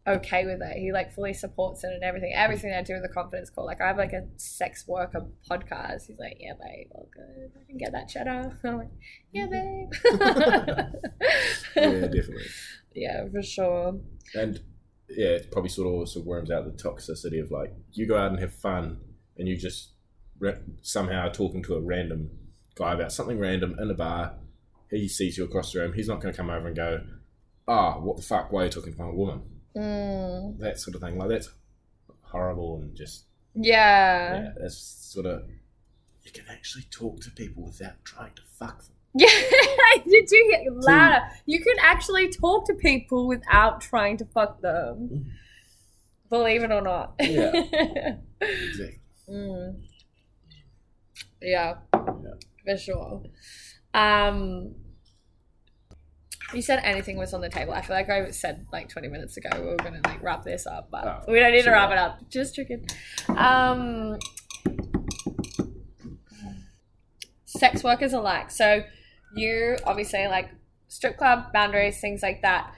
okay 0.06 0.46
with 0.46 0.60
it. 0.62 0.76
He 0.76 0.92
like 0.92 1.12
fully 1.12 1.32
supports 1.32 1.82
it 1.82 1.88
and 1.92 2.04
everything. 2.04 2.32
Everything 2.34 2.72
I 2.72 2.82
do 2.82 2.94
with 2.94 3.02
the 3.02 3.08
confidence 3.08 3.50
call. 3.50 3.66
Like 3.66 3.80
I 3.80 3.88
have 3.88 3.96
like 3.98 4.12
a 4.12 4.26
sex 4.36 4.86
worker 4.86 5.26
podcast. 5.50 6.06
He's 6.06 6.18
like, 6.18 6.36
Yeah, 6.38 6.52
babe, 6.52 6.88
all 6.92 7.08
good. 7.12 7.50
I 7.60 7.64
can 7.66 7.78
get 7.78 7.92
that 7.92 8.08
cheddar. 8.08 8.56
I'm 8.64 8.78
like, 8.78 8.90
Yeah, 9.32 9.46
mm-hmm. 9.46 10.76
babe. 10.76 10.86
Yeah, 11.76 12.06
definitely. 12.06 12.46
yeah, 12.94 13.28
for 13.28 13.42
sure. 13.42 13.98
And 14.34 14.60
yeah, 15.08 15.28
it 15.28 15.50
probably 15.52 15.68
sort 15.70 15.88
of 15.88 15.94
also 15.94 16.20
worms 16.20 16.50
out 16.50 16.64
the 16.64 16.82
toxicity 16.82 17.40
of 17.42 17.50
like 17.50 17.72
you 17.92 18.06
go 18.06 18.16
out 18.18 18.30
and 18.30 18.40
have 18.40 18.52
fun, 18.54 18.98
and 19.36 19.46
you 19.48 19.56
just 19.56 19.90
re- 20.38 20.58
somehow 20.82 21.28
talking 21.28 21.62
to 21.64 21.74
a 21.74 21.80
random 21.80 22.30
guy 22.74 22.94
about 22.94 23.12
something 23.12 23.38
random 23.38 23.76
in 23.78 23.90
a 23.90 23.94
bar. 23.94 24.34
He 24.90 25.08
sees 25.08 25.36
you 25.38 25.44
across 25.44 25.72
the 25.72 25.80
room. 25.80 25.92
He's 25.94 26.08
not 26.08 26.20
going 26.20 26.32
to 26.32 26.36
come 26.36 26.50
over 26.50 26.66
and 26.66 26.76
go, 26.76 27.00
"Ah, 27.66 27.98
what 28.00 28.16
the 28.16 28.22
fuck? 28.22 28.52
Why 28.52 28.62
are 28.62 28.64
you 28.64 28.70
talking 28.70 28.92
to 28.94 28.98
my 29.02 29.10
woman?" 29.10 29.42
Mm, 29.76 30.58
That 30.58 30.78
sort 30.78 30.94
of 30.94 31.02
thing. 31.02 31.18
Like 31.18 31.28
that's 31.28 31.50
horrible 32.22 32.80
and 32.80 32.94
just 32.96 33.24
yeah. 33.54 34.34
yeah, 34.42 34.50
that's 34.60 34.76
sort 34.76 35.26
of 35.26 35.44
you 36.22 36.32
can 36.32 36.44
actually 36.50 36.84
talk 36.90 37.20
to 37.20 37.30
people 37.30 37.64
without 37.64 38.04
trying 38.04 38.34
to 38.34 38.42
fuck 38.58 38.82
them. 38.84 38.95
Yeah, 39.18 40.02
did 40.04 40.30
you 40.30 40.48
hear 40.50 40.72
louder? 40.72 41.24
You 41.46 41.60
can 41.62 41.76
actually 41.80 42.28
talk 42.28 42.66
to 42.66 42.74
people 42.74 43.26
without 43.26 43.80
trying 43.80 44.18
to 44.18 44.24
fuck 44.26 44.60
them. 44.60 45.26
Believe 46.28 46.62
it 46.64 46.70
or 46.72 46.82
not. 46.82 47.14
Yeah. 47.20 47.52
Exactly. 48.40 49.00
Mm. 49.30 49.80
Yeah, 51.40 51.74
for 52.64 52.76
sure. 52.76 53.22
Um, 53.94 54.74
you 56.52 56.60
said 56.62 56.80
anything 56.84 57.16
was 57.16 57.32
on 57.34 57.40
the 57.40 57.48
table. 57.48 57.72
I 57.72 57.80
feel 57.82 57.96
like 57.96 58.10
I 58.10 58.30
said 58.30 58.66
like 58.72 58.88
20 58.88 59.08
minutes 59.08 59.36
ago 59.36 59.48
we 59.58 59.66
were 59.68 59.76
gonna 59.76 60.00
like 60.04 60.22
wrap 60.22 60.44
this 60.44 60.66
up, 60.66 60.90
but 60.90 61.06
Oh, 61.06 61.32
we 61.32 61.40
don't 61.40 61.52
need 61.52 61.64
to 61.64 61.70
wrap 61.70 61.90
it 61.90 61.98
up. 61.98 62.28
Just 62.28 62.54
tricking. 62.54 62.86
Um, 63.28 64.18
sex 67.46 67.82
workers 67.82 68.12
alike. 68.12 68.50
So 68.50 68.82
you 69.36 69.76
obviously 69.84 70.26
like 70.28 70.50
strip 70.88 71.16
club 71.18 71.52
boundaries, 71.52 72.00
things 72.00 72.22
like 72.22 72.42
that. 72.42 72.72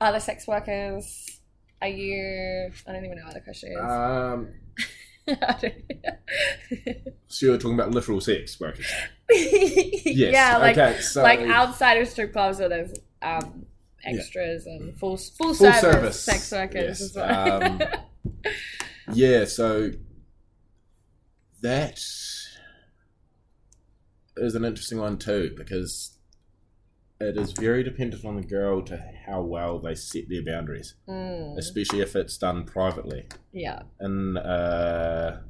Other 0.00 0.20
sex 0.20 0.46
workers. 0.48 1.38
Are 1.80 1.88
you? 1.88 2.70
I 2.86 2.92
don't 2.92 3.04
even 3.04 3.18
know 3.18 3.24
what 3.24 3.34
the 3.34 3.40
question 3.40 3.72
is. 3.72 3.78
Um, 3.78 4.48
so 7.28 7.46
you're 7.46 7.56
talking 7.58 7.74
about 7.74 7.90
literal 7.92 8.20
sex 8.20 8.58
workers. 8.60 8.86
Yes. 9.34 10.04
yeah, 10.34 10.58
like 10.58 10.76
okay. 10.76 11.00
So 11.00 11.22
like 11.22 11.40
outside 11.40 11.96
of 11.96 12.06
strip 12.06 12.34
clubs 12.34 12.58
where 12.58 12.68
there's 12.68 12.92
um, 13.22 13.64
extras 14.04 14.66
and 14.66 14.94
full 14.98 15.16
full, 15.16 15.54
Full 15.54 15.56
service, 15.72 15.80
service. 15.80 16.20
sex 16.20 16.52
workers 16.52 16.74
Yes, 16.74 17.00
as 17.00 17.16
well. 17.16 17.62
um, 17.64 17.80
yeah. 19.14 19.46
So 19.46 19.92
that 21.62 21.98
is 24.36 24.54
an 24.54 24.64
interesting 24.64 24.98
one 24.98 25.18
too 25.18 25.52
because 25.56 26.18
it 27.20 27.36
is 27.36 27.52
very 27.52 27.82
dependent 27.84 28.24
on 28.24 28.36
the 28.36 28.42
girl 28.42 28.82
to 28.82 29.00
how 29.26 29.42
well 29.42 29.78
they 29.78 29.94
set 29.94 30.28
their 30.28 30.44
boundaries, 30.44 30.94
Mm, 31.08 31.56
especially 31.56 32.00
if 32.00 32.16
it's 32.16 32.36
done 32.36 32.64
privately. 32.64 33.26
yeah. 33.52 33.82
In 34.00 34.36
a 34.38 35.42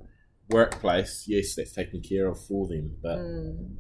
workplace, 0.51 1.24
yes, 1.26 1.55
that's 1.55 1.72
taken 1.72 2.01
care 2.03 2.28
of 2.28 2.39
for 2.45 2.66
them, 2.68 2.97
but 3.03 3.18
Mm, 3.18 3.76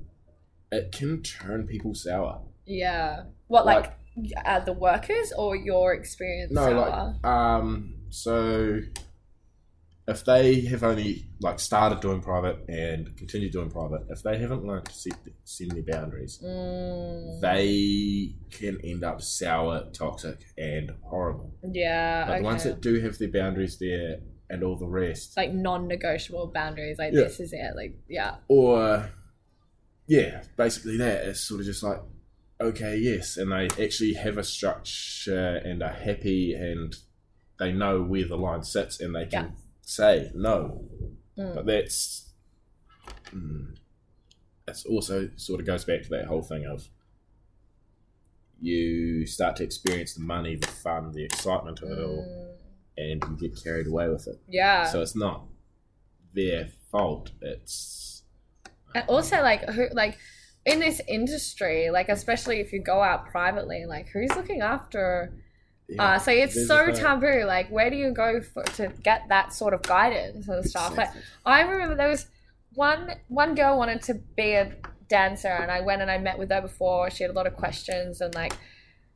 it 0.70 0.92
can 0.92 1.22
turn 1.22 1.66
people 1.66 1.94
sour. 1.94 2.40
yeah. 2.64 3.24
What 3.48 3.66
like, 3.66 3.92
uh, 4.46 4.60
the 4.60 4.72
workers 4.72 5.32
or 5.36 5.54
your 5.56 5.92
experience? 5.92 6.52
No, 6.52 6.64
Sarah? 6.64 6.80
like 6.80 7.26
um, 7.26 7.94
so 8.08 8.80
if 10.08 10.24
they 10.24 10.62
have 10.62 10.82
only 10.82 11.26
like 11.40 11.60
started 11.60 12.00
doing 12.00 12.20
private 12.20 12.56
and 12.68 13.16
continue 13.16 13.50
doing 13.50 13.70
private, 13.70 14.02
if 14.10 14.22
they 14.22 14.36
haven't 14.38 14.64
learned 14.64 14.86
to 14.86 14.92
set 14.92 15.14
set 15.44 15.68
any 15.70 15.82
boundaries, 15.82 16.40
Mm, 16.42 17.40
they 17.40 18.34
can 18.50 18.80
end 18.82 19.04
up 19.04 19.22
sour, 19.22 19.84
toxic, 19.92 20.38
and 20.58 20.92
horrible. 21.02 21.54
yeah. 21.70 22.26
But 22.26 22.38
the 22.38 22.44
ones 22.44 22.64
that 22.64 22.80
do 22.80 23.00
have 23.00 23.16
their 23.18 23.28
boundaries 23.30 23.78
there 23.78 24.18
and 24.50 24.62
all 24.64 24.76
the 24.76 24.86
rest, 24.88 25.36
like 25.36 25.52
non-negotiable 25.52 26.48
boundaries. 26.48 26.98
Like 26.98 27.12
Yeah. 27.12 27.22
this 27.22 27.38
is 27.40 27.52
it. 27.52 27.76
Like 27.76 27.96
yeah. 28.08 28.36
or 28.48 29.08
yeah, 30.08 30.42
basically 30.56 30.96
that 30.98 31.24
it's 31.26 31.40
sort 31.40 31.60
of 31.60 31.66
just 31.66 31.82
like 31.82 32.00
okay, 32.60 32.96
yes, 32.96 33.36
and 33.36 33.50
they 33.50 33.68
actually 33.84 34.12
have 34.14 34.38
a 34.38 34.44
structure 34.44 35.56
and 35.64 35.82
are 35.82 35.88
happy 35.92 36.54
and 36.54 36.94
they 37.58 37.72
know 37.72 38.02
where 38.02 38.26
the 38.26 38.36
line 38.36 38.62
sits 38.62 39.00
and 39.00 39.14
they 39.14 39.26
can 39.26 39.44
Yeah. 39.44 39.50
Say 39.82 40.30
no. 40.34 40.84
Mm. 41.38 41.54
But 41.54 41.66
that's 41.66 42.30
mm, 43.34 43.76
that's 44.66 44.84
also 44.86 45.28
sort 45.36 45.60
of 45.60 45.66
goes 45.66 45.84
back 45.84 46.02
to 46.02 46.08
that 46.10 46.26
whole 46.26 46.42
thing 46.42 46.64
of 46.66 46.88
you 48.60 49.26
start 49.26 49.56
to 49.56 49.64
experience 49.64 50.14
the 50.14 50.20
money, 50.22 50.54
the 50.56 50.66
fun, 50.68 51.10
the 51.12 51.24
excitement 51.24 51.82
of 51.82 51.90
it 51.90 51.98
all, 51.98 52.24
Mm, 52.24 52.54
and 52.96 53.24
you 53.40 53.48
get 53.48 53.62
carried 53.62 53.86
away 53.88 54.08
with 54.08 54.28
it. 54.28 54.40
yeah. 54.48 54.84
So 54.84 55.00
it's 55.00 55.16
not 55.16 55.46
their 56.34 56.68
fault. 56.90 57.32
It's 57.40 58.22
And 58.94 59.04
also, 59.08 59.42
like, 59.42 59.68
who, 59.70 59.88
like, 59.92 60.16
in 60.64 60.78
this 60.78 61.00
industry, 61.08 61.90
like, 61.90 62.08
especially 62.08 62.60
if 62.60 62.72
you 62.72 62.80
go 62.80 63.02
out 63.02 63.26
privately, 63.26 63.84
like, 63.86 64.06
who's 64.08 64.30
looking 64.36 64.60
after? 64.60 65.32
Yeah, 65.88 66.02
Uh, 66.14 66.18
so 66.18 66.30
it's 66.30 66.66
so 66.66 66.86
a- 66.86 66.92
taboo. 66.92 67.44
Like, 67.44 67.68
where 67.70 67.90
do 67.90 67.96
you 67.96 68.12
go 68.12 68.40
for 68.40 68.62
to 68.62 68.88
get 69.02 69.28
that 69.28 69.52
sort 69.52 69.74
of 69.74 69.82
guidance 69.82 70.48
and 70.48 70.64
stuff? 70.64 70.96
Like, 70.96 71.10
I 71.44 71.62
remember 71.62 71.94
there 71.94 72.08
was 72.08 72.26
one 72.74 73.12
one 73.28 73.54
girl 73.54 73.76
wanted 73.78 74.02
to 74.02 74.14
be 74.36 74.52
a 74.52 74.72
dancer, 75.08 75.48
and 75.48 75.70
I 75.70 75.80
went 75.82 76.00
and 76.02 76.10
I 76.10 76.18
met 76.18 76.38
with 76.38 76.50
her 76.50 76.60
before. 76.62 77.10
She 77.10 77.22
had 77.24 77.30
a 77.30 77.34
lot 77.34 77.46
of 77.46 77.54
questions, 77.56 78.20
and 78.20 78.34
like, 78.34 78.54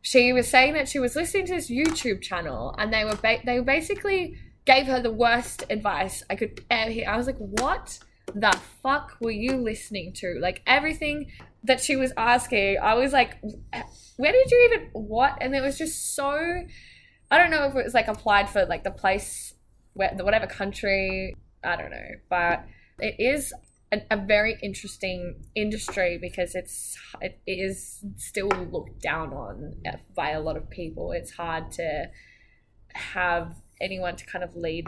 she 0.03 0.33
was 0.33 0.49
saying 0.49 0.75
that 0.75 0.89
she 0.89 0.99
was 0.99 1.17
listening 1.17 1.47
to 1.47 1.55
this 1.55 1.71
YouTube 1.71 2.21
channel, 2.21 2.75
and 2.79 2.93
they 2.93 3.05
were 3.05 3.17
ba- 3.17 3.41
they 3.45 3.59
basically 3.61 4.37
gave 4.67 4.87
her 4.87 5.01
the 5.01 5.13
worst 5.13 5.65
advice 5.71 6.23
I 6.29 6.35
could 6.37 6.61
ever 6.71 6.91
hear. 6.91 7.09
I 7.09 7.17
was 7.17 7.27
like, 7.27 7.39
what 7.39 7.99
the 8.35 8.59
fuck 8.83 9.17
were 9.21 9.31
you 9.31 9.57
listening 9.57 10.13
to? 10.15 10.39
Like 10.41 10.61
everything 10.67 11.31
that 11.63 11.81
she 11.81 11.95
was 11.97 12.13
asking, 12.17 12.79
I 12.83 12.95
was 12.95 13.13
like, 13.13 13.39
where 14.17 14.33
did 14.33 14.51
you 14.51 14.71
even 14.71 14.89
what? 14.93 15.39
And 15.41 15.55
it 15.55 15.61
was 15.61 15.79
just 15.79 16.15
so. 16.15 16.65
I 17.31 17.39
don't 17.39 17.51
know 17.51 17.65
if 17.65 17.75
it 17.75 17.85
was 17.85 17.95
like 17.95 18.09
applied 18.09 18.49
for 18.49 18.65
like 18.67 18.85
the 18.85 18.91
place 18.91 19.55
where 19.95 20.11
whatever 20.15 20.47
country. 20.47 21.35
I 21.65 21.77
don't 21.77 21.91
know, 21.91 22.09
but 22.31 22.65
it 22.99 23.17
is 23.19 23.53
a, 23.93 24.01
a 24.11 24.17
very 24.17 24.57
interesting 24.63 25.45
industry 25.55 26.19
because 26.21 26.55
it's 26.55 26.97
it 27.21 27.41
is 27.47 28.05
still 28.17 28.49
looked 28.49 29.03
down 29.03 29.33
on 29.33 29.75
uh, 29.87 29.97
by 30.15 30.31
a 30.31 30.41
lot 30.41 30.57
of 30.57 30.71
people. 30.71 31.13
It's 31.13 31.33
hard 31.33 31.73
to 31.73 32.11
have 32.95 33.57
anyone 33.81 34.17
to 34.17 34.25
kind 34.25 34.43
of 34.43 34.57
lead 34.57 34.87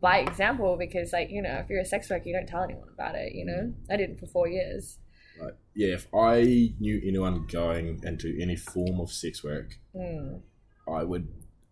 by 0.00 0.18
example 0.18 0.76
because 0.76 1.12
like 1.12 1.30
you 1.30 1.40
know 1.40 1.60
if 1.62 1.68
you're 1.68 1.80
a 1.80 1.84
sex 1.84 2.10
worker 2.10 2.24
you 2.26 2.34
don't 2.34 2.48
tell 2.48 2.62
anyone 2.62 2.88
about 2.92 3.14
it 3.14 3.32
you 3.32 3.44
know 3.44 3.72
i 3.90 3.96
didn't 3.96 4.18
for 4.18 4.26
four 4.26 4.48
years 4.48 4.98
Like, 5.40 5.56
yeah, 5.74 5.94
if 5.94 6.06
I 6.14 6.74
knew 6.78 7.00
anyone 7.04 7.46
going 7.50 8.00
into 8.04 8.36
any 8.40 8.56
form 8.56 9.00
of 9.00 9.10
sex 9.10 9.42
work, 9.44 9.78
Mm. 9.94 10.40
I 10.88 11.02
would. 11.04 11.28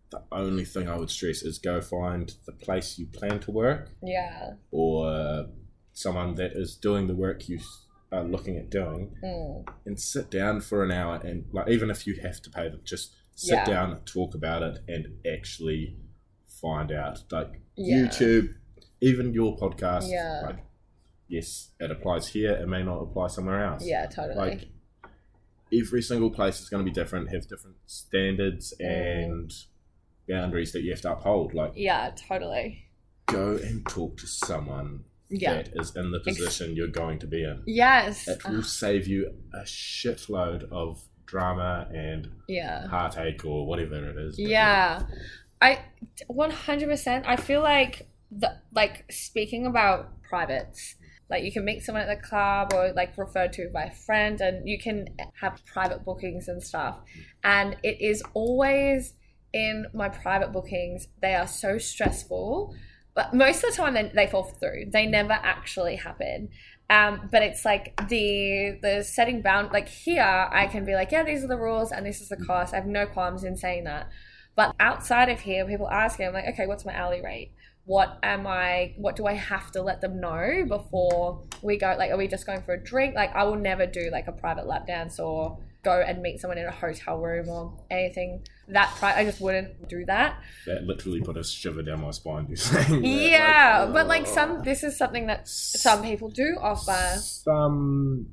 The 0.09 0.21
only 0.31 0.63
thing 0.65 0.87
I 0.87 0.97
would 0.97 1.09
stress 1.09 1.41
is 1.41 1.57
go 1.57 1.81
find 1.81 2.35
the 2.45 2.51
place 2.51 2.99
you 2.99 3.07
plan 3.07 3.39
to 3.41 3.51
work, 3.51 3.89
Yeah. 4.03 4.53
or 4.71 5.47
someone 5.93 6.35
that 6.35 6.51
is 6.53 6.75
doing 6.75 7.07
the 7.07 7.15
work 7.15 7.47
you 7.49 7.59
are 8.11 8.23
looking 8.23 8.57
at 8.57 8.69
doing, 8.69 9.15
Mm. 9.23 9.65
and 9.85 9.99
sit 9.99 10.29
down 10.29 10.61
for 10.61 10.83
an 10.83 10.91
hour 10.91 11.15
and 11.23 11.45
like 11.51 11.67
even 11.69 11.89
if 11.89 12.05
you 12.05 12.15
have 12.21 12.41
to 12.43 12.49
pay 12.51 12.69
them, 12.69 12.81
just 12.83 13.15
sit 13.35 13.55
Yeah. 13.55 13.65
down, 13.65 14.03
talk 14.05 14.35
about 14.35 14.61
it, 14.61 14.83
and 14.87 15.17
actually 15.25 15.97
find 16.47 16.91
out. 16.91 17.23
Like 17.31 17.59
Yeah. 17.75 18.05
YouTube, 18.07 18.53
even 19.01 19.33
your 19.33 19.57
podcast, 19.57 20.09
Yeah. 20.11 20.41
like 20.45 20.59
yes, 21.27 21.69
it 21.79 21.91
applies 21.91 22.27
here. 22.27 22.51
It 22.51 22.67
may 22.67 22.83
not 22.83 22.97
apply 23.01 23.27
somewhere 23.27 23.63
else. 23.65 23.85
Yeah, 23.85 24.05
totally. 24.07 24.35
Like 24.35 24.67
every 25.73 26.01
single 26.01 26.29
place 26.29 26.59
is 26.61 26.69
going 26.69 26.85
to 26.85 26.89
be 26.89 26.93
different, 26.93 27.31
have 27.33 27.47
different 27.47 27.77
standards 27.85 28.73
Mm. 28.79 29.23
and 29.25 29.53
boundaries 30.27 30.71
that 30.73 30.81
you 30.83 30.91
have 30.91 31.01
to 31.01 31.11
uphold. 31.13 31.53
Like 31.53 31.73
yeah, 31.75 32.11
totally. 32.15 32.85
go 33.27 33.55
and 33.55 33.85
talk 33.87 34.17
to 34.17 34.27
someone 34.27 35.05
Yeah. 35.29 35.53
that 35.55 35.69
is 35.75 35.95
in 35.95 36.11
the 36.11 36.19
position 36.19 36.75
you're 36.75 36.87
going 36.87 37.19
to 37.19 37.27
be 37.27 37.43
in. 37.43 37.63
Yes. 37.65 38.27
It 38.27 38.43
will 38.47 38.63
save 38.63 39.07
you 39.07 39.33
a 39.53 39.61
shitload 39.63 40.69
of 40.71 41.01
drama 41.25 41.87
and 41.93 42.29
yeah. 42.47 42.85
heartache 42.87 43.43
or 43.45 43.65
whatever 43.65 43.95
it 44.09 44.17
is. 44.17 44.35
But 44.37 44.45
Yeah. 44.45 45.03
I 45.61 45.79
100% 46.29 47.23
I 47.25 47.35
feel 47.37 47.61
like 47.61 48.07
the 48.31 48.57
like 48.73 49.05
speaking 49.11 49.65
about 49.65 50.21
privates 50.23 50.95
like 51.33 51.43
you 51.43 51.51
can 51.51 51.65
meet 51.65 51.83
someone 51.83 52.07
at 52.07 52.21
the 52.21 52.27
club 52.27 52.73
or 52.73 52.93
like 52.93 53.17
referred 53.17 53.53
to 53.53 53.69
by 53.73 53.83
a 53.83 53.91
friend 53.91 54.39
and 54.39 54.67
you 54.67 54.79
can 54.79 55.07
have 55.41 55.59
private 55.65 56.05
bookings 56.05 56.47
and 56.47 56.63
stuff. 56.63 56.99
And 57.43 57.75
it 57.83 58.01
is 58.01 58.23
always 58.33 59.13
in 59.53 59.87
my 59.93 60.09
private 60.09 60.51
bookings. 60.51 61.07
They 61.21 61.35
are 61.35 61.47
so 61.47 61.77
stressful 61.77 62.75
but 63.15 63.33
most 63.33 63.63
of 63.63 63.71
the 63.71 63.77
time 63.77 63.93
they, 63.93 64.11
they 64.13 64.27
fall 64.27 64.43
through. 64.43 64.85
They 64.91 65.05
never 65.05 65.33
actually 65.33 65.97
happen. 65.97 66.49
Um, 66.89 67.29
but 67.31 67.41
it's 67.43 67.63
like 67.63 67.95
the 68.09 68.77
the 68.81 69.03
setting 69.03 69.41
bound 69.41 69.71
like 69.71 69.87
here 69.87 70.49
i 70.51 70.67
can 70.67 70.83
be 70.83 70.95
like 70.95 71.11
yeah 71.11 71.23
these 71.23 71.41
are 71.41 71.47
the 71.47 71.57
rules 71.57 71.91
and 71.91 72.05
this 72.05 72.21
is 72.21 72.29
the 72.29 72.37
cost. 72.37 72.73
I 72.73 72.77
have 72.77 72.85
no 72.85 73.05
qualms 73.05 73.43
in 73.43 73.55
saying 73.55 73.85
that. 73.85 74.09
But 74.55 74.75
outside 74.79 75.29
of 75.29 75.39
here, 75.39 75.65
people 75.65 75.89
ask 75.89 76.19
me, 76.19 76.25
I'm 76.25 76.33
like, 76.33 76.45
okay, 76.49 76.67
what's 76.67 76.85
my 76.85 76.93
hourly 76.93 77.23
rate? 77.23 77.51
What 77.85 78.17
am 78.23 78.47
I, 78.47 78.93
what 78.97 79.15
do 79.15 79.25
I 79.25 79.33
have 79.33 79.71
to 79.71 79.81
let 79.81 79.99
them 79.99 80.21
know 80.21 80.63
before 80.67 81.43
we 81.61 81.77
go? 81.77 81.95
Like, 81.97 82.11
are 82.11 82.17
we 82.17 82.27
just 82.27 82.45
going 82.45 82.61
for 82.61 82.73
a 82.73 82.81
drink? 82.81 83.15
Like, 83.15 83.35
I 83.35 83.43
will 83.43 83.57
never 83.57 83.85
do 83.85 84.09
like 84.11 84.27
a 84.27 84.31
private 84.31 84.67
lap 84.67 84.87
dance 84.87 85.19
or 85.19 85.59
go 85.83 85.99
and 85.99 86.21
meet 86.21 86.39
someone 86.39 86.57
in 86.57 86.65
a 86.65 86.71
hotel 86.71 87.19
room 87.19 87.49
or 87.49 87.77
anything 87.91 88.41
that 88.69 88.89
pri- 88.97 89.15
I 89.15 89.25
just 89.25 89.41
wouldn't 89.41 89.89
do 89.89 90.05
that. 90.05 90.41
That 90.65 90.83
literally 90.83 91.21
put 91.21 91.35
a 91.35 91.43
shiver 91.43 91.83
down 91.83 92.01
my 92.01 92.11
spine. 92.11 92.47
You 92.49 92.55
saying 92.55 93.03
Yeah, 93.03 93.83
like, 93.83 93.93
but 93.93 94.07
like 94.07 94.23
oh. 94.27 94.33
some, 94.33 94.63
this 94.63 94.83
is 94.83 94.97
something 94.97 95.27
that 95.27 95.47
some 95.47 96.01
people 96.01 96.29
do 96.29 96.55
offer. 96.61 97.17
Some 97.19 98.27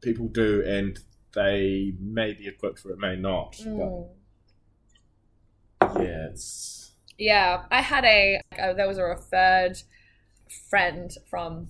people 0.00 0.28
do, 0.28 0.64
and 0.66 0.98
they 1.34 1.92
may 2.00 2.32
be 2.32 2.48
equipped 2.48 2.78
for 2.78 2.90
it, 2.90 2.98
may 2.98 3.16
not. 3.16 3.52
Mm. 3.52 4.08
But 5.78 6.02
yeah, 6.02 6.28
it's 6.30 6.81
Yeah, 7.22 7.66
I 7.70 7.82
had 7.82 8.04
a 8.04 8.40
uh, 8.60 8.72
there 8.72 8.88
was 8.88 8.98
a 8.98 9.04
referred 9.04 9.76
friend 10.68 11.08
from 11.30 11.68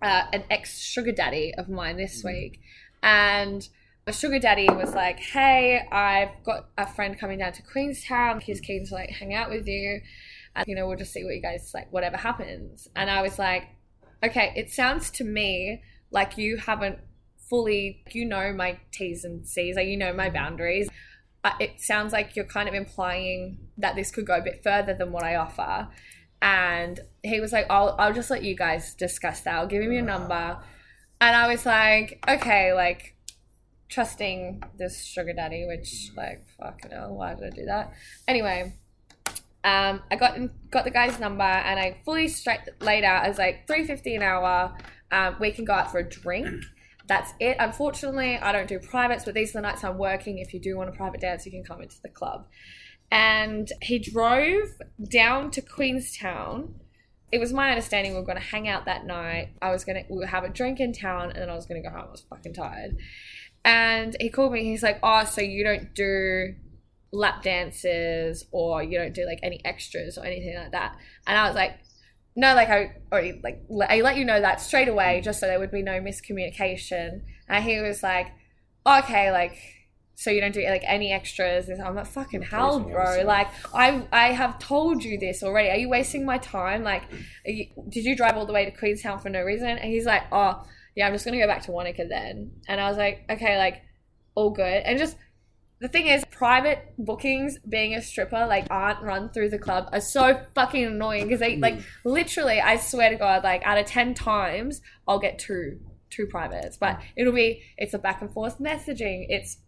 uh, 0.00 0.22
an 0.32 0.44
ex 0.48 0.80
sugar 0.80 1.12
daddy 1.12 1.52
of 1.58 1.68
mine 1.68 1.98
this 1.98 2.24
week, 2.24 2.58
and 3.02 3.68
the 4.06 4.14
sugar 4.14 4.38
daddy 4.38 4.66
was 4.66 4.94
like, 4.94 5.20
"Hey, 5.20 5.86
I've 5.92 6.42
got 6.42 6.70
a 6.78 6.86
friend 6.86 7.18
coming 7.20 7.40
down 7.40 7.52
to 7.52 7.62
Queenstown. 7.62 8.40
He's 8.40 8.62
keen 8.62 8.86
to 8.86 8.94
like 8.94 9.10
hang 9.10 9.34
out 9.34 9.50
with 9.50 9.68
you, 9.68 10.00
and 10.56 10.66
you 10.66 10.74
know 10.74 10.88
we'll 10.88 10.96
just 10.96 11.12
see 11.12 11.22
what 11.22 11.34
you 11.34 11.42
guys 11.42 11.70
like, 11.74 11.92
whatever 11.92 12.16
happens." 12.16 12.88
And 12.96 13.10
I 13.10 13.20
was 13.20 13.38
like, 13.38 13.64
"Okay, 14.24 14.54
it 14.56 14.70
sounds 14.70 15.10
to 15.10 15.24
me 15.24 15.82
like 16.10 16.38
you 16.38 16.56
haven't 16.56 16.98
fully, 17.36 18.02
you 18.12 18.24
know, 18.24 18.54
my 18.54 18.78
T's 18.90 19.22
and 19.22 19.46
C's, 19.46 19.76
like 19.76 19.86
you 19.86 19.98
know 19.98 20.14
my 20.14 20.30
boundaries." 20.30 20.88
It 21.60 21.80
sounds 21.80 22.12
like 22.12 22.36
you're 22.36 22.44
kind 22.44 22.68
of 22.68 22.74
implying 22.74 23.58
that 23.76 23.94
this 23.94 24.10
could 24.10 24.26
go 24.26 24.34
a 24.34 24.42
bit 24.42 24.62
further 24.62 24.94
than 24.94 25.12
what 25.12 25.24
I 25.24 25.36
offer. 25.36 25.88
And 26.40 27.00
he 27.22 27.40
was 27.40 27.52
like, 27.52 27.66
I'll, 27.68 27.96
I'll 27.98 28.12
just 28.12 28.30
let 28.30 28.42
you 28.42 28.56
guys 28.56 28.94
discuss 28.94 29.40
that. 29.42 29.54
I'll 29.54 29.66
give 29.66 29.82
him 29.82 29.92
your 29.92 30.02
number. 30.02 30.58
And 31.20 31.36
I 31.36 31.48
was 31.48 31.66
like, 31.66 32.24
okay, 32.28 32.72
like 32.72 33.16
trusting 33.88 34.62
this 34.76 35.04
sugar 35.04 35.32
daddy, 35.32 35.66
which 35.66 36.10
like, 36.16 36.44
fucking 36.60 36.92
hell, 36.92 37.14
why 37.14 37.34
did 37.34 37.44
I 37.44 37.50
do 37.50 37.64
that? 37.64 37.92
Anyway, 38.28 38.74
um, 39.64 40.02
I 40.10 40.16
got 40.16 40.38
got 40.70 40.84
the 40.84 40.90
guy's 40.90 41.18
number 41.18 41.42
and 41.42 41.80
I 41.80 41.96
fully 42.04 42.28
straight 42.28 42.60
laid 42.80 43.02
out 43.02 43.24
as 43.24 43.38
like 43.38 43.66
three 43.66 43.86
fifty 43.86 44.14
an 44.14 44.22
hour. 44.22 44.76
Um, 45.10 45.36
we 45.40 45.50
can 45.50 45.64
go 45.64 45.72
out 45.72 45.90
for 45.90 45.98
a 45.98 46.08
drink. 46.08 46.62
That's 47.08 47.32
it. 47.40 47.56
Unfortunately, 47.58 48.36
I 48.36 48.52
don't 48.52 48.68
do 48.68 48.78
privates, 48.78 49.24
but 49.24 49.34
these 49.34 49.50
are 49.50 49.54
the 49.54 49.62
nights 49.62 49.82
I'm 49.82 49.96
working. 49.96 50.38
If 50.38 50.52
you 50.52 50.60
do 50.60 50.76
want 50.76 50.90
a 50.90 50.92
private 50.92 51.20
dance, 51.20 51.46
you 51.46 51.50
can 51.50 51.64
come 51.64 51.80
into 51.80 51.96
the 52.02 52.10
club. 52.10 52.46
And 53.10 53.72
he 53.80 53.98
drove 53.98 54.68
down 55.10 55.50
to 55.52 55.62
Queenstown. 55.62 56.74
It 57.32 57.38
was 57.38 57.52
my 57.52 57.70
understanding 57.70 58.12
we 58.12 58.20
were 58.20 58.26
going 58.26 58.38
to 58.38 58.44
hang 58.44 58.68
out 58.68 58.84
that 58.84 59.06
night. 59.06 59.48
I 59.62 59.70
was 59.70 59.84
going 59.84 60.04
to 60.04 60.14
we 60.14 60.26
have 60.26 60.44
a 60.44 60.50
drink 60.50 60.80
in 60.80 60.92
town, 60.92 61.30
and 61.30 61.40
then 61.40 61.48
I 61.48 61.54
was 61.54 61.64
going 61.64 61.82
to 61.82 61.88
go 61.88 61.94
home. 61.94 62.08
I 62.08 62.10
was 62.10 62.24
fucking 62.28 62.52
tired. 62.52 62.98
And 63.64 64.14
he 64.20 64.28
called 64.28 64.52
me. 64.52 64.64
He's 64.64 64.82
like, 64.82 64.98
"Oh, 65.02 65.24
so 65.24 65.40
you 65.40 65.64
don't 65.64 65.94
do 65.94 66.54
lap 67.10 67.42
dances, 67.42 68.44
or 68.52 68.82
you 68.82 68.98
don't 68.98 69.14
do 69.14 69.24
like 69.24 69.40
any 69.42 69.64
extras 69.64 70.18
or 70.18 70.26
anything 70.26 70.56
like 70.56 70.72
that?" 70.72 70.96
And 71.26 71.38
I 71.38 71.46
was 71.46 71.54
like, 71.54 71.78
no, 72.38 72.54
like 72.54 72.68
I 72.68 72.92
already 73.10 73.40
like 73.42 73.64
I 73.88 74.00
let 74.00 74.16
you 74.16 74.24
know 74.24 74.40
that 74.40 74.60
straight 74.60 74.86
away, 74.86 75.20
just 75.24 75.40
so 75.40 75.46
there 75.46 75.58
would 75.58 75.72
be 75.72 75.82
no 75.82 76.00
miscommunication. 76.00 77.22
And 77.48 77.64
he 77.64 77.80
was 77.80 78.00
like, 78.00 78.28
okay, 78.86 79.32
like 79.32 79.58
so 80.14 80.30
you 80.30 80.40
don't 80.40 80.54
do 80.54 80.64
like 80.64 80.84
any 80.86 81.12
extras. 81.12 81.68
I'm 81.68 81.96
like, 81.96 82.06
fucking 82.06 82.42
hell, 82.42 82.78
bro. 82.78 83.24
Like 83.24 83.48
I 83.74 84.06
I 84.12 84.28
have 84.28 84.60
told 84.60 85.02
you 85.02 85.18
this 85.18 85.42
already. 85.42 85.68
Are 85.70 85.76
you 85.78 85.88
wasting 85.88 86.24
my 86.24 86.38
time? 86.38 86.84
Like, 86.84 87.02
you, 87.44 87.66
did 87.88 88.04
you 88.04 88.14
drive 88.14 88.36
all 88.36 88.46
the 88.46 88.52
way 88.52 88.64
to 88.64 88.70
Queenstown 88.70 89.18
for 89.18 89.30
no 89.30 89.42
reason? 89.42 89.70
And 89.70 89.90
he's 89.90 90.06
like, 90.06 90.22
oh 90.30 90.64
yeah, 90.94 91.08
I'm 91.08 91.12
just 91.14 91.24
gonna 91.24 91.38
go 91.38 91.46
back 91.48 91.62
to 91.62 91.72
Wanaka 91.72 92.04
then. 92.08 92.52
And 92.68 92.80
I 92.80 92.88
was 92.88 92.98
like, 92.98 93.24
okay, 93.28 93.58
like 93.58 93.82
all 94.36 94.50
good. 94.50 94.84
And 94.84 94.96
just 94.96 95.16
the 95.80 95.88
thing 95.88 96.06
is, 96.06 96.24
private 96.30 96.92
bookings, 96.98 97.58
being 97.68 97.94
a 97.94 98.02
stripper, 98.02 98.46
like 98.46 98.66
aren't 98.70 99.02
run 99.02 99.28
through 99.30 99.50
the 99.50 99.58
club, 99.58 99.88
are 99.92 100.00
so 100.00 100.40
fucking 100.54 100.84
annoying 100.84 101.24
because 101.24 101.40
they 101.40 101.56
like 101.56 101.74
hmm. 101.74 101.82
literally. 102.04 102.60
I 102.60 102.76
swear 102.76 103.10
to 103.10 103.16
God, 103.16 103.44
like 103.44 103.62
out 103.64 103.78
of 103.78 103.86
ten 103.86 104.14
times, 104.14 104.80
I'll 105.06 105.20
get 105.20 105.38
two 105.38 105.78
two 106.10 106.26
privates, 106.26 106.76
but 106.76 106.96
hmm. 106.96 107.02
it'll 107.16 107.32
be 107.32 107.62
it's 107.76 107.94
a 107.94 107.98
back 107.98 108.22
and 108.22 108.32
forth 108.32 108.58
messaging. 108.58 109.26
It's 109.28 109.58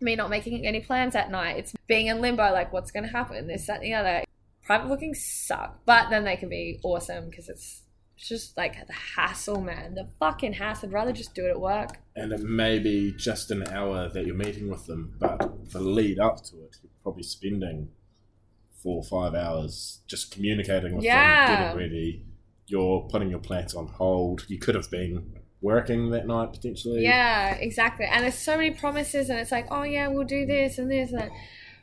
me 0.00 0.16
not 0.16 0.30
making 0.30 0.66
any 0.66 0.80
plans 0.80 1.14
at 1.14 1.30
night. 1.30 1.56
It's 1.56 1.74
being 1.86 2.08
in 2.08 2.20
limbo, 2.20 2.52
like 2.52 2.72
what's 2.72 2.90
gonna 2.90 3.08
happen, 3.08 3.46
this, 3.46 3.66
that, 3.66 3.80
and 3.80 3.84
the 3.84 3.94
other. 3.94 4.24
Private 4.62 4.88
bookings 4.88 5.24
suck, 5.24 5.80
but 5.86 6.10
then 6.10 6.24
they 6.24 6.36
can 6.36 6.50
be 6.50 6.78
awesome 6.82 7.30
because 7.30 7.48
it's 7.48 7.84
it's 8.18 8.28
just 8.28 8.56
like 8.56 8.84
the 8.86 8.92
hassle, 8.92 9.60
man. 9.60 9.94
The 9.94 10.08
fucking 10.18 10.54
hassle. 10.54 10.88
I'd 10.88 10.92
rather 10.92 11.12
just 11.12 11.34
do 11.34 11.46
it 11.46 11.50
at 11.50 11.60
work. 11.60 11.98
and 12.16 12.32
it 12.32 12.40
may 12.40 12.78
be 12.80 13.12
just 13.16 13.50
an 13.52 13.62
hour 13.68 14.08
that 14.08 14.26
you're 14.26 14.34
meeting 14.34 14.68
with 14.68 14.86
them, 14.86 15.14
but 15.20 15.70
the 15.70 15.78
lead 15.80 16.18
up 16.18 16.42
to 16.46 16.56
it, 16.64 16.76
you're 16.82 16.90
probably 17.02 17.22
spending 17.22 17.88
four 18.82 18.96
or 18.96 19.04
five 19.04 19.34
hours 19.34 20.00
just 20.08 20.32
communicating 20.32 20.96
with 20.96 21.04
Yeah. 21.04 21.46
them, 21.46 21.76
getting 21.76 21.78
ready. 21.78 22.24
You're 22.66 23.02
putting 23.08 23.30
your 23.30 23.38
plans 23.38 23.74
on 23.74 23.86
hold. 23.86 24.44
You 24.48 24.58
could 24.58 24.74
have 24.74 24.90
been 24.90 25.34
working 25.60 26.10
that 26.10 26.26
night 26.26 26.52
potentially. 26.52 27.02
Yeah, 27.02 27.54
exactly. 27.54 28.04
And 28.06 28.24
there's 28.24 28.34
so 28.38 28.56
many 28.56 28.72
promises, 28.72 29.30
and 29.30 29.38
it's 29.38 29.52
like, 29.52 29.66
oh 29.70 29.82
yeah, 29.84 30.08
we'll 30.08 30.24
do 30.26 30.44
this 30.44 30.78
and 30.78 30.90
this 30.90 31.10
and 31.12 31.20
that. 31.20 31.30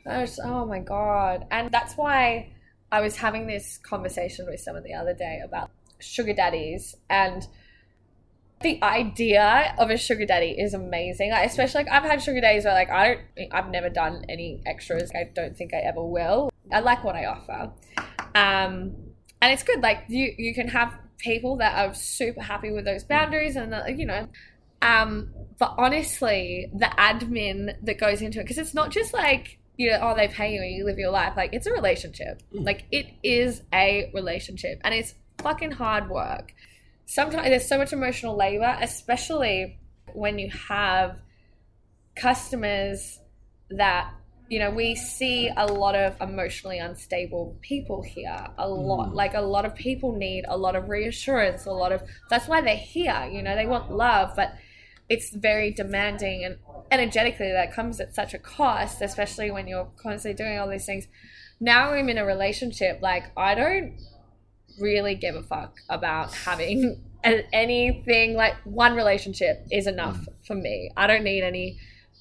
And 0.04 0.14
I 0.14 0.20
was, 0.20 0.38
oh 0.38 0.64
my 0.66 0.78
god! 0.80 1.46
And 1.50 1.70
that's 1.72 1.94
why 1.96 2.52
I 2.92 3.00
was 3.00 3.16
having 3.16 3.46
this 3.46 3.78
conversation 3.78 4.46
with 4.46 4.60
someone 4.60 4.84
the 4.84 4.94
other 4.94 5.12
day 5.14 5.40
about 5.44 5.70
sugar 5.98 6.32
daddies 6.32 6.96
and 7.08 7.46
the 8.62 8.82
idea 8.82 9.74
of 9.78 9.90
a 9.90 9.96
sugar 9.96 10.24
daddy 10.24 10.56
is 10.58 10.72
amazing. 10.72 11.30
Like, 11.30 11.46
especially 11.46 11.84
like 11.84 11.92
I've 11.92 12.02
had 12.02 12.22
sugar 12.22 12.40
daddies 12.40 12.64
where 12.64 12.74
like 12.74 12.90
I 12.90 13.18
don't, 13.36 13.52
I've 13.52 13.70
never 13.70 13.90
done 13.90 14.24
any 14.28 14.62
extras. 14.64 15.10
I 15.14 15.30
don't 15.34 15.56
think 15.56 15.74
I 15.74 15.78
ever 15.78 16.02
will. 16.02 16.50
I 16.72 16.80
like 16.80 17.04
what 17.04 17.14
I 17.14 17.26
offer, 17.26 17.70
um, 18.34 18.96
and 19.40 19.52
it's 19.52 19.62
good. 19.62 19.80
Like 19.82 20.04
you, 20.08 20.34
you 20.36 20.54
can 20.54 20.68
have 20.68 20.94
people 21.18 21.56
that 21.58 21.76
are 21.76 21.94
super 21.94 22.42
happy 22.42 22.70
with 22.70 22.84
those 22.84 23.04
boundaries, 23.04 23.56
and 23.56 23.72
that, 23.72 23.98
you 23.98 24.06
know, 24.06 24.26
um, 24.82 25.30
but 25.58 25.74
honestly, 25.78 26.70
the 26.74 26.86
admin 26.98 27.74
that 27.82 27.98
goes 27.98 28.22
into 28.22 28.40
it, 28.40 28.44
because 28.44 28.58
it's 28.58 28.74
not 28.74 28.90
just 28.90 29.12
like, 29.12 29.58
you 29.76 29.90
know, 29.90 29.98
oh, 30.02 30.14
they 30.16 30.28
pay 30.28 30.52
you 30.52 30.60
and 30.60 30.70
you 30.72 30.84
live 30.84 30.98
your 30.98 31.10
life. 31.10 31.34
Like, 31.36 31.50
it's 31.52 31.66
a 31.66 31.72
relationship. 31.72 32.42
Like, 32.52 32.84
it 32.90 33.06
is 33.22 33.62
a 33.72 34.10
relationship 34.14 34.80
and 34.84 34.94
it's 34.94 35.14
fucking 35.38 35.72
hard 35.72 36.08
work. 36.10 36.52
Sometimes 37.06 37.48
there's 37.48 37.68
so 37.68 37.78
much 37.78 37.92
emotional 37.92 38.36
labor, 38.36 38.76
especially 38.80 39.78
when 40.12 40.38
you 40.38 40.50
have 40.68 41.20
customers 42.16 43.20
that 43.70 44.12
you 44.48 44.58
know 44.58 44.70
we 44.70 44.94
see 44.94 45.50
a 45.56 45.66
lot 45.66 45.94
of 45.94 46.18
emotionally 46.20 46.78
unstable 46.78 47.56
people 47.60 48.02
here 48.02 48.46
a 48.58 48.68
lot 48.68 49.10
Mm. 49.10 49.14
like 49.14 49.34
a 49.34 49.40
lot 49.40 49.64
of 49.64 49.74
people 49.74 50.12
need 50.16 50.44
a 50.48 50.56
lot 50.56 50.76
of 50.76 50.88
reassurance 50.88 51.66
a 51.66 51.72
lot 51.72 51.90
of 51.92 52.00
that's 52.30 52.46
why 52.46 52.60
they're 52.60 52.76
here 52.76 53.28
you 53.30 53.42
know 53.42 53.56
they 53.56 53.66
want 53.66 53.90
love 53.90 54.32
but 54.36 54.54
it's 55.08 55.30
very 55.34 55.72
demanding 55.72 56.44
and 56.44 56.58
energetically 56.92 57.50
that 57.50 57.72
comes 57.74 58.00
at 58.00 58.14
such 58.14 58.34
a 58.34 58.38
cost 58.38 59.02
especially 59.02 59.50
when 59.50 59.66
you're 59.66 59.88
constantly 59.96 60.36
doing 60.36 60.58
all 60.58 60.68
these 60.68 60.86
things 60.86 61.08
now 61.58 61.90
i'm 61.90 62.08
in 62.08 62.16
a 62.16 62.24
relationship 62.24 63.00
like 63.02 63.24
i 63.36 63.52
don't 63.54 63.98
really 64.78 65.14
give 65.14 65.34
a 65.34 65.42
fuck 65.42 65.76
about 65.88 66.32
having 66.34 67.02
anything 67.52 68.34
like 68.34 68.54
one 68.64 68.94
relationship 68.94 69.66
is 69.70 69.86
enough 69.86 70.16
mm. 70.16 70.46
for 70.46 70.54
me. 70.54 70.90
I 70.96 71.06
don't 71.06 71.24
need 71.24 71.42
any 71.42 71.78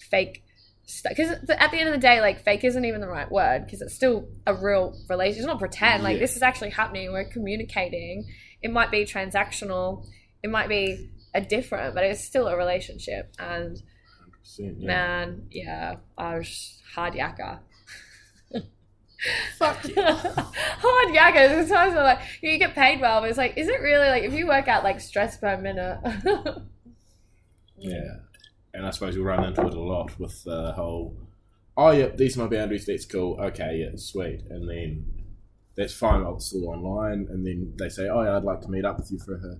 fake 0.10 0.44
stuff 0.86 1.14
because 1.16 1.32
at 1.50 1.72
the 1.72 1.78
end 1.78 1.90
of 1.90 1.94
the 1.94 2.00
day 2.02 2.22
like 2.22 2.44
fake 2.44 2.64
isn't 2.64 2.86
even 2.86 3.02
the 3.02 3.08
right 3.08 3.32
word 3.32 3.66
because 3.66 3.82
it's 3.82 3.94
still 3.94 4.28
a 4.46 4.54
real 4.54 4.96
relationship. 5.10 5.40
It's 5.40 5.48
not 5.48 5.60
pretend. 5.60 6.04
Like 6.04 6.16
Yeah. 6.16 6.20
this 6.22 6.36
is 6.36 6.42
actually 6.42 6.72
happening. 6.72 7.12
We're 7.12 7.30
communicating. 7.30 8.26
It 8.62 8.72
might 8.72 8.92
be 8.92 9.06
transactional. 9.06 10.06
It 10.44 10.50
might 10.50 10.70
be 10.70 11.10
a 11.34 11.42
different 11.42 11.96
but 11.96 12.04
it's 12.04 12.24
still 12.24 12.48
a 12.48 12.56
relationship. 12.56 13.34
And 13.40 13.82
100%, 14.46 14.76
yeah. 14.80 14.88
man 14.88 15.48
yeah 15.52 15.96
i 16.18 16.38
was 16.38 16.82
hard 16.94 17.14
yakka 17.14 17.60
Fuck 19.58 19.86
yeah. 19.96 20.16
hard 20.16 21.16
yakka 21.16 21.50
there's 21.50 21.70
times 21.70 21.94
where 21.94 22.04
like 22.04 22.20
you 22.42 22.58
get 22.58 22.76
paid 22.76 23.00
well 23.00 23.22
but 23.22 23.30
it's 23.30 23.38
like 23.38 23.58
is 23.58 23.68
it 23.68 23.82
really 23.82 24.10
like 24.10 24.24
if 24.24 24.34
you 24.34 24.46
work 24.46 24.68
out 24.68 24.84
like 24.84 25.00
stress 25.00 25.38
per 25.38 25.58
minute 25.58 26.00
Yeah. 27.78 28.18
And 28.74 28.86
I 28.86 28.90
suppose 28.90 29.16
you'll 29.16 29.26
run 29.26 29.44
into 29.46 29.66
it 29.66 29.74
a 29.74 29.80
lot 29.80 30.18
with 30.20 30.44
the 30.44 30.74
whole, 30.74 31.16
oh, 31.78 31.92
yeah, 31.92 32.08
these 32.08 32.38
are 32.38 32.42
my 32.42 32.48
boundaries, 32.48 32.86
that's 32.86 33.06
cool, 33.06 33.40
okay, 33.40 33.78
yeah, 33.78 33.96
sweet. 33.96 34.44
And 34.50 34.70
then 34.70 35.06
that's 35.76 35.94
fine 35.94 36.24
I'll 36.24 36.40
still 36.40 36.70
online. 36.70 37.28
And 37.30 37.46
then 37.46 37.74
they 37.78 37.90
say, 37.90 38.10
oh, 38.10 38.24
yeah, 38.24 38.36
I'd 38.36 38.44
like 38.44 38.62
to 38.62 38.70
meet 38.70 38.86
up 38.86 38.98
with 38.98 39.12
you 39.12 39.20
for 39.20 39.36
a 39.36 39.58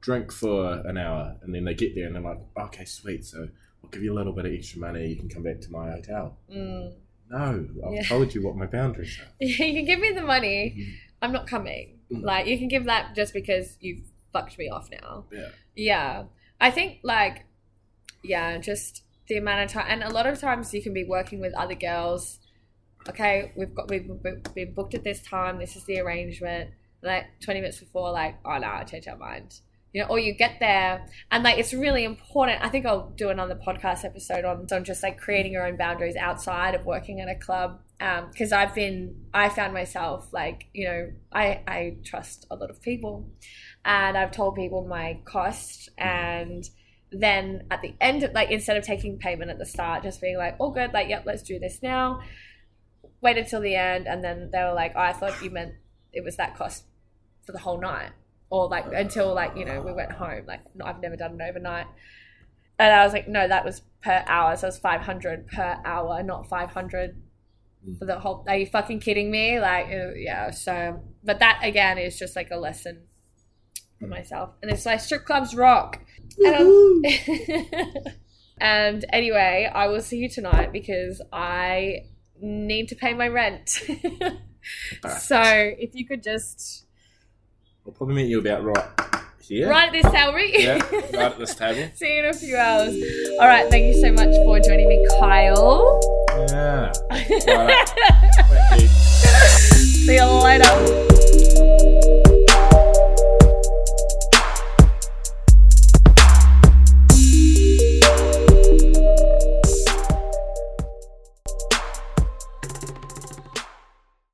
drink 0.00 0.30
for 0.30 0.82
an 0.86 0.96
hour. 0.96 1.36
And 1.42 1.54
then 1.54 1.64
they 1.64 1.74
get 1.74 1.94
there 1.94 2.06
and 2.06 2.14
they're 2.14 2.22
like, 2.22 2.40
okay, 2.56 2.84
sweet, 2.84 3.24
so 3.24 3.48
I'll 3.82 3.90
give 3.90 4.02
you 4.02 4.12
a 4.12 4.16
little 4.16 4.32
bit 4.32 4.46
of 4.46 4.52
extra 4.52 4.80
money, 4.80 5.08
you 5.08 5.16
can 5.16 5.28
come 5.28 5.42
back 5.42 5.60
to 5.62 5.72
my 5.72 5.90
hotel. 5.90 6.36
Mm. 6.52 6.92
No, 7.30 7.66
I've 7.86 7.92
Yeah. 7.94 8.02
told 8.04 8.34
you 8.34 8.42
what 8.42 8.56
my 8.56 8.66
boundaries 8.66 9.18
are. 9.20 9.28
you 9.44 9.56
can 9.74 9.84
give 9.84 9.98
me 10.00 10.12
the 10.12 10.22
money 10.22 10.74
Mhm. 10.76 10.94
i'm 11.22 11.32
not 11.32 11.46
coming 11.46 11.98
Mhm. 12.10 12.22
like 12.22 12.46
you 12.46 12.58
can 12.58 12.68
give 12.68 12.84
that 12.84 13.14
just 13.16 13.32
because 13.32 13.76
you've 13.80 14.04
fucked 14.32 14.58
me 14.58 14.68
off 14.68 14.88
now 14.90 15.24
Yeah. 15.32 15.48
yeah 15.74 16.24
i 16.60 16.70
think 16.70 16.98
like 17.02 17.44
yeah 18.22 18.58
just 18.58 19.02
the 19.28 19.36
amount 19.38 19.64
of 19.64 19.70
time 19.70 19.86
and 19.88 20.02
a 20.02 20.10
lot 20.10 20.26
of 20.26 20.38
times 20.38 20.74
you 20.74 20.82
can 20.82 20.92
be 20.92 21.04
working 21.04 21.40
with 21.40 21.54
other 21.54 21.74
girls 21.74 22.40
okay 23.08 23.52
we've 23.56 23.74
got 23.74 23.88
we've, 23.90 24.06
we've 24.22 24.42
been 24.54 24.74
booked 24.74 24.94
at 24.94 25.02
this 25.04 25.22
time 25.22 25.58
this 25.58 25.76
is 25.76 25.84
the 25.84 25.98
arrangement 25.98 26.70
like 27.02 27.24
20 27.40 27.60
minutes 27.60 27.80
before 27.80 28.10
like 28.12 28.34
oh 28.44 28.58
no 28.58 28.68
i 28.68 28.84
changed 28.84 29.08
our 29.08 29.16
mind 29.16 29.60
you 29.94 30.02
know 30.02 30.08
or 30.08 30.18
you 30.18 30.34
get 30.34 30.58
there. 30.60 31.06
And 31.30 31.42
like 31.42 31.56
it's 31.56 31.72
really 31.72 32.04
important. 32.04 32.62
I 32.62 32.68
think 32.68 32.84
i'll 32.84 33.10
do 33.10 33.30
another 33.30 33.54
podcast 33.54 34.04
episode 34.04 34.44
on, 34.44 34.66
on 34.70 34.84
just 34.84 35.02
like 35.02 35.18
creating 35.18 35.52
your 35.52 35.66
own 35.66 35.76
boundaries 35.76 36.16
outside 36.16 36.74
of 36.74 36.84
working 36.84 37.20
at 37.20 37.28
a 37.28 37.36
club. 37.36 37.80
Um, 38.00 38.28
because 38.30 38.50
i've 38.50 38.74
been 38.74 39.24
i 39.32 39.48
found 39.48 39.72
myself 39.72 40.28
like 40.32 40.66
you 40.74 40.84
know 40.84 41.12
i 41.32 41.62
i 41.68 41.96
trust 42.04 42.46
a 42.50 42.56
lot 42.56 42.68
of 42.68 42.82
people. 42.82 43.30
And 43.84 44.18
i've 44.18 44.32
told 44.32 44.56
people 44.56 44.84
my 44.86 45.20
cost. 45.24 45.88
And 45.96 46.68
then 47.12 47.66
at 47.70 47.80
the 47.80 47.94
end 48.00 48.28
like 48.34 48.50
instead 48.50 48.76
of 48.76 48.82
taking 48.82 49.18
payment 49.18 49.48
at 49.48 49.58
the 49.58 49.64
start 49.64 50.02
just 50.02 50.20
being 50.20 50.36
like 50.36 50.56
oh 50.58 50.72
good 50.72 50.92
like 50.92 51.08
yep 51.08 51.22
let's 51.24 51.44
do 51.44 51.60
this 51.60 51.78
now 51.80 52.20
wait 53.20 53.38
until 53.38 53.60
the 53.60 53.76
end. 53.76 54.08
And 54.08 54.24
then 54.24 54.50
they 54.52 54.58
were 54.64 54.74
like 54.74 54.94
oh, 54.96 55.00
i 55.00 55.12
thought 55.12 55.40
you 55.40 55.50
meant 55.50 55.74
it 56.12 56.24
was 56.24 56.36
that 56.36 56.56
cost 56.56 56.84
for 57.46 57.52
the 57.52 57.60
whole 57.60 57.80
night 57.80 58.10
or 58.54 58.68
like 58.68 58.86
until 58.92 59.34
like 59.34 59.56
you 59.56 59.64
know 59.64 59.80
we 59.80 59.92
went 59.92 60.12
home 60.12 60.44
like 60.46 60.60
i've 60.84 61.00
never 61.00 61.16
done 61.16 61.40
it 61.40 61.44
overnight. 61.48 61.86
And 62.78 62.92
i 62.94 63.04
was 63.04 63.12
like 63.12 63.28
no 63.28 63.48
that 63.48 63.64
was 63.64 63.82
per 64.00 64.22
hour 64.26 64.56
so 64.56 64.66
it 64.66 64.68
was 64.68 64.78
500 64.78 65.48
per 65.48 65.80
hour 65.84 66.22
not 66.22 66.48
500 66.48 67.20
for 67.98 68.04
the 68.04 68.18
whole 68.20 68.44
are 68.48 68.56
you 68.56 68.66
fucking 68.66 69.00
kidding 69.00 69.30
me? 69.30 69.60
Like 69.60 69.86
uh, 69.86 70.14
yeah 70.14 70.50
so 70.50 71.02
but 71.24 71.40
that 71.40 71.60
again 71.62 71.98
is 71.98 72.18
just 72.18 72.36
like 72.36 72.50
a 72.50 72.56
lesson 72.56 73.02
for 73.98 74.06
myself. 74.06 74.50
And 74.62 74.70
it's 74.70 74.86
like 74.86 75.00
strip 75.00 75.24
clubs 75.24 75.54
rock. 75.54 76.00
And, 76.38 77.04
and 78.58 79.04
anyway 79.12 79.70
i 79.74 79.86
will 79.88 80.00
see 80.00 80.18
you 80.18 80.28
tonight 80.28 80.72
because 80.72 81.20
i 81.32 82.04
need 82.40 82.88
to 82.88 82.94
pay 82.94 83.14
my 83.14 83.28
rent. 83.28 83.82
So 85.18 85.42
if 85.42 85.94
you 85.94 86.06
could 86.06 86.22
just 86.22 86.86
I'll 87.86 87.92
probably 87.92 88.14
meet 88.14 88.28
you 88.28 88.38
about 88.38 88.64
right 88.64 88.88
here. 89.42 89.68
Right 89.68 89.88
at 89.88 89.92
this 89.92 90.10
salary. 90.10 90.52
Yeah, 90.54 90.78
right 90.90 91.14
at 91.14 91.38
this 91.38 91.54
table. 91.54 91.90
See 91.94 92.16
you 92.16 92.24
in 92.24 92.30
a 92.30 92.32
few 92.32 92.56
hours. 92.56 92.94
All 93.38 93.46
right, 93.46 93.68
thank 93.70 93.94
you 93.94 94.00
so 94.00 94.10
much 94.10 94.34
for 94.44 94.58
joining 94.60 94.88
me, 94.88 95.06
Kyle. 95.18 96.00
Yeah. 96.48 96.92
Right. 98.50 98.80
See 100.04 100.16
you 100.16 100.24
later. 100.24 102.20